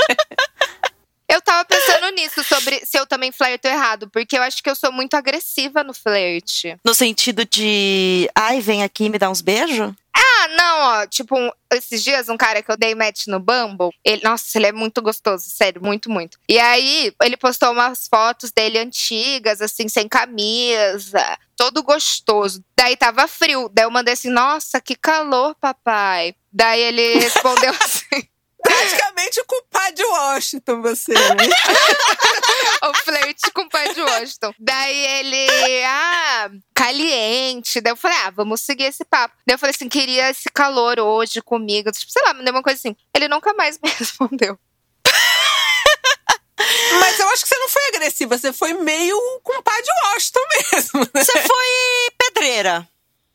Eu 1.29 1.41
tava 1.41 1.63
pensando 1.63 2.09
nisso, 2.13 2.43
sobre 2.43 2.85
se 2.85 2.99
eu 2.99 3.07
também 3.07 3.31
flerto 3.31 3.63
errado, 3.65 4.09
porque 4.09 4.37
eu 4.37 4.41
acho 4.41 4.61
que 4.61 4.69
eu 4.69 4.75
sou 4.75 4.91
muito 4.91 5.13
agressiva 5.13 5.81
no 5.81 5.93
flerte. 5.93 6.75
No 6.83 6.93
sentido 6.93 7.45
de. 7.45 8.29
Ai, 8.35 8.59
vem 8.59 8.83
aqui 8.83 9.07
me 9.07 9.17
dar 9.17 9.29
uns 9.29 9.39
beijos? 9.39 9.93
Não, 10.55 10.79
ó, 10.79 11.07
tipo, 11.07 11.35
esses 11.71 12.03
dias 12.03 12.29
um 12.29 12.37
cara 12.37 12.61
que 12.61 12.71
eu 12.71 12.77
dei 12.77 12.95
match 12.95 13.27
no 13.27 13.39
Bumble, 13.39 13.89
ele, 14.03 14.23
nossa, 14.23 14.57
ele 14.57 14.67
é 14.67 14.71
muito 14.71 15.01
gostoso, 15.01 15.49
sério, 15.49 15.81
muito, 15.83 16.09
muito. 16.09 16.37
E 16.47 16.59
aí, 16.59 17.13
ele 17.21 17.37
postou 17.37 17.71
umas 17.71 18.07
fotos 18.07 18.51
dele 18.51 18.77
antigas, 18.79 19.61
assim, 19.61 19.87
sem 19.87 20.07
camisa, 20.07 21.37
todo 21.55 21.83
gostoso. 21.83 22.63
Daí 22.75 22.97
tava 22.97 23.27
frio, 23.27 23.69
daí 23.73 23.85
eu 23.85 23.91
mandei 23.91 24.13
assim, 24.13 24.29
nossa, 24.29 24.81
que 24.81 24.95
calor, 24.95 25.55
papai. 25.55 26.35
Daí 26.51 26.81
ele 26.81 27.19
respondeu 27.19 27.71
assim, 27.81 28.27
Praticamente 28.81 29.39
o 29.39 29.45
culpado 29.45 29.95
de 29.95 30.03
Washington, 30.03 30.81
você, 30.81 31.13
né? 31.13 31.47
o 32.89 32.93
flerte 32.93 33.51
com 33.51 33.61
o 33.61 33.69
pai 33.69 33.93
de 33.93 34.01
Washington. 34.01 34.53
Daí 34.59 34.97
ele, 35.19 35.83
ah, 35.85 36.49
caliente. 36.73 37.81
Daí 37.81 37.91
eu 37.91 37.97
falei, 37.97 38.17
ah, 38.25 38.31
vamos 38.31 38.61
seguir 38.61 38.85
esse 38.85 39.05
papo. 39.05 39.35
Daí 39.45 39.55
eu 39.55 39.59
falei 39.59 39.73
assim, 39.75 39.89
queria 39.89 40.29
esse 40.29 40.49
calor 40.49 40.99
hoje 40.99 41.41
comigo. 41.41 41.91
Tipo, 41.91 42.11
sei 42.11 42.23
lá, 42.23 42.33
me 42.33 42.43
deu 42.43 42.53
uma 42.53 42.63
coisa 42.63 42.77
assim. 42.77 42.95
Ele 43.15 43.27
nunca 43.27 43.53
mais 43.53 43.79
me 43.81 43.89
respondeu. 43.97 44.57
Mas 46.99 47.19
eu 47.19 47.27
acho 47.29 47.43
que 47.43 47.49
você 47.49 47.57
não 47.57 47.69
foi 47.69 47.87
agressiva, 47.87 48.37
você 48.37 48.53
foi 48.53 48.73
meio 48.73 49.17
culpado 49.43 49.81
de 49.81 49.91
Washington 50.05 50.39
mesmo, 50.71 50.99
né? 51.13 51.23
Você 51.23 51.41
foi 51.41 52.11
pedreira. 52.17 52.87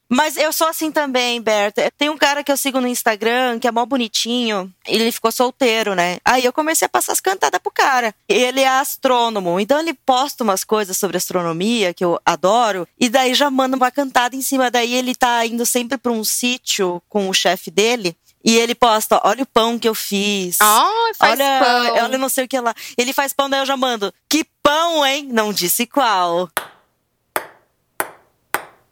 Mas 0.08 0.36
eu 0.36 0.52
sou 0.52 0.68
assim 0.68 0.92
também, 0.92 1.40
Berta. 1.40 1.90
Tem 1.98 2.08
um 2.08 2.16
cara 2.16 2.44
que 2.44 2.52
eu 2.52 2.56
sigo 2.56 2.80
no 2.80 2.86
Instagram, 2.86 3.58
que 3.58 3.66
é 3.66 3.72
mó 3.72 3.84
bonitinho. 3.84 4.72
Ele 4.86 5.10
ficou 5.10 5.32
solteiro, 5.32 5.94
né? 5.94 6.18
Aí 6.24 6.44
eu 6.44 6.52
comecei 6.52 6.86
a 6.86 6.88
passar 6.88 7.12
as 7.12 7.20
cantadas 7.20 7.60
pro 7.60 7.72
cara. 7.72 8.14
Ele 8.28 8.60
é 8.60 8.68
astrônomo, 8.68 9.58
então 9.58 9.80
ele 9.80 9.94
posta 9.94 10.44
umas 10.44 10.62
coisas 10.62 10.96
sobre 10.96 11.16
astronomia, 11.16 11.92
que 11.92 12.04
eu 12.04 12.20
adoro. 12.24 12.86
E 12.98 13.08
daí 13.08 13.34
já 13.34 13.50
manda 13.50 13.76
uma 13.76 13.90
cantada 13.90 14.36
em 14.36 14.42
cima. 14.42 14.70
Daí 14.70 14.94
ele 14.94 15.14
tá 15.14 15.44
indo 15.44 15.66
sempre 15.66 15.98
pra 15.98 16.12
um 16.12 16.22
sítio 16.22 17.02
com 17.08 17.28
o 17.28 17.34
chefe 17.34 17.70
dele. 17.70 18.16
E 18.44 18.56
ele 18.56 18.76
posta, 18.76 19.20
olha 19.24 19.42
o 19.42 19.46
pão 19.46 19.76
que 19.76 19.88
eu 19.88 19.94
fiz. 19.94 20.58
Ai, 20.60 21.14
faz 21.18 21.32
olha, 21.32 21.60
pão. 21.60 22.04
olha 22.04 22.16
não 22.16 22.28
sei 22.28 22.44
o 22.44 22.48
que 22.48 22.60
lá. 22.60 22.72
Ele 22.96 23.12
faz 23.12 23.32
pão, 23.32 23.50
daí 23.50 23.58
eu 23.58 23.66
já 23.66 23.76
mando. 23.76 24.14
Que 24.28 24.46
pão, 24.62 25.04
hein? 25.04 25.28
Não 25.28 25.52
disse 25.52 25.84
qual. 25.84 26.48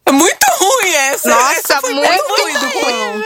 É 0.06 0.10
muito 0.10 0.44
ruim 0.85 0.95
essa. 0.95 1.28
Nossa, 1.28 1.53
essa 1.59 1.80
foi 1.80 1.95
muito 1.95 2.09
ruim 2.09 2.53
do 2.55 2.68
ruim. 2.68 3.24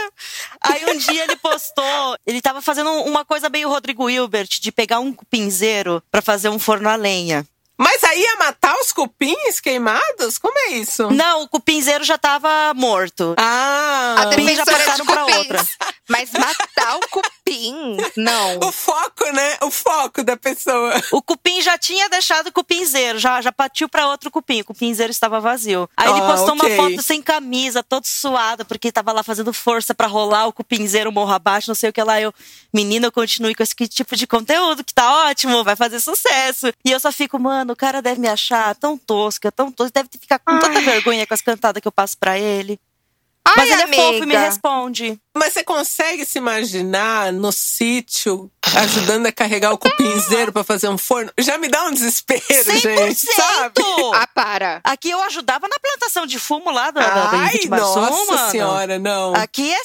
Aí 0.60 0.84
um 0.86 0.98
dia 0.98 1.24
ele 1.24 1.36
postou, 1.36 2.16
ele 2.26 2.40
tava 2.40 2.60
fazendo 2.60 2.90
uma 3.02 3.24
coisa 3.24 3.48
meio 3.48 3.68
Rodrigo 3.68 4.08
Hilbert, 4.08 4.48
de 4.60 4.72
pegar 4.72 4.98
um 5.00 5.12
cupinzeiro 5.12 6.02
pra 6.10 6.22
fazer 6.22 6.48
um 6.48 6.58
forno 6.58 6.88
a 6.88 6.96
lenha. 6.96 7.46
Mas 7.80 8.02
aí 8.02 8.20
ia 8.20 8.34
matar 8.36 8.74
os 8.80 8.90
cupins 8.90 9.60
queimados? 9.60 10.36
Como 10.36 10.58
é 10.58 10.70
isso? 10.72 11.08
Não, 11.12 11.42
o 11.42 11.48
cupinzeiro 11.48 12.02
já 12.02 12.18
tava 12.18 12.74
morto. 12.74 13.36
Ah, 13.38 14.16
A 14.18 14.22
já 14.24 14.30
defensora 14.30 14.64
de 14.64 14.84
passaram 14.84 15.06
pra 15.06 15.26
outra. 15.26 15.64
Mas 16.08 16.32
matar 16.32 16.67
cupim, 17.72 17.96
não. 18.16 18.58
o 18.68 18.72
foco, 18.72 19.24
né? 19.32 19.56
O 19.62 19.70
foco 19.70 20.22
da 20.22 20.36
pessoa. 20.36 20.94
O 21.12 21.22
cupim 21.22 21.60
já 21.62 21.76
tinha 21.78 22.08
deixado 22.08 22.48
o 22.48 22.52
cupinzeiro, 22.52 23.18
já, 23.18 23.40
já 23.40 23.52
partiu 23.52 23.88
pra 23.88 24.08
outro 24.08 24.30
cupim. 24.30 24.60
O 24.60 24.64
cupinzeiro 24.64 25.10
estava 25.10 25.40
vazio. 25.40 25.88
Aí 25.96 26.08
ele 26.08 26.20
Ah, 26.20 26.26
postou 26.26 26.54
ok. 26.54 26.68
uma 26.68 26.76
foto 26.90 27.02
sem 27.02 27.20
camisa, 27.22 27.82
todo 27.82 28.04
suado, 28.04 28.64
porque 28.64 28.90
tava 28.92 29.12
lá 29.12 29.22
fazendo 29.22 29.52
força 29.52 29.94
pra 29.94 30.06
rolar 30.06 30.46
o 30.46 30.52
cupinzeiro 30.52 31.12
morro 31.12 31.32
abaixo, 31.32 31.68
não 31.70 31.74
sei 31.74 31.90
o 31.90 31.92
que 31.92 32.02
lá. 32.02 32.20
Eu, 32.20 32.32
menina, 32.72 33.06
eu 33.06 33.12
continue 33.12 33.54
com 33.54 33.62
esse 33.62 33.74
tipo 33.88 34.16
de 34.16 34.26
conteúdo, 34.26 34.84
que 34.84 34.94
tá 34.94 35.28
ótimo, 35.28 35.64
vai 35.64 35.76
fazer 35.76 36.00
sucesso. 36.00 36.72
E 36.84 36.90
eu 36.90 37.00
só 37.00 37.10
fico, 37.12 37.38
mano, 37.38 37.72
o 37.72 37.76
cara 37.76 38.00
deve 38.02 38.20
me 38.20 38.28
achar 38.28 38.74
tão 38.74 38.96
tosca, 38.96 39.50
tão 39.52 39.70
tosca, 39.70 39.92
deve 39.94 40.08
ficar 40.20 40.38
com 40.38 40.58
tanta 40.58 40.78
Ai. 40.78 40.84
vergonha 40.84 41.26
com 41.26 41.34
as 41.34 41.40
cantadas 41.40 41.80
que 41.80 41.88
eu 41.88 41.92
passo 41.92 42.16
pra 42.18 42.38
ele. 42.38 42.78
Ai, 43.48 43.54
Mas 43.56 43.70
ele 43.70 43.82
amiga. 43.82 44.02
é 44.02 44.06
fofo 44.06 44.22
e 44.22 44.26
me 44.26 44.36
responde. 44.36 45.20
Mas 45.36 45.52
você 45.52 45.64
consegue 45.64 46.24
se 46.24 46.38
imaginar 46.38 47.32
no 47.32 47.50
sítio 47.52 48.50
ajudando 48.76 49.26
a 49.26 49.32
carregar 49.32 49.72
o 49.72 49.78
cupinzeiro 49.78 50.52
pra 50.52 50.64
fazer 50.64 50.88
um 50.88 50.98
forno? 50.98 51.32
Já 51.38 51.56
me 51.58 51.68
dá 51.68 51.84
um 51.84 51.92
desespero, 51.92 52.42
100%! 52.48 52.80
gente. 52.80 53.34
Sabe? 53.34 53.74
Ah, 54.14 54.26
para. 54.34 54.80
Aqui 54.84 55.10
eu 55.10 55.22
ajudava 55.22 55.66
na 55.68 55.76
plantação 55.78 56.26
de 56.26 56.38
fumo 56.38 56.70
lá 56.70 56.90
da, 56.90 57.00
da, 57.00 57.26
da 57.26 57.38
Ai, 57.38 57.60
nossa 57.68 58.00
mano. 58.34 58.50
senhora, 58.50 58.98
não. 58.98 59.34
Aqui 59.34 59.72
é 59.72 59.82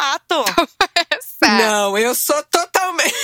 mato. 0.00 0.44
Sério. 1.42 1.58
Não, 1.66 1.98
eu 1.98 2.14
sou 2.14 2.40
totalmente. 2.44 3.14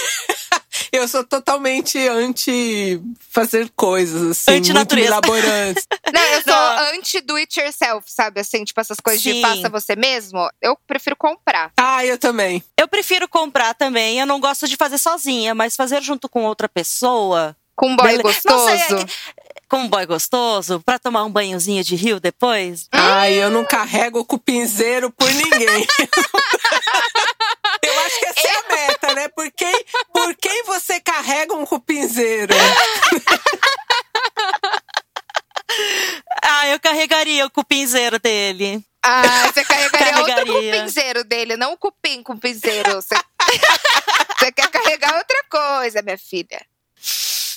eu 1.02 1.08
sou 1.08 1.24
totalmente 1.24 1.98
anti 2.08 3.00
fazer 3.30 3.70
coisas 3.74 4.22
assim, 4.30 4.50
muito 4.52 4.62
Anti-natureza. 4.70 5.06
elaborantes. 5.08 5.86
Não, 6.12 6.22
eu 6.22 6.42
sou 6.42 6.52
Não. 6.54 6.78
anti 6.98 7.20
do 7.20 7.36
it 7.36 7.58
yourself, 7.60 8.10
sabe? 8.10 8.40
Assim, 8.40 8.64
tipo 8.64 8.80
essas 8.80 8.98
coisas 9.00 9.22
Sim. 9.22 9.34
de 9.34 9.40
faça 9.42 9.68
você 9.68 9.96
mesmo. 9.96 10.48
Eu 10.62 10.76
prefiro 10.86 11.16
comprar. 11.16 11.72
ah, 11.78 12.04
eu 12.04 12.18
também. 12.18 12.62
Eu 12.78 12.86
prefiro 12.88 13.28
comprar 13.28 13.74
também. 13.74 14.18
Eu 14.20 14.26
não 14.26 14.38
gosto 14.40 14.68
de 14.68 14.76
fazer 14.76 14.98
sozinha, 14.98 15.54
mas 15.54 15.76
fazer 15.76 16.02
junto 16.02 16.28
com 16.28 16.44
outra 16.44 16.68
pessoa. 16.68 17.56
Com 17.76 17.88
um 17.90 17.96
boy 17.96 18.06
Bele- 18.06 18.22
gostoso. 18.22 18.56
Não 18.56 18.66
sei, 18.78 18.98
é 18.98 19.04
que- 19.04 19.12
com 19.68 19.78
um 19.78 19.88
boy 19.88 20.06
gostoso, 20.06 20.80
pra 20.86 20.98
tomar 21.00 21.24
um 21.24 21.30
banhozinho 21.30 21.82
de 21.82 21.96
rio 21.96 22.20
depois. 22.20 22.86
Ai, 22.92 23.32
eu 23.34 23.50
não 23.50 23.64
carrego 23.64 24.20
o 24.20 24.24
cupinzeiro 24.24 25.10
por 25.10 25.28
ninguém. 25.28 25.84
eu 27.82 28.00
acho 28.00 28.18
que 28.20 28.26
essa 28.26 28.48
é 28.48 28.52
a 28.56 28.76
meta, 28.76 28.93
né? 29.14 29.28
Por 29.28 29.50
quem, 29.52 29.84
por 30.12 30.34
quem 30.36 30.64
você 30.64 31.00
carrega 31.00 31.54
um 31.54 31.64
cupinzeiro? 31.66 32.54
Ah, 36.42 36.68
eu 36.68 36.78
carregaria 36.78 37.46
o 37.46 37.50
cupinzeiro 37.50 38.18
dele. 38.18 38.84
Ah, 39.02 39.50
você 39.52 39.64
carregaria 39.64 40.18
outro 40.18 40.34
Carregaria. 40.34 40.72
cupinzeiro 40.76 41.24
dele, 41.24 41.56
não 41.56 41.72
o 41.72 41.76
cupim 41.76 42.22
cupinzeiro. 42.22 42.94
Você... 42.94 43.14
você 44.38 44.52
quer 44.52 44.68
carregar 44.70 45.16
outra 45.16 45.44
coisa, 45.50 46.02
minha 46.02 46.18
filha. 46.18 46.64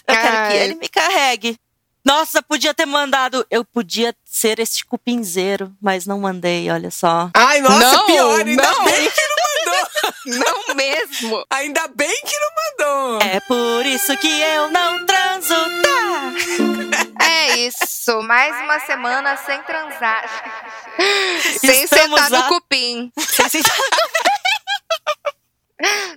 Eu 0.08 0.16
quero 0.16 0.28
que 0.32 0.58
Ai. 0.58 0.58
ele 0.58 0.76
me 0.76 0.88
carregue. 0.90 1.60
Nossa, 2.04 2.42
podia 2.42 2.74
ter 2.74 2.86
mandado. 2.86 3.46
Eu 3.52 3.66
podia 3.66 4.16
ser 4.24 4.60
este 4.60 4.86
cupinzeiro, 4.86 5.74
mas 5.82 6.06
não 6.06 6.20
mandei, 6.22 6.70
olha 6.72 6.90
só. 6.90 7.30
Ai, 7.34 7.60
nossa, 7.60 7.92
Não, 7.92 8.06
pior, 8.06 8.40
ainda 8.48 8.64
não. 8.72 8.86
bem 8.86 9.12
que 9.12 9.22
não. 9.22 9.37
Não 10.26 10.76
mesmo. 10.76 11.46
Ainda 11.50 11.88
bem 11.90 12.22
que 12.26 12.36
não 12.40 12.50
mandou. 12.56 13.20
É 13.28 13.40
por 13.42 13.86
isso 13.86 14.16
que 14.18 14.28
eu 14.42 14.70
não 14.70 15.06
transo, 15.06 15.54
tá? 15.56 17.26
É 17.26 17.58
isso. 17.58 18.22
Mais 18.24 18.56
uma 18.64 18.80
semana 18.82 19.36
sem 19.38 19.62
transar. 19.64 20.24
sem 21.60 21.84
Estamos 21.84 22.20
sentar 22.20 22.30
no 22.30 22.38
a- 22.38 22.48
cupim. 22.48 23.12
Sem 23.18 23.50
sentar- 23.50 23.78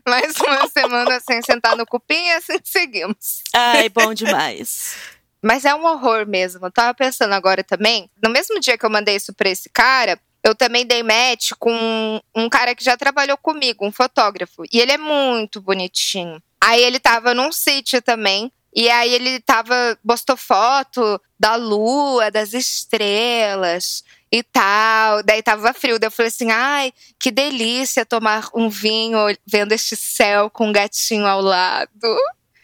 Mais 0.08 0.34
uma 0.40 0.66
semana 0.68 1.20
sem 1.20 1.42
sentar 1.42 1.76
no 1.76 1.84
cupim 1.86 2.14
e 2.28 2.32
assim 2.32 2.58
seguimos. 2.64 3.42
Ai, 3.54 3.88
bom 3.90 4.14
demais. 4.14 4.94
Mas 5.42 5.64
é 5.64 5.74
um 5.74 5.84
horror 5.84 6.26
mesmo. 6.26 6.64
Eu 6.66 6.70
tava 6.72 6.94
pensando 6.94 7.32
agora 7.34 7.62
também. 7.62 8.10
No 8.22 8.30
mesmo 8.30 8.58
dia 8.58 8.76
que 8.78 8.84
eu 8.84 8.90
mandei 8.90 9.16
isso 9.16 9.34
pra 9.34 9.48
esse 9.50 9.68
cara, 9.70 10.18
eu 10.42 10.54
também 10.54 10.86
dei 10.86 11.02
match 11.02 11.50
com 11.58 12.20
um 12.34 12.48
cara 12.48 12.74
que 12.74 12.84
já 12.84 12.96
trabalhou 12.96 13.36
comigo, 13.36 13.86
um 13.86 13.92
fotógrafo. 13.92 14.64
E 14.72 14.80
ele 14.80 14.92
é 14.92 14.98
muito 14.98 15.60
bonitinho. 15.60 16.42
Aí 16.60 16.82
ele 16.82 16.98
tava 16.98 17.34
num 17.34 17.52
sítio 17.52 18.00
também. 18.00 18.52
E 18.74 18.88
aí 18.88 19.12
ele 19.12 19.40
tava, 19.40 19.98
postou 20.06 20.36
foto 20.36 21.20
da 21.38 21.56
lua, 21.56 22.30
das 22.30 22.52
estrelas 22.52 24.04
e 24.30 24.42
tal. 24.42 25.22
Daí 25.22 25.42
tava 25.42 25.74
frio. 25.74 25.98
Daí 25.98 26.06
eu 26.06 26.12
falei 26.12 26.28
assim: 26.28 26.50
ai, 26.50 26.92
que 27.18 27.30
delícia 27.30 28.06
tomar 28.06 28.48
um 28.54 28.68
vinho 28.68 29.18
vendo 29.44 29.72
este 29.72 29.96
céu 29.96 30.48
com 30.48 30.68
um 30.68 30.72
gatinho 30.72 31.26
ao 31.26 31.40
lado. 31.40 31.90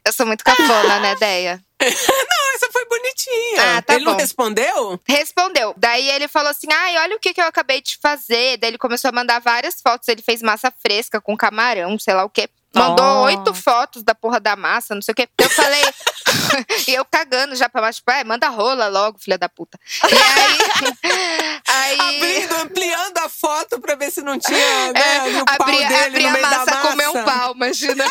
Eu 0.07 0.13
sou 0.13 0.25
muito 0.25 0.45
cafona, 0.45 1.01
né, 1.01 1.17
Deia? 1.17 1.66
Não, 1.81 2.55
essa 2.55 2.71
foi 2.73 2.85
bonitinha. 2.87 3.77
Ah, 3.77 3.83
tá 3.83 3.95
Ele 3.95 4.05
não 4.05 4.13
bom. 4.13 4.19
respondeu? 4.19 5.01
Respondeu. 5.07 5.75
Daí 5.77 6.09
ele 6.09 6.27
falou 6.27 6.51
assim: 6.51 6.69
ai, 6.73 6.97
olha 6.99 7.17
o 7.17 7.21
que, 7.21 7.35
que 7.35 7.41
eu 7.41 7.47
acabei 7.47 7.81
de 7.83 7.99
fazer. 8.01 8.57
Daí 8.57 8.71
ele 8.71 8.79
começou 8.79 9.09
a 9.09 9.13
mandar 9.13 9.41
várias 9.41 9.81
fotos. 9.83 10.09
Ele 10.09 10.23
fez 10.23 10.41
massa 10.43 10.73
fresca 10.85 11.21
com 11.21 11.37
camarão, 11.37 11.99
sei 11.99 12.15
lá 12.15 12.25
o 12.25 12.31
quê. 12.31 12.49
Mandou 12.75 13.05
Oh. 13.07 13.23
oito 13.25 13.55
fotos 13.55 14.03
da 14.03 14.15
porra 14.15 14.39
da 14.39 14.55
massa, 14.55 14.95
não 14.95 15.01
sei 15.01 15.13
o 15.13 15.15
quê. 15.15 15.29
Eu 15.39 15.49
falei. 15.49 15.83
e 16.89 16.95
eu 16.95 17.05
cagando 17.07 17.55
já 17.57 17.69
pra 17.69 17.81
baixo, 17.81 17.99
tipo, 18.01 18.11
é, 18.11 18.23
manda 18.25 18.49
rola 18.49 18.89
logo, 18.89 19.19
filha 19.19 19.39
da 19.39 19.49
puta. 19.49 19.79
E 20.05 20.15
aí. 20.15 21.61
aí 21.69 22.01
Abrindo, 22.17 22.55
ampliando 22.57 23.19
a 23.19 23.29
foto 23.29 23.81
pra 23.81 23.95
ver 23.95 24.11
se 24.11 24.21
não 24.23 24.39
tinha 24.39 24.93
né, 24.93 25.01
é, 25.01 25.55
abri, 25.55 25.85
abri 25.85 26.27
a 26.27 26.33
massa 26.39 26.67
massa. 26.67 26.89
com 26.89 26.97
meu 26.97 27.13
pau, 27.25 27.55
imagina. 27.55 28.05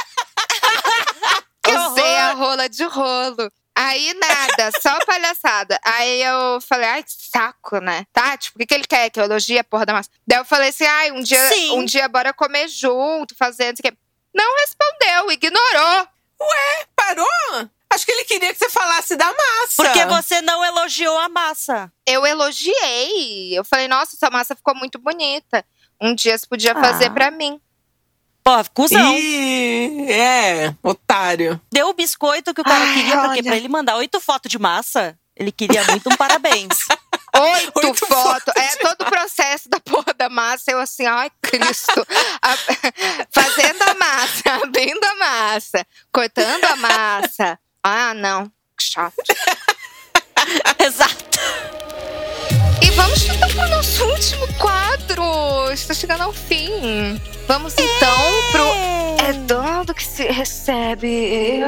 Que 1.65 1.71
Usei 1.77 2.17
a 2.19 2.31
horror. 2.31 2.37
rola 2.47 2.69
de 2.69 2.83
rolo. 2.85 3.51
Aí 3.77 4.13
nada, 4.13 4.71
só 4.81 4.97
palhaçada. 5.05 5.77
Aí 5.83 6.21
eu 6.23 6.61
falei, 6.61 6.87
ai, 6.87 7.03
que 7.03 7.11
saco, 7.11 7.79
né? 7.79 8.05
Tá, 8.13 8.37
tipo, 8.37 8.57
o 8.57 8.59
que, 8.59 8.65
que 8.67 8.73
ele 8.73 8.85
quer? 8.87 9.09
Que 9.09 9.19
eu 9.19 9.25
elogie 9.25 9.59
a 9.59 9.63
porra 9.65 9.85
da 9.85 9.93
massa. 9.93 10.09
Daí 10.25 10.39
eu 10.39 10.45
falei 10.45 10.69
assim, 10.69 10.85
ai, 10.85 11.11
um 11.11 11.21
dia, 11.21 11.49
Sim. 11.49 11.71
um 11.77 11.83
dia 11.83 12.07
bora 12.07 12.33
comer 12.33 12.67
junto, 12.69 13.35
fazendo 13.35 13.73
isso 13.77 13.81
aqui. 13.85 13.97
Não 14.33 14.55
respondeu, 14.59 15.31
ignorou. 15.31 16.07
Parou? 16.95 17.69
Acho 17.89 18.05
que 18.05 18.11
ele 18.11 18.25
queria 18.25 18.51
que 18.53 18.59
você 18.59 18.69
falasse 18.69 19.15
da 19.15 19.25
massa. 19.27 19.75
Porque 19.83 20.05
você 20.05 20.41
não 20.41 20.63
elogiou 20.65 21.17
a 21.19 21.29
massa. 21.29 21.91
Eu 22.05 22.25
elogiei. 22.25 23.57
Eu 23.57 23.63
falei, 23.63 23.87
nossa, 23.87 24.15
essa 24.15 24.29
massa 24.29 24.55
ficou 24.55 24.75
muito 24.75 24.99
bonita. 24.99 25.65
Um 26.01 26.13
dia 26.13 26.37
você 26.37 26.45
podia 26.45 26.73
Ah. 26.73 26.81
fazer 26.81 27.09
pra 27.11 27.31
mim. 27.31 27.59
Pô, 28.45 28.51
cuzão. 28.75 29.11
Ih, 29.17 30.11
é, 30.11 30.75
otário. 30.83 31.59
Deu 31.71 31.89
o 31.89 31.93
biscoito 31.93 32.53
que 32.53 32.61
o 32.61 32.63
cara 32.63 32.83
Ai, 32.85 32.93
queria, 32.93 33.15
porque 33.17 33.39
olha. 33.39 33.43
pra 33.43 33.55
ele 33.57 33.67
mandar 33.67 33.95
oito 33.97 34.19
fotos 34.21 34.51
de 34.51 34.59
massa, 34.59 35.17
ele 35.35 35.51
queria 35.51 35.83
muito 35.85 36.07
um 36.09 36.15
parabéns. 36.15 36.77
Oito, 37.37 37.79
Oito 37.85 38.05
fotos. 38.05 38.23
fotos 38.23 38.53
É 38.55 38.77
todo 38.77 39.01
o 39.01 39.09
processo 39.11 39.67
da 39.67 39.77
porra 39.81 40.13
da 40.17 40.29
massa. 40.29 40.71
Eu 40.71 40.79
assim, 40.79 41.05
ai, 41.05 41.29
Cristo. 41.41 42.07
A- 42.41 42.55
Fazendo 43.29 43.81
a 43.81 43.93
massa, 43.95 44.41
abrindo 44.63 45.03
a 45.03 45.15
massa, 45.15 45.85
cortando 46.13 46.63
a 46.63 46.75
massa. 46.77 47.59
Ah, 47.83 48.13
não. 48.13 48.45
Que 48.77 48.83
Chato. 48.85 49.15
Exato. 50.79 51.39
Vamos 52.95 53.25
então 53.25 53.49
pro 53.49 53.69
nosso 53.69 54.05
último 54.05 54.47
quadro. 54.57 55.71
Está 55.71 55.93
chegando 55.93 56.21
ao 56.21 56.33
fim. 56.33 57.19
Vamos 57.47 57.73
então 57.73 58.51
pro 58.51 58.63
É 59.23 59.33
dando 59.45 59.93
que 59.93 60.03
se 60.03 60.23
recebe. 60.23 61.61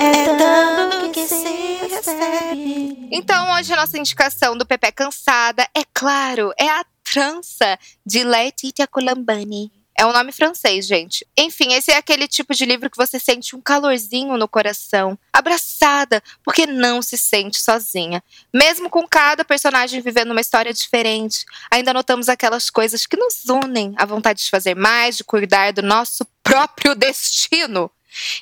É 0.00 0.36
dando 0.36 1.10
que 1.12 1.26
se 1.26 1.78
recebe. 1.88 3.08
Então, 3.10 3.52
hoje 3.54 3.72
a 3.72 3.76
nossa 3.76 3.98
indicação 3.98 4.56
do 4.56 4.66
Pepe 4.66 4.90
Cansada, 4.92 5.68
é 5.74 5.82
claro, 5.92 6.52
é 6.58 6.68
a 6.68 6.84
trança 7.04 7.78
de 8.06 8.24
Laetitia 8.24 8.86
Colambani. 8.86 9.70
É 10.02 10.04
um 10.06 10.12
nome 10.12 10.32
francês, 10.32 10.84
gente. 10.84 11.24
Enfim, 11.36 11.74
esse 11.74 11.92
é 11.92 11.96
aquele 11.96 12.26
tipo 12.26 12.52
de 12.52 12.66
livro 12.66 12.90
que 12.90 12.96
você 12.96 13.20
sente 13.20 13.54
um 13.54 13.60
calorzinho 13.60 14.36
no 14.36 14.48
coração, 14.48 15.16
abraçada, 15.32 16.20
porque 16.42 16.66
não 16.66 17.00
se 17.00 17.16
sente 17.16 17.62
sozinha. 17.62 18.20
Mesmo 18.52 18.90
com 18.90 19.06
cada 19.06 19.44
personagem 19.44 20.00
vivendo 20.00 20.32
uma 20.32 20.40
história 20.40 20.74
diferente, 20.74 21.44
ainda 21.70 21.92
notamos 21.92 22.28
aquelas 22.28 22.68
coisas 22.68 23.06
que 23.06 23.16
nos 23.16 23.44
unem, 23.48 23.94
a 23.96 24.04
vontade 24.04 24.42
de 24.42 24.50
fazer 24.50 24.74
mais, 24.74 25.18
de 25.18 25.22
cuidar 25.22 25.72
do 25.72 25.82
nosso 25.82 26.26
próprio 26.42 26.96
destino. 26.96 27.88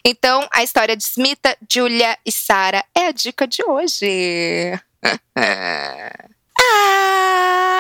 Então, 0.03 0.49
a 0.51 0.63
história 0.63 0.97
de 0.97 1.05
Smita, 1.05 1.55
Julia 1.71 2.17
e 2.25 2.33
Sarah 2.33 2.87
é 2.97 3.09
a 3.09 3.13
dica 3.13 3.47
de 3.47 3.63
hoje. 3.63 4.81
Ah, 6.63 7.20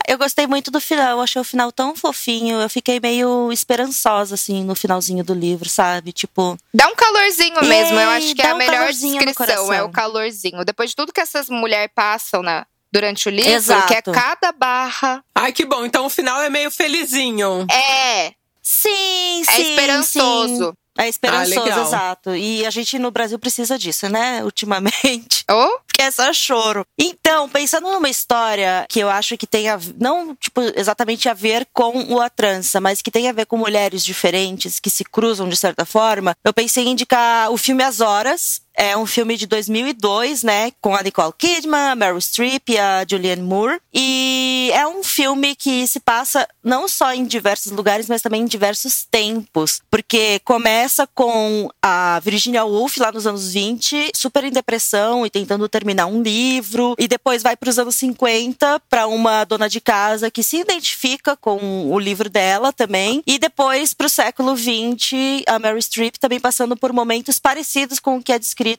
eu 0.07 0.18
gostei 0.18 0.46
muito 0.46 0.70
do 0.70 0.80
final. 0.80 1.11
Eu 1.11 1.20
achei 1.20 1.40
o 1.40 1.44
final 1.44 1.70
tão 1.72 1.94
fofinho. 1.96 2.61
Eu 2.61 2.68
fiquei 2.68 3.01
meio 3.01 3.51
esperançosa, 3.53 4.34
assim, 4.34 4.64
no 4.64 4.74
finalzinho 4.74 5.24
do 5.24 5.34
livro, 5.34 5.68
sabe? 5.68 6.12
Tipo, 6.12 6.59
Dá 6.72 6.88
um 6.88 6.94
calorzinho 6.94 7.64
mesmo. 7.64 7.98
Eu 7.98 8.11
Ei, 8.11 8.16
acho 8.16 8.34
que 8.34 8.42
é 8.42 8.51
a 8.51 8.55
um 8.55 8.59
melhor 8.59 8.92
descrição, 8.92 9.72
é 9.72 9.82
o 9.82 9.90
calorzinho. 9.90 10.64
Depois 10.64 10.90
de 10.90 10.96
tudo 10.96 11.12
que 11.12 11.20
essas 11.20 11.48
mulheres 11.48 11.90
passam 11.94 12.42
na, 12.42 12.66
durante 12.92 13.28
o 13.28 13.30
livro, 13.30 13.51
Exato. 13.51 13.86
que 13.86 13.94
é 13.94 14.03
cada 14.03 14.53
barra. 14.53 15.24
Ai, 15.34 15.53
que 15.53 15.64
bom. 15.64 15.84
Então 15.84 16.07
o 16.07 16.11
final 16.11 16.40
é 16.42 16.51
meio 16.51 16.70
felizinho. 16.70 17.66
É, 17.70 18.32
sim, 18.62 19.42
é 19.42 19.53
sim. 19.53 19.70
esperançoso. 19.70 20.66
sim. 20.70 20.72
É 21.01 21.09
esperançoso, 21.09 21.70
Ah, 21.70 21.80
exato. 21.82 22.36
E 22.36 22.66
a 22.66 22.70
gente 22.70 22.98
no 22.98 23.11
Brasil 23.11 23.38
precisa 23.38 23.78
disso, 23.78 24.09
né? 24.09 24.42
Ultimamente. 24.44 25.44
Oh, 25.51 25.78
Porque 25.86 26.03
é 26.03 26.11
só 26.11 26.32
choro. 26.32 26.84
Então, 26.98 27.48
pensando 27.48 27.90
numa 27.90 28.09
história 28.09 28.86
que 28.88 29.01
eu 29.01 29.09
acho 29.09 29.36
que 29.38 29.46
tem 29.46 29.68
a 29.68 29.78
não, 29.98 30.34
tipo, 30.36 30.61
exatamente 30.76 31.28
a 31.28 31.34
ver 31.34 31.66
com 31.72 32.05
o 32.12 32.20
A 32.20 32.28
Trança, 32.28 32.80
mas 32.80 33.01
que 33.01 33.11
tem 33.11 33.28
a 33.28 33.32
ver 33.32 33.46
com 33.46 33.57
mulheres 33.57 34.05
diferentes 34.05 34.78
que 34.78 34.90
se 34.90 35.05
cruzam 35.05 35.48
de 35.48 35.57
certa 35.57 35.84
forma, 35.84 36.36
eu 36.44 36.53
pensei 36.53 36.84
em 36.84 36.90
indicar 36.92 37.51
o 37.51 37.57
filme 37.57 37.82
As 37.82 38.01
Horas. 38.01 38.61
É 38.75 38.97
um 38.97 39.05
filme 39.05 39.37
de 39.37 39.47
2002, 39.47 40.43
né? 40.43 40.73
Com 40.81 40.95
a 40.95 41.03
Nicole 41.03 41.33
Kidman, 41.37 41.91
a 41.91 41.95
Meryl 41.95 42.21
Streep 42.21 42.71
e 42.71 42.79
a 42.79 43.05
Julianne 43.09 43.43
Moore. 43.43 43.81
E 43.93 44.71
é 44.73 44.87
um 44.87 45.03
filme 45.03 45.55
que 45.55 45.87
se 45.87 46.01
passa 46.01 46.49
não 46.62 46.89
só 46.89 47.12
em 47.12 47.25
diversos 47.25 47.73
lugares, 47.73 48.09
mas 48.09 48.23
também 48.23 48.43
em 48.43 48.47
diversos 48.47 49.05
tempos. 49.11 49.83
Porque 49.91 50.41
começa 50.45 51.07
com 51.14 51.68
a 51.83 52.21
Virginia 52.21 52.64
Woolf 52.64 52.97
lá 52.99 53.12
nos 53.12 53.27
anos 53.27 53.53
20, 53.53 54.12
super 54.14 54.45
em 54.45 54.51
depressão 54.51 55.27
e 55.27 55.31
tentando 55.31 55.68
terminar 55.68 56.07
um 56.07 56.23
livro. 56.23 56.95
E 56.99 57.07
depois 57.07 57.43
vai 57.43 57.57
para 57.57 57.71
os 57.71 57.79
anos 57.79 57.97
50 57.97 58.81
para 58.89 59.07
uma 59.07 59.45
dona 59.45 59.68
de 59.68 59.81
casa 59.81 60.31
que 60.31 60.43
se 60.43 60.59
identifica 60.59 61.37
com 61.37 61.91
o 61.91 61.99
livro 61.99 62.31
dela 62.31 62.73
também. 62.73 63.23
E 63.27 63.39
depois 63.39 63.93
para 63.93 64.07
o 64.07 64.11
século 64.11 64.55
20, 64.55 65.45
a 65.47 65.59
Mary 65.59 65.83
Streep 65.83 66.16
também 66.18 66.41
passando 66.41 66.77
por 66.77 66.93
momentos 66.93 67.39
parecidos 67.39 67.99
com 67.99 68.16
o 68.16 68.23
que 68.23 68.33
é 68.33 68.39
descrito 68.39 68.70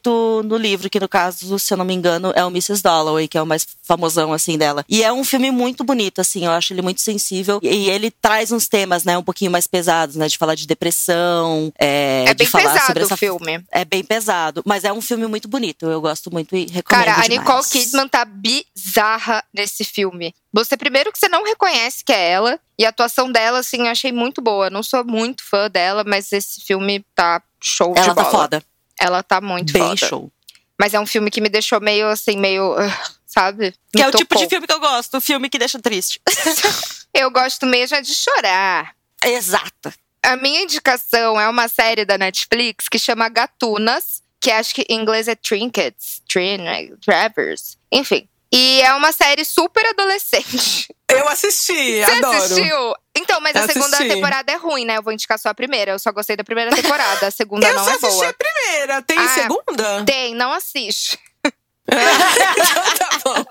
no 0.44 0.58
livro, 0.58 0.90
que 0.90 1.00
no 1.00 1.08
caso, 1.10 1.58
se 1.60 1.74
eu 1.74 1.78
não 1.78 1.86
me 1.86 1.94
engano, 1.94 2.32
é 2.36 2.44
o 2.44 2.50
Mrs. 2.50 2.82
Dalloway, 2.82 3.28
que 3.28 3.38
é 3.38 3.42
o 3.42 3.46
mais 3.46 3.66
famosão 3.84 4.34
assim 4.34 4.58
dela. 4.58 4.86
E 4.88 5.04
é 5.04 5.12
um 5.12 5.24
filme 5.24 5.52
muito 5.52 5.84
bonito, 5.84 6.20
assim, 6.22 6.46
eu 6.46 6.52
acho 6.52 6.74
ele 6.74 6.82
muito 6.82 7.02
sensível. 7.02 7.60
E 7.62 7.90
ele 7.90 8.12
traz 8.12 8.52
uns 8.52 8.68
temas, 8.68 9.04
né, 9.04 9.18
um 9.18 9.24
pouquinho 9.24 9.52
mais 9.52 9.68
pesados, 9.68 10.16
né, 10.16 10.28
de 10.28 10.38
falar 10.38 10.56
de 10.56 10.68
depressão, 10.68 11.72
é, 11.80 12.26
é 12.28 12.34
de 12.34 12.44
bem 12.44 12.64
pesado 12.64 13.00
essa 13.00 13.14
o 13.14 13.18
filme. 13.18 13.64
é 13.72 13.86
bem 13.86 14.04
pesado, 14.04 14.62
mas 14.66 14.84
é 14.84 14.92
um 14.92 15.02
filme 15.02 15.28
muito 15.28 15.48
bonito. 15.48 15.86
Eu 15.86 16.02
gosto 16.02 16.32
muito 16.32 16.56
e 16.56 16.66
recomendo 16.66 17.06
Cara, 17.06 17.12
a 17.20 17.22
demais. 17.24 17.30
Nicole 17.30 17.64
Kidman 17.70 18.08
tá 18.08 18.26
bizarra 18.26 19.44
nesse 19.54 19.84
filme. 19.84 20.34
Você, 20.54 20.76
primeiro, 20.76 21.12
que 21.12 21.20
você 21.20 21.30
não 21.30 21.44
reconhece 21.44 22.04
que 22.04 22.12
é 22.12 22.32
ela. 22.32 22.60
E 22.78 22.86
a 22.86 22.90
atuação 22.90 23.32
dela, 23.32 23.60
assim, 23.60 23.82
eu 23.82 23.92
achei 23.92 24.12
muito 24.12 24.42
boa. 24.42 24.70
Não 24.70 24.84
sou 24.84 25.04
muito 25.06 25.44
fã 25.48 25.70
dela, 25.70 26.04
mas 26.06 26.32
esse 26.32 26.62
filme 26.62 27.06
tá 27.16 27.42
show 27.62 27.94
de 27.94 28.00
Ela 28.00 28.14
bola. 28.14 28.26
tá 28.26 28.32
foda. 28.32 28.64
Ela 29.02 29.24
tá 29.24 29.42
muito 29.42 29.74
Bem 29.74 29.82
foda. 29.82 29.96
show. 30.08 30.32
Mas 30.80 30.94
é 30.94 31.00
um 31.00 31.06
filme 31.06 31.30
que 31.32 31.42
me 31.42 31.50
deixou 31.50 31.80
meio, 31.82 32.08
assim, 32.08 32.38
meio... 32.38 32.76
ah, 32.78 33.12
Sabe? 33.26 33.72
Que 33.94 34.00
Me 34.00 34.02
é 34.04 34.08
o 34.10 34.12
tipo 34.12 34.36
de 34.36 34.48
filme 34.50 34.68
que 34.68 34.74
eu 34.74 34.80
gosto, 34.80 35.18
o 35.18 35.22
filme 35.22 35.50
que 35.50 35.58
deixa 35.58 35.80
triste. 35.80 36.20
Eu 37.14 37.32
gosto 37.32 37.66
mesmo 37.66 37.96
é 37.96 38.02
de 38.02 38.14
chorar. 38.14 38.94
Exato. 39.24 39.94
A 40.24 40.36
minha 40.36 40.62
indicação 40.62 41.40
é 41.40 41.48
uma 41.50 41.68
série 41.70 42.04
da 42.06 42.18
Netflix 42.18 42.88
que 42.90 43.00
chama 43.00 43.30
Gatunas, 43.30 44.22
que 44.40 44.52
acho 44.52 44.74
que 44.76 44.86
em 44.90 45.00
inglês 45.00 45.28
é 45.30 45.36
Trinkets, 45.36 46.22
Trin, 46.28 46.60
Travers, 47.06 47.78
enfim. 47.92 48.28
E 48.52 48.82
é 48.82 48.94
uma 48.96 49.12
série 49.14 49.46
super 49.46 49.86
adolescente. 49.86 50.94
Eu 51.10 51.28
assisti, 51.30 52.04
Você 52.04 52.12
adoro. 52.12 52.38
assistiu? 52.38 52.96
Então, 53.22 53.40
mas 53.42 53.56
a 53.56 53.62
Eu 53.62 53.68
segunda 53.68 53.96
assisti. 53.98 54.14
temporada 54.14 54.52
é 54.52 54.56
ruim, 54.56 54.86
né? 54.86 54.98
Eu 54.98 55.04
vou 55.04 55.14
indicar 55.14 55.38
só 55.40 55.50
a 55.50 55.54
primeira. 55.54 55.92
Eu 55.92 56.00
só 56.00 56.12
gostei 56.12 56.36
da 56.36 56.44
primeira 56.44 56.72
temporada. 56.72 57.28
A 57.28 57.32
segunda 57.32 57.66
Eu 57.70 57.76
não 57.76 57.84
só 57.86 57.92
é 57.92 57.94
assisti 57.96 58.16
boa. 58.16 58.30
a 58.30 58.34
primeira. 58.34 59.02
Tem 59.02 59.18
Ah, 59.18 59.28
segunda? 59.30 60.06
Tem, 60.06 60.36
não 60.36 60.52
assiste. 60.54 61.20
então 61.88 62.98
tá 62.98 63.20
bom. 63.24 63.46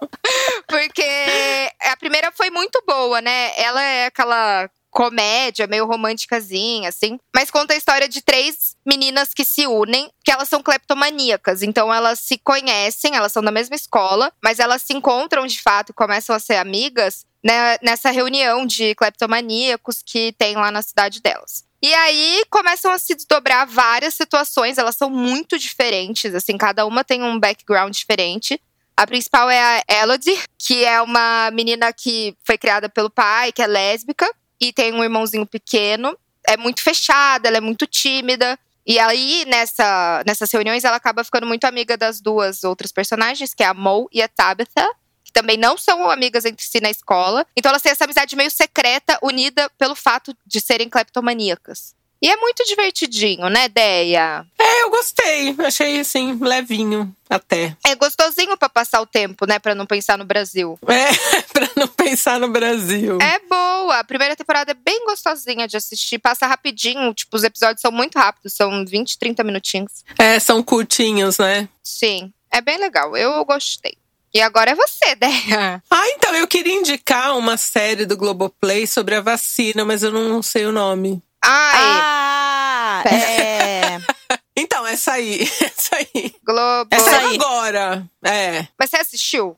Porque 0.67 1.71
a 1.83 1.97
primeira 1.97 2.33
foi 2.33 2.51
muito 2.51 2.83
boa, 2.87 3.21
né? 3.21 3.53
Ela 3.61 3.83
é 3.83 4.07
aquela 4.07 4.69
comédia, 4.91 5.69
meio 5.69 5.87
românticazinha, 5.87 6.89
assim. 6.89 7.19
Mas 7.35 7.51
conta 7.51 7.75
a 7.75 7.77
história 7.77 8.09
de 8.09 8.21
três 8.23 8.75
meninas 8.85 9.33
que 9.33 9.45
se 9.45 9.65
unem, 9.67 10.11
que 10.25 10.33
elas 10.33 10.49
são 10.49 10.63
cleptomaníacas. 10.63 11.63
Então 11.63 11.93
elas 11.95 12.19
se 12.21 12.39
conhecem, 12.39 13.15
elas 13.15 13.33
são 13.33 13.43
da 13.43 13.53
mesma 13.53 13.77
escola, 13.77 14.33
mas 14.43 14.59
elas 14.59 14.83
se 14.83 14.93
encontram 14.93 15.47
de 15.47 15.61
fato 15.63 15.91
e 15.91 15.95
começam 15.95 16.35
a 16.35 16.41
ser 16.41 16.57
amigas 16.57 17.25
né, 17.43 17.77
nessa 17.83 18.11
reunião 18.11 18.67
de 18.67 18.95
cleptomaníacos 18.95 20.03
que 20.05 20.33
tem 20.39 20.57
lá 20.57 20.71
na 20.71 20.83
cidade 20.83 21.21
delas. 21.21 21.65
E 21.83 21.93
aí 21.95 22.45
começam 22.51 22.91
a 22.91 22.99
se 22.99 23.15
desdobrar 23.15 23.67
várias 23.67 24.15
situações, 24.15 24.77
elas 24.77 24.97
são 24.97 25.09
muito 25.09 25.59
diferentes, 25.59 26.35
assim, 26.35 26.59
cada 26.59 26.85
uma 26.85 27.03
tem 27.03 27.23
um 27.23 27.41
background 27.41 27.95
diferente. 27.95 28.61
A 28.95 29.07
principal 29.07 29.49
é 29.49 29.83
a 29.89 30.03
Elodie, 30.03 30.39
que 30.59 30.85
é 30.85 31.01
uma 31.01 31.51
menina 31.53 31.91
que 31.91 32.37
foi 32.45 32.59
criada 32.59 32.87
pelo 32.87 33.09
pai, 33.09 33.51
que 33.51 33.63
é 33.63 33.67
lésbica, 33.67 34.31
e 34.61 34.75
tem 34.75 34.93
um 34.93 35.03
irmãozinho 35.03 35.47
pequeno. 35.47 36.15
É 36.47 36.55
muito 36.59 36.83
fechada, 36.83 37.49
ela 37.49 37.57
é 37.57 37.63
muito 37.63 37.87
tímida. 37.87 38.59
E 38.87 38.99
aí, 38.99 39.47
nessa, 39.47 40.23
nessas 40.27 40.51
reuniões, 40.53 40.85
ela 40.85 40.97
acaba 40.97 41.25
ficando 41.25 41.47
muito 41.47 41.65
amiga 41.65 41.97
das 41.97 42.21
duas 42.21 42.63
outras 42.63 42.93
personagens, 42.93 43.55
que 43.55 43.63
é 43.63 43.67
a 43.67 43.73
Mo 43.73 44.07
e 44.13 44.21
a 44.21 44.29
Tabitha, 44.29 44.87
que 45.25 45.33
também 45.33 45.57
não 45.57 45.77
são 45.77 46.11
amigas 46.11 46.45
entre 46.45 46.65
si 46.65 46.81
na 46.81 46.91
escola. 46.91 47.47
Então 47.57 47.71
elas 47.71 47.83
têm 47.83 47.93
essa 47.93 48.05
amizade 48.05 48.37
meio 48.37 48.51
secreta, 48.51 49.19
unida 49.23 49.71
pelo 49.79 49.95
fato 49.95 50.37
de 50.47 50.61
serem 50.61 50.89
cleptomaníacas. 50.89 51.95
E 52.23 52.29
é 52.29 52.37
muito 52.37 52.63
divertidinho, 52.65 53.49
né, 53.49 53.67
Deia? 53.67 54.45
É, 54.59 54.83
eu 54.83 54.91
gostei. 54.91 55.57
Achei, 55.65 56.01
assim, 56.01 56.35
levinho 56.39 57.15
até. 57.31 57.75
É 57.87 57.95
gostosinho 57.95 58.59
pra 58.59 58.69
passar 58.69 59.01
o 59.01 59.07
tempo, 59.07 59.47
né? 59.47 59.59
Pra 59.59 59.75
não 59.75 59.87
pensar 59.87 60.19
no 60.19 60.25
Brasil. 60.27 60.79
É, 60.87 61.09
pra 61.51 61.71
não 61.75 61.89
pensar 61.89 62.39
no 62.39 62.49
Brasil. 62.49 63.17
É 63.23 63.39
boa. 63.49 64.01
A 64.01 64.05
primeira 64.05 64.37
temporada 64.37 64.73
é 64.73 64.75
bem 64.75 65.07
gostosinha 65.07 65.67
de 65.67 65.79
assistir. 65.79 66.19
Passa 66.19 66.47
rapidinho. 66.47 67.15
Tipo, 67.15 67.39
os 67.39 67.43
episódios 67.43 67.81
são 67.81 67.91
muito 67.91 68.19
rápidos. 68.19 68.53
São 68.53 68.85
20, 68.85 69.19
30 69.19 69.43
minutinhos. 69.43 70.05
É, 70.19 70.39
são 70.39 70.63
curtinhos, 70.63 71.39
né? 71.39 71.71
Sim. 71.83 72.31
É 72.51 72.61
bem 72.61 72.77
legal. 72.77 73.17
Eu 73.17 73.43
gostei. 73.47 73.97
E 74.33 74.41
agora 74.41 74.71
é 74.71 74.75
você, 74.75 75.15
Deia. 75.19 75.83
Ah, 75.91 76.09
então, 76.11 76.35
eu 76.35 76.47
queria 76.47 76.75
indicar 76.75 77.37
uma 77.37 77.57
série 77.57 78.07
do 78.07 78.17
Globoplay 78.17 78.87
sobre 78.87 79.15
a 79.17 79.21
vacina, 79.21 79.85
mas 79.85 80.03
eu 80.03 80.11
não 80.13 80.43
sei 80.43 80.67
o 80.67 80.73
nome. 80.73 81.23
Ai, 81.43 81.81
Ah, 81.83 83.03
é. 83.07 83.99
Então, 84.57 84.87
essa 84.87 85.13
aí. 85.13 85.41
Essa 85.63 85.97
aí. 85.97 86.35
Globo. 86.45 86.89
Essa 86.91 87.17
aí. 87.19 87.35
agora. 87.37 88.05
É. 88.23 88.67
Mas 88.79 88.91
você 88.91 88.97
assistiu? 88.99 89.57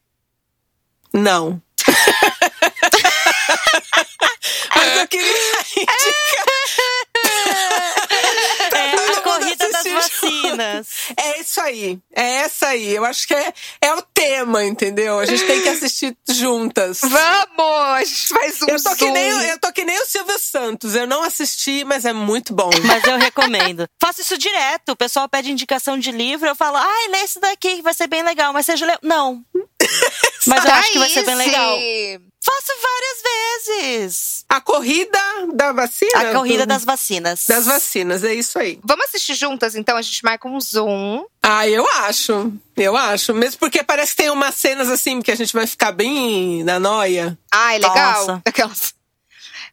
Não. 1.12 1.60
Mas 4.76 4.96
eu 4.98 5.08
queria 5.08 5.32
indicar. 5.76 5.96
Vacinas. 10.56 10.88
É 11.16 11.40
isso 11.40 11.60
aí. 11.60 11.98
É 12.14 12.22
essa 12.36 12.68
aí. 12.68 12.94
Eu 12.94 13.04
acho 13.04 13.26
que 13.26 13.34
é, 13.34 13.52
é 13.80 13.94
o 13.94 14.02
tema, 14.02 14.64
entendeu? 14.64 15.18
A 15.18 15.26
gente 15.26 15.44
tem 15.46 15.62
que 15.62 15.68
assistir 15.68 16.16
juntas. 16.30 17.00
Vamos! 17.02 17.82
A 17.94 18.04
gente 18.04 18.28
faz 18.28 18.62
um 18.62 18.66
Eu 18.68 18.82
tô, 18.82 18.90
que 18.96 19.04
zoom. 19.04 19.12
nem, 19.12 19.32
o- 19.34 19.42
eu 19.42 19.58
tô 19.58 19.72
que 19.72 19.84
nem 19.84 20.00
o 20.00 20.06
Silvio 20.06 20.38
Santos. 20.38 20.94
Eu 20.94 21.06
não 21.06 21.22
assisti, 21.22 21.84
mas 21.84 22.04
é 22.04 22.12
muito 22.12 22.52
bom. 22.54 22.70
Mas 22.84 23.04
eu 23.04 23.18
recomendo. 23.18 23.86
Faço 24.00 24.20
isso 24.20 24.38
direto. 24.38 24.90
O 24.92 24.96
pessoal 24.96 25.28
pede 25.28 25.50
indicação 25.52 25.98
de 25.98 26.10
livro. 26.12 26.48
Eu 26.48 26.54
falo, 26.56 26.76
ai, 26.76 27.08
lê 27.08 27.18
esse 27.18 27.40
daqui 27.40 27.76
que 27.76 27.82
vai 27.82 27.94
ser 27.94 28.06
bem 28.06 28.22
legal. 28.22 28.52
Mas 28.52 28.66
você 28.66 28.76
já 28.76 28.86
leu? 28.86 28.98
Não. 29.02 29.42
Mas 30.46 30.64
eu 30.64 30.72
acho 30.72 30.92
que 30.92 30.98
vai 30.98 31.08
ser 31.10 31.24
bem 31.24 31.34
legal. 31.34 31.78
Faço 32.44 32.72
várias 32.82 33.62
vezes. 33.62 34.44
A 34.48 34.60
corrida 34.60 35.18
da 35.54 35.72
vacina? 35.72 36.30
A 36.30 36.32
corrida 36.32 36.66
das 36.66 36.84
vacinas. 36.84 37.44
das 37.46 37.66
vacinas, 37.66 38.24
é 38.24 38.34
isso 38.34 38.58
aí. 38.58 38.80
Vamos 38.82 39.06
assistir 39.06 39.34
juntas, 39.34 39.76
então? 39.76 39.96
A 39.96 40.02
gente 40.02 40.24
marca 40.24 40.48
um 40.48 40.60
zoom. 40.60 41.24
Ah, 41.40 41.68
eu 41.68 41.86
acho. 41.88 42.52
Eu 42.76 42.96
acho. 42.96 43.32
Mesmo 43.32 43.60
porque 43.60 43.84
parece 43.84 44.10
que 44.10 44.22
tem 44.22 44.30
umas 44.30 44.56
cenas 44.56 44.90
assim 44.90 45.22
que 45.22 45.30
a 45.30 45.36
gente 45.36 45.52
vai 45.52 45.66
ficar 45.68 45.92
bem 45.92 46.64
na 46.64 46.80
noia. 46.80 47.38
Ai, 47.52 47.78
legal. 47.78 48.26
Nossa. 48.26 48.42
Aquelas. 48.44 48.92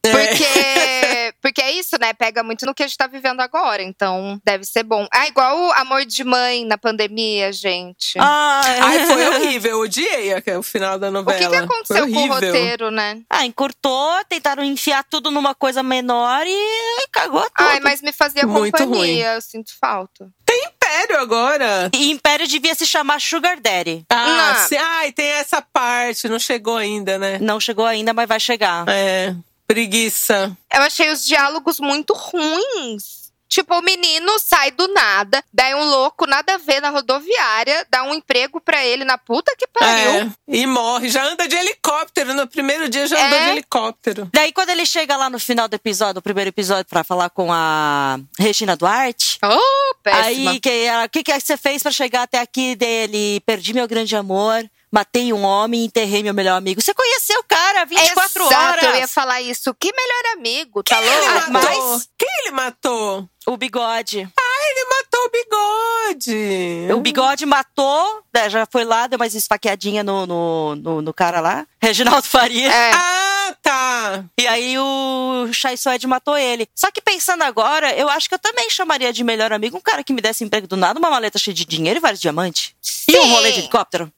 É. 0.06 0.12
Porque, 0.12 1.34
porque 1.42 1.62
é 1.62 1.72
isso, 1.74 1.98
né? 2.00 2.14
Pega 2.14 2.42
muito 2.42 2.66
no 2.66 2.74
que 2.74 2.84
a 2.84 2.88
gente 2.88 2.98
tá 2.98 3.06
vivendo 3.06 3.42
agora. 3.42 3.84
Então, 3.84 4.40
deve 4.46 4.64
ser 4.64 4.84
bom. 4.84 5.06
Ah, 5.14 5.28
igual 5.28 5.58
o 5.60 5.72
amor 5.74 6.06
de 6.06 6.24
mãe 6.24 6.64
na 6.66 6.78
pandemia, 6.78 7.52
gente. 7.52 8.18
Ai, 8.18 8.80
Ai, 8.80 9.06
foi 9.06 9.28
horrível. 9.28 9.72
Eu 9.72 9.80
odiei 9.82 10.34
aquele- 10.34 10.58
o 10.58 10.64
final 10.64 10.98
da 10.98 11.10
o 11.10 11.12
novela. 11.12 11.38
que, 11.38 11.50
que 11.50 11.56
aconteceu 11.56 12.08
com 12.08 12.12
o 12.14 12.18
horrível. 12.18 12.34
roteiro, 12.36 12.92
né? 12.92 13.20
Ah, 13.30 13.46
encurtou, 13.46 14.14
tentaram 14.30 14.64
enfiar 14.64 15.04
tudo 15.04 15.30
numa 15.32 15.54
coisa 15.54 15.84
menor 15.84 16.46
e 16.48 17.08
cagou 17.12 17.42
tudo. 17.44 17.68
Ai, 17.68 17.80
mas 17.82 18.02
me 18.02 18.14
fazia 18.14 18.46
Muito 18.48 18.78
companhia. 18.78 19.34
Eu 19.34 19.42
sinto 19.42 19.72
falta. 19.80 20.30
Império 20.52 21.20
agora. 21.20 21.90
E 21.94 22.10
Império 22.10 22.48
devia 22.48 22.74
se 22.74 22.86
chamar 22.86 23.22
Sugar 23.22 23.60
Daddy. 23.60 24.04
Ah, 24.10 24.66
sim. 24.68 24.76
Ai, 24.78 25.12
tem 25.12 25.28
essa 25.28 25.62
parte. 25.62 26.28
Não 26.28 26.40
chegou 26.40 26.76
ainda, 26.78 27.20
né? 27.20 27.38
Não 27.40 27.60
chegou 27.60 27.86
ainda, 27.86 28.14
mas 28.14 28.28
vai 28.28 28.40
chegar. 28.40 28.86
É. 28.88 29.36
Preguiça. 29.70 30.58
Eu 30.74 30.82
achei 30.82 31.12
os 31.12 31.24
diálogos 31.24 31.80
muito 31.80 32.12
ruins. 32.14 33.30
Tipo, 33.48 33.76
o 33.80 33.82
menino 33.82 34.38
sai 34.40 34.70
do 34.72 34.88
nada, 34.90 35.44
daí 35.52 35.74
um 35.74 35.84
louco, 35.84 36.28
nada 36.28 36.54
a 36.54 36.58
ver 36.58 36.80
na 36.82 36.90
rodoviária, 36.92 37.84
dá 37.90 38.04
um 38.04 38.14
emprego 38.14 38.62
pra 38.62 38.86
ele 38.86 39.04
na 39.04 39.18
puta 39.18 39.56
que 39.58 39.66
pariu. 39.68 40.12
É. 40.22 40.32
E 40.48 40.68
morre. 40.68 41.10
Já 41.10 41.24
anda 41.24 41.48
de 41.48 41.56
helicóptero. 41.56 42.34
No 42.36 42.48
primeiro 42.48 42.88
dia 42.90 43.08
já 43.08 43.16
andou 43.26 43.38
É. 43.40 43.46
de 43.46 43.50
helicóptero. 43.52 44.30
Daí, 44.34 44.52
quando 44.54 44.70
ele 44.70 44.86
chega 44.86 45.16
lá 45.18 45.30
no 45.32 45.40
final 45.40 45.68
do 45.68 45.74
episódio, 45.76 46.16
do 46.16 46.22
primeiro 46.22 46.50
episódio, 46.50 46.86
pra 46.86 47.04
falar 47.04 47.30
com 47.32 47.52
a 47.52 48.20
Regina 48.40 48.76
Duarte, 48.76 49.40
Oh, 49.44 49.96
péssima. 50.04 50.52
aí 50.52 50.60
que 50.60 50.88
o 51.06 51.10
que, 51.10 51.24
que 51.24 51.40
você 51.40 51.58
fez 51.58 51.82
pra 51.82 51.92
chegar 51.92 52.24
até 52.24 52.40
aqui 52.40 52.76
dele? 52.76 53.40
Perdi 53.48 53.74
meu 53.74 53.88
grande 53.88 54.16
amor, 54.16 54.64
matei 54.92 55.32
um 55.34 55.44
homem 55.44 55.82
e 55.82 55.86
enterrei 55.86 56.24
meu 56.24 56.34
melhor 56.34 56.58
amigo. 56.58 56.82
Você 56.82 56.94
conheceu 56.94 57.40
o 57.40 57.44
cara 57.44 57.86
24 57.86 58.44
Exato, 58.46 58.56
horas. 58.64 58.84
eu 58.84 58.96
ia 58.96 59.08
falar 59.08 59.42
isso. 59.42 59.74
Que 59.74 59.92
melhor 59.92 60.38
amigo, 60.38 60.84
tá 60.84 60.98
Ele 61.02 61.10
louco? 61.10 61.52
matou. 61.52 61.90
mas- 61.94 62.10
Quem 62.18 62.30
ele 62.42 62.52
matou? 62.52 63.30
O 63.48 63.58
bigode. 63.58 64.20
Ele 64.72 64.86
matou 64.86 65.26
o 65.26 65.30
bigode. 65.32 66.94
O 66.94 67.00
bigode 67.02 67.46
matou, 67.46 68.24
né, 68.34 68.50
já 68.50 68.68
foi 68.72 68.84
lá, 68.84 69.08
deu 69.08 69.18
mais 69.18 69.34
esfaqueadinha 69.34 70.04
no, 70.04 70.26
no, 70.28 70.76
no, 70.76 71.02
no 71.02 71.14
cara 71.14 71.40
lá, 71.40 71.66
Reginaldo 71.82 72.28
Faria. 72.28 72.72
É. 72.72 72.92
Ah, 72.94 73.56
tá. 73.62 74.26
E 74.40 74.48
aí 74.48 74.78
o 74.78 75.48
Chai 75.52 75.76
Suede 75.78 76.06
matou 76.06 76.38
ele. 76.38 76.68
Só 76.76 76.92
que 76.92 77.02
pensando 77.02 77.44
agora, 77.44 77.96
eu 77.96 78.08
acho 78.10 78.30
que 78.30 78.36
eu 78.36 78.40
também 78.40 78.70
chamaria 78.70 79.12
de 79.12 79.24
melhor 79.24 79.52
amigo 79.52 79.78
um 79.78 79.82
cara 79.82 80.04
que 80.04 80.14
me 80.14 80.22
desse 80.22 80.44
emprego 80.44 80.68
do 80.68 80.78
nada, 80.78 81.00
uma 81.00 81.10
maleta 81.10 81.40
cheia 81.40 81.54
de 81.56 81.66
dinheiro 81.66 81.98
e 81.98 82.02
vários 82.02 82.22
diamantes. 82.22 82.74
E 83.08 83.18
um 83.18 83.24
Sim. 83.24 83.32
rolê 83.32 83.52
de 83.52 83.60
helicóptero. 83.60 84.12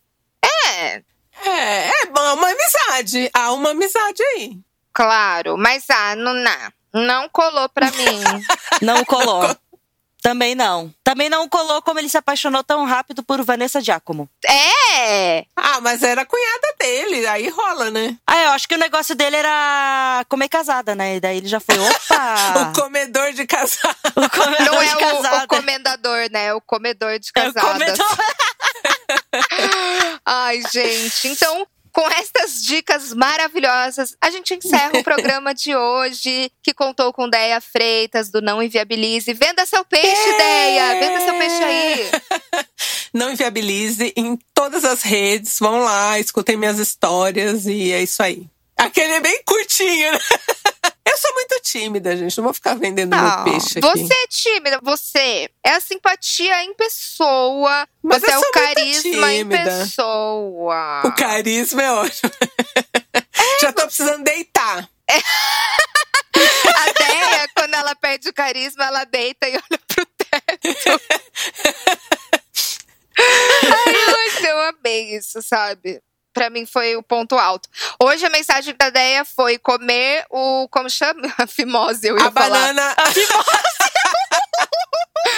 É, 0.82 1.03
É, 1.45 2.03
é 2.03 2.05
bom, 2.07 2.34
uma 2.36 2.49
amizade. 2.51 3.29
Há 3.34 3.51
uma 3.53 3.71
amizade 3.71 4.21
aí. 4.36 4.57
claro. 4.93 5.57
Mas, 5.57 5.86
ah, 5.89 6.15
não, 6.15 6.34
não, 6.34 6.73
não 6.93 7.29
colou 7.29 7.67
pra 7.69 7.89
mim. 7.91 8.21
Não 8.82 9.03
colou. 9.05 9.55
Também 10.23 10.53
não. 10.53 10.93
Também 11.03 11.29
não 11.32 11.49
colou 11.49 11.82
como 11.82 11.97
ele 11.99 12.07
se 12.07 12.15
apaixonou 12.17 12.63
tão 12.63 12.86
rápido 12.86 13.23
por 13.23 13.41
Vanessa 13.43 13.82
Giacomo. 13.82 14.29
é! 14.47 15.45
Ah, 15.55 15.82
mas 15.82 16.03
era 16.03 16.21
a 16.21 16.25
cunhada 16.27 16.75
dele. 16.79 17.25
Aí 17.25 17.49
rola, 17.49 17.89
né? 17.89 18.15
Ah, 18.27 18.43
eu 18.43 18.49
acho 18.51 18.67
que 18.67 18.75
o 18.75 18.77
negócio 18.77 19.15
dele 19.15 19.36
era 19.36 20.23
comer 20.29 20.47
casada, 20.47 20.93
né? 20.93 21.15
E 21.15 21.19
daí 21.19 21.38
ele 21.38 21.47
já 21.47 21.59
foi, 21.59 21.75
opa! 21.79 22.36
O 22.69 22.82
comedor 22.84 23.34
de 23.34 23.47
casal. 23.47 23.95
o 24.15 24.29
comedor 24.29 24.65
Não 24.65 24.79
de 24.79 24.89
é 24.89 24.95
o, 24.95 24.99
casada. 24.99 25.43
o 25.43 25.47
comendador, 25.47 26.29
né? 26.32 26.45
É 26.45 26.53
o 26.53 26.61
comedor 26.61 27.17
de 27.17 27.32
É 27.36 27.49
o 27.49 27.53
casadas. 27.53 27.71
comedor. 27.71 28.17
Ai, 30.26 30.62
gente. 30.72 31.28
Então, 31.28 31.68
com 31.91 32.09
estas 32.12 32.64
dicas 32.64 33.14
maravilhosas, 33.14 34.16
a 34.22 34.30
gente 34.30 34.53
encerra 34.55 34.97
o 34.99 35.03
programa 35.03 35.53
de 35.53 35.76
hoje, 35.76 36.51
que 36.64 36.74
contou 36.74 37.12
com 37.12 37.30
Deia 37.30 37.59
Freitas, 37.59 38.30
do 38.30 38.41
Não 38.41 38.64
Inviabilize. 38.64 39.34
Venda 39.34 39.66
seu 39.66 39.84
peixe, 39.84 40.07
É. 40.07 40.38
Deia! 40.38 40.99
Venda 40.99 41.26
seu 41.26 41.38
peixe 41.38 41.64
aí! 41.64 42.12
Não 43.14 43.30
inviabilize 43.32 44.14
em 44.16 44.39
todas 44.53 44.86
as 44.86 45.01
redes. 45.03 45.59
Vão 45.59 45.80
lá, 45.80 46.18
escutem 46.18 46.55
minhas 46.55 46.80
histórias 46.80 47.66
e 47.66 47.91
é 47.91 48.01
isso 48.01 48.24
aí. 48.24 48.47
Aquele 48.78 49.14
é 49.14 49.20
bem 49.20 49.43
curtinho, 49.43 50.14
né? 50.14 50.20
Eu 51.06 51.18
sou 51.18 51.34
muito 51.34 51.60
tímida, 51.64 52.16
gente. 52.16 52.38
Não 52.38 52.43
vou 52.45 52.54
ficar 52.54 52.76
vendendo 52.76 53.14
Ah, 53.14 53.43
meu 53.43 53.54
peixe 53.54 53.80
aqui. 53.80 53.82
Você 53.82 54.14
é 54.14 54.28
tímida, 54.28 54.80
você 54.84 55.49
é 55.64 55.72
a 55.72 55.80
simpatia 55.80 56.64
em 56.64 56.74
pessoa, 56.76 57.88
Mas 58.04 58.22
você 58.22 58.32
é 58.32 58.38
o 58.38 58.52
carisma 58.52 59.34
em 59.34 59.47
pessoa. 59.47 61.02
O 61.06 61.12
carisma 61.14 61.82
é 61.82 61.91
ótimo. 61.91 62.32
Já 63.62 63.74
tô 63.74 63.84
precisando 63.84 64.24
deitar. 64.24 64.89
A 66.34 66.86
Deia, 66.93 67.47
quando 67.54 67.74
ela 67.74 67.93
perde 67.95 68.30
o 68.30 68.34
carisma, 68.34 68.86
ela 68.86 69.04
deita 69.04 69.47
e 69.49 69.52
olha 69.52 69.80
pro 69.88 70.06
teto. 70.06 71.02
Ai, 73.18 73.93
mas 74.34 74.43
eu 74.43 74.60
amei 74.62 75.16
isso, 75.18 75.41
sabe? 75.41 76.02
Pra 76.34 76.49
mim 76.49 76.65
foi 76.65 76.95
o 76.95 77.03
ponto 77.03 77.38
alto. 77.38 77.69
Hoje 78.01 78.25
a 78.25 78.29
mensagem 78.29 78.75
da 78.77 78.89
Deia 78.89 79.23
foi 79.25 79.57
comer 79.57 80.25
o. 80.29 80.67
Como 80.69 80.89
chama? 80.89 81.21
A 81.38 81.47
fimose, 81.47 82.07
eu 82.07 82.17
ia 82.17 82.27
A 82.27 82.32
falar. 82.32 82.49
banana. 82.73 82.95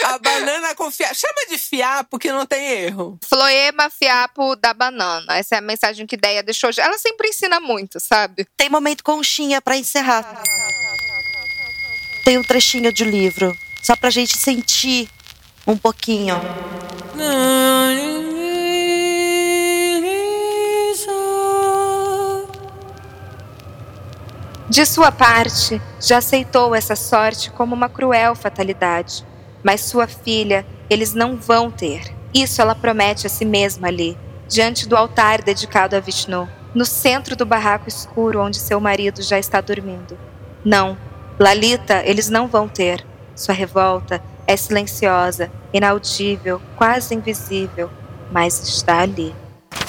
A 0.06 0.18
banana 0.20 0.76
com 0.76 0.90
fiapo. 0.92 1.16
Chama 1.16 1.46
de 1.50 1.58
fiapo 1.58 2.18
que 2.20 2.32
não 2.32 2.46
tem 2.46 2.66
erro. 2.86 3.18
Floema 3.24 3.90
fiapo 3.90 4.56
da 4.56 4.74
banana. 4.74 5.38
Essa 5.38 5.56
é 5.56 5.58
a 5.58 5.62
mensagem 5.62 6.06
que 6.06 6.18
Deia 6.18 6.44
deixou 6.44 6.70
hoje. 6.70 6.82
Ela 6.82 6.98
sempre 6.98 7.30
ensina 7.30 7.60
muito, 7.60 8.00
sabe? 8.00 8.46
Tem 8.58 8.70
momento 8.70 9.04
conchinha 9.04 9.62
pra 9.62 9.76
encerrar. 9.78 10.42
Tem 12.24 12.38
um 12.38 12.44
trechinho 12.44 12.92
de 12.94 13.04
livro, 13.04 13.58
só 13.82 13.96
pra 13.96 14.10
gente 14.10 14.38
sentir 14.38 15.10
um 15.68 15.78
pouquinho. 15.78 16.36
De 24.74 24.88
sua 24.88 25.12
parte, 25.12 25.80
já 26.02 26.18
aceitou 26.18 26.74
essa 26.74 26.96
sorte 26.96 27.52
como 27.52 27.76
uma 27.76 27.88
cruel 27.88 28.34
fatalidade. 28.34 29.24
Mas 29.64 29.82
sua 29.82 30.08
filha, 30.08 30.66
eles 30.90 31.14
não 31.14 31.38
vão 31.38 31.70
ter. 31.70 32.12
Isso 32.34 32.60
ela 32.60 32.74
promete 32.74 33.28
a 33.28 33.30
si 33.30 33.46
mesma 33.46 33.90
ali, 33.90 34.18
diante 34.48 34.90
do 34.90 34.98
altar 34.98 35.44
dedicado 35.44 35.96
a 35.96 36.00
Vishnu, 36.00 36.50
no 36.74 36.86
centro 36.86 37.36
do 37.36 37.46
barraco 37.46 37.88
escuro 37.88 38.42
onde 38.42 38.58
seu 38.58 38.80
marido 38.80 39.22
já 39.22 39.38
está 39.38 39.62
dormindo. 39.62 40.18
Não, 40.66 40.98
Lalita, 41.40 42.02
eles 42.04 42.28
não 42.28 42.48
vão 42.48 42.68
ter. 42.68 43.06
Sua 43.36 43.54
revolta 43.54 44.24
é 44.48 44.58
silenciosa, 44.58 45.52
inaudível, 45.72 46.60
quase 46.76 47.14
invisível, 47.14 47.92
mas 48.32 48.60
está 48.68 49.02
ali. 49.02 49.36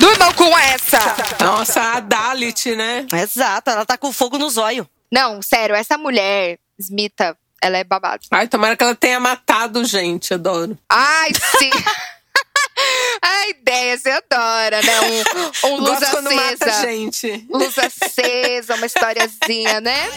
Durmam 0.05 0.35
com 0.35 0.59
essa! 0.59 0.99
Nossa, 1.43 1.81
a 1.81 2.01
Dalit, 2.01 2.77
né? 2.77 3.07
Exato, 3.11 3.71
ela 3.71 3.87
tá 3.87 3.97
com 3.97 4.13
fogo 4.13 4.37
no 4.37 4.51
zóio. 4.51 4.87
Não, 5.11 5.41
sério, 5.41 5.75
essa 5.75 5.97
mulher, 5.97 6.59
Smita, 6.79 7.35
ela 7.63 7.79
é 7.79 7.85
babada. 7.85 8.21
Ai, 8.31 8.47
tomara 8.47 8.77
que 8.77 8.85
ela 8.85 8.95
tenha 8.95 9.19
matado 9.19 9.83
gente, 9.83 10.35
adoro. 10.35 10.77
Ai, 10.91 11.31
sim! 11.59 11.71
A 13.23 13.49
ideia, 13.49 13.97
você 13.97 14.11
adora, 14.11 14.83
né? 14.83 14.93
Um, 15.01 15.69
um 15.69 15.77
luz 15.77 16.01
Gosto 16.01 16.19
acesa. 16.19 16.83
gente. 16.83 17.47
Luz 17.49 17.75
acesa, 17.79 18.75
uma 18.75 18.85
historiazinha, 18.85 19.81
né? 19.81 20.11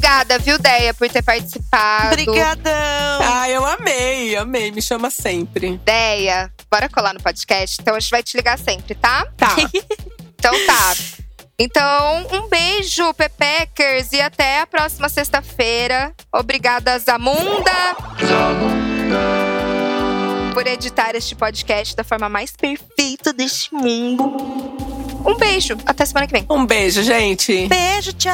Obrigada, 0.00 0.38
viu, 0.38 0.58
Deia, 0.58 0.94
por 0.94 1.10
ter 1.10 1.22
participado. 1.22 2.06
Obrigadão. 2.06 2.72
Ah, 3.22 3.50
eu 3.50 3.66
amei, 3.66 4.34
amei. 4.34 4.70
Me 4.70 4.80
chama 4.80 5.10
sempre. 5.10 5.78
Deia, 5.84 6.50
bora 6.70 6.88
colar 6.88 7.12
no 7.12 7.20
podcast? 7.20 7.76
Então 7.78 7.94
a 7.94 8.00
gente 8.00 8.10
vai 8.10 8.22
te 8.22 8.34
ligar 8.34 8.58
sempre, 8.58 8.94
tá? 8.94 9.26
Tá. 9.36 9.54
Então 10.40 10.54
tá. 10.66 10.94
Então, 11.58 12.26
um 12.32 12.48
beijo, 12.48 13.12
Pepeckers, 13.12 14.10
e 14.14 14.22
até 14.22 14.60
a 14.60 14.66
próxima 14.66 15.06
sexta-feira. 15.06 16.14
Obrigada, 16.32 16.98
Zamunda, 16.98 17.94
por 20.54 20.66
editar 20.66 21.14
este 21.14 21.34
podcast 21.34 21.94
da 21.94 22.02
forma 22.02 22.30
mais 22.30 22.52
perfeita 22.52 23.34
deste 23.34 23.74
mundo. 23.74 24.89
Um 25.24 25.36
beijo, 25.36 25.76
até 25.86 26.04
semana 26.04 26.26
que 26.26 26.32
vem. 26.32 26.44
Um 26.48 26.66
beijo, 26.66 27.02
gente. 27.02 27.66
Beijo, 27.68 28.12
tchau. 28.14 28.30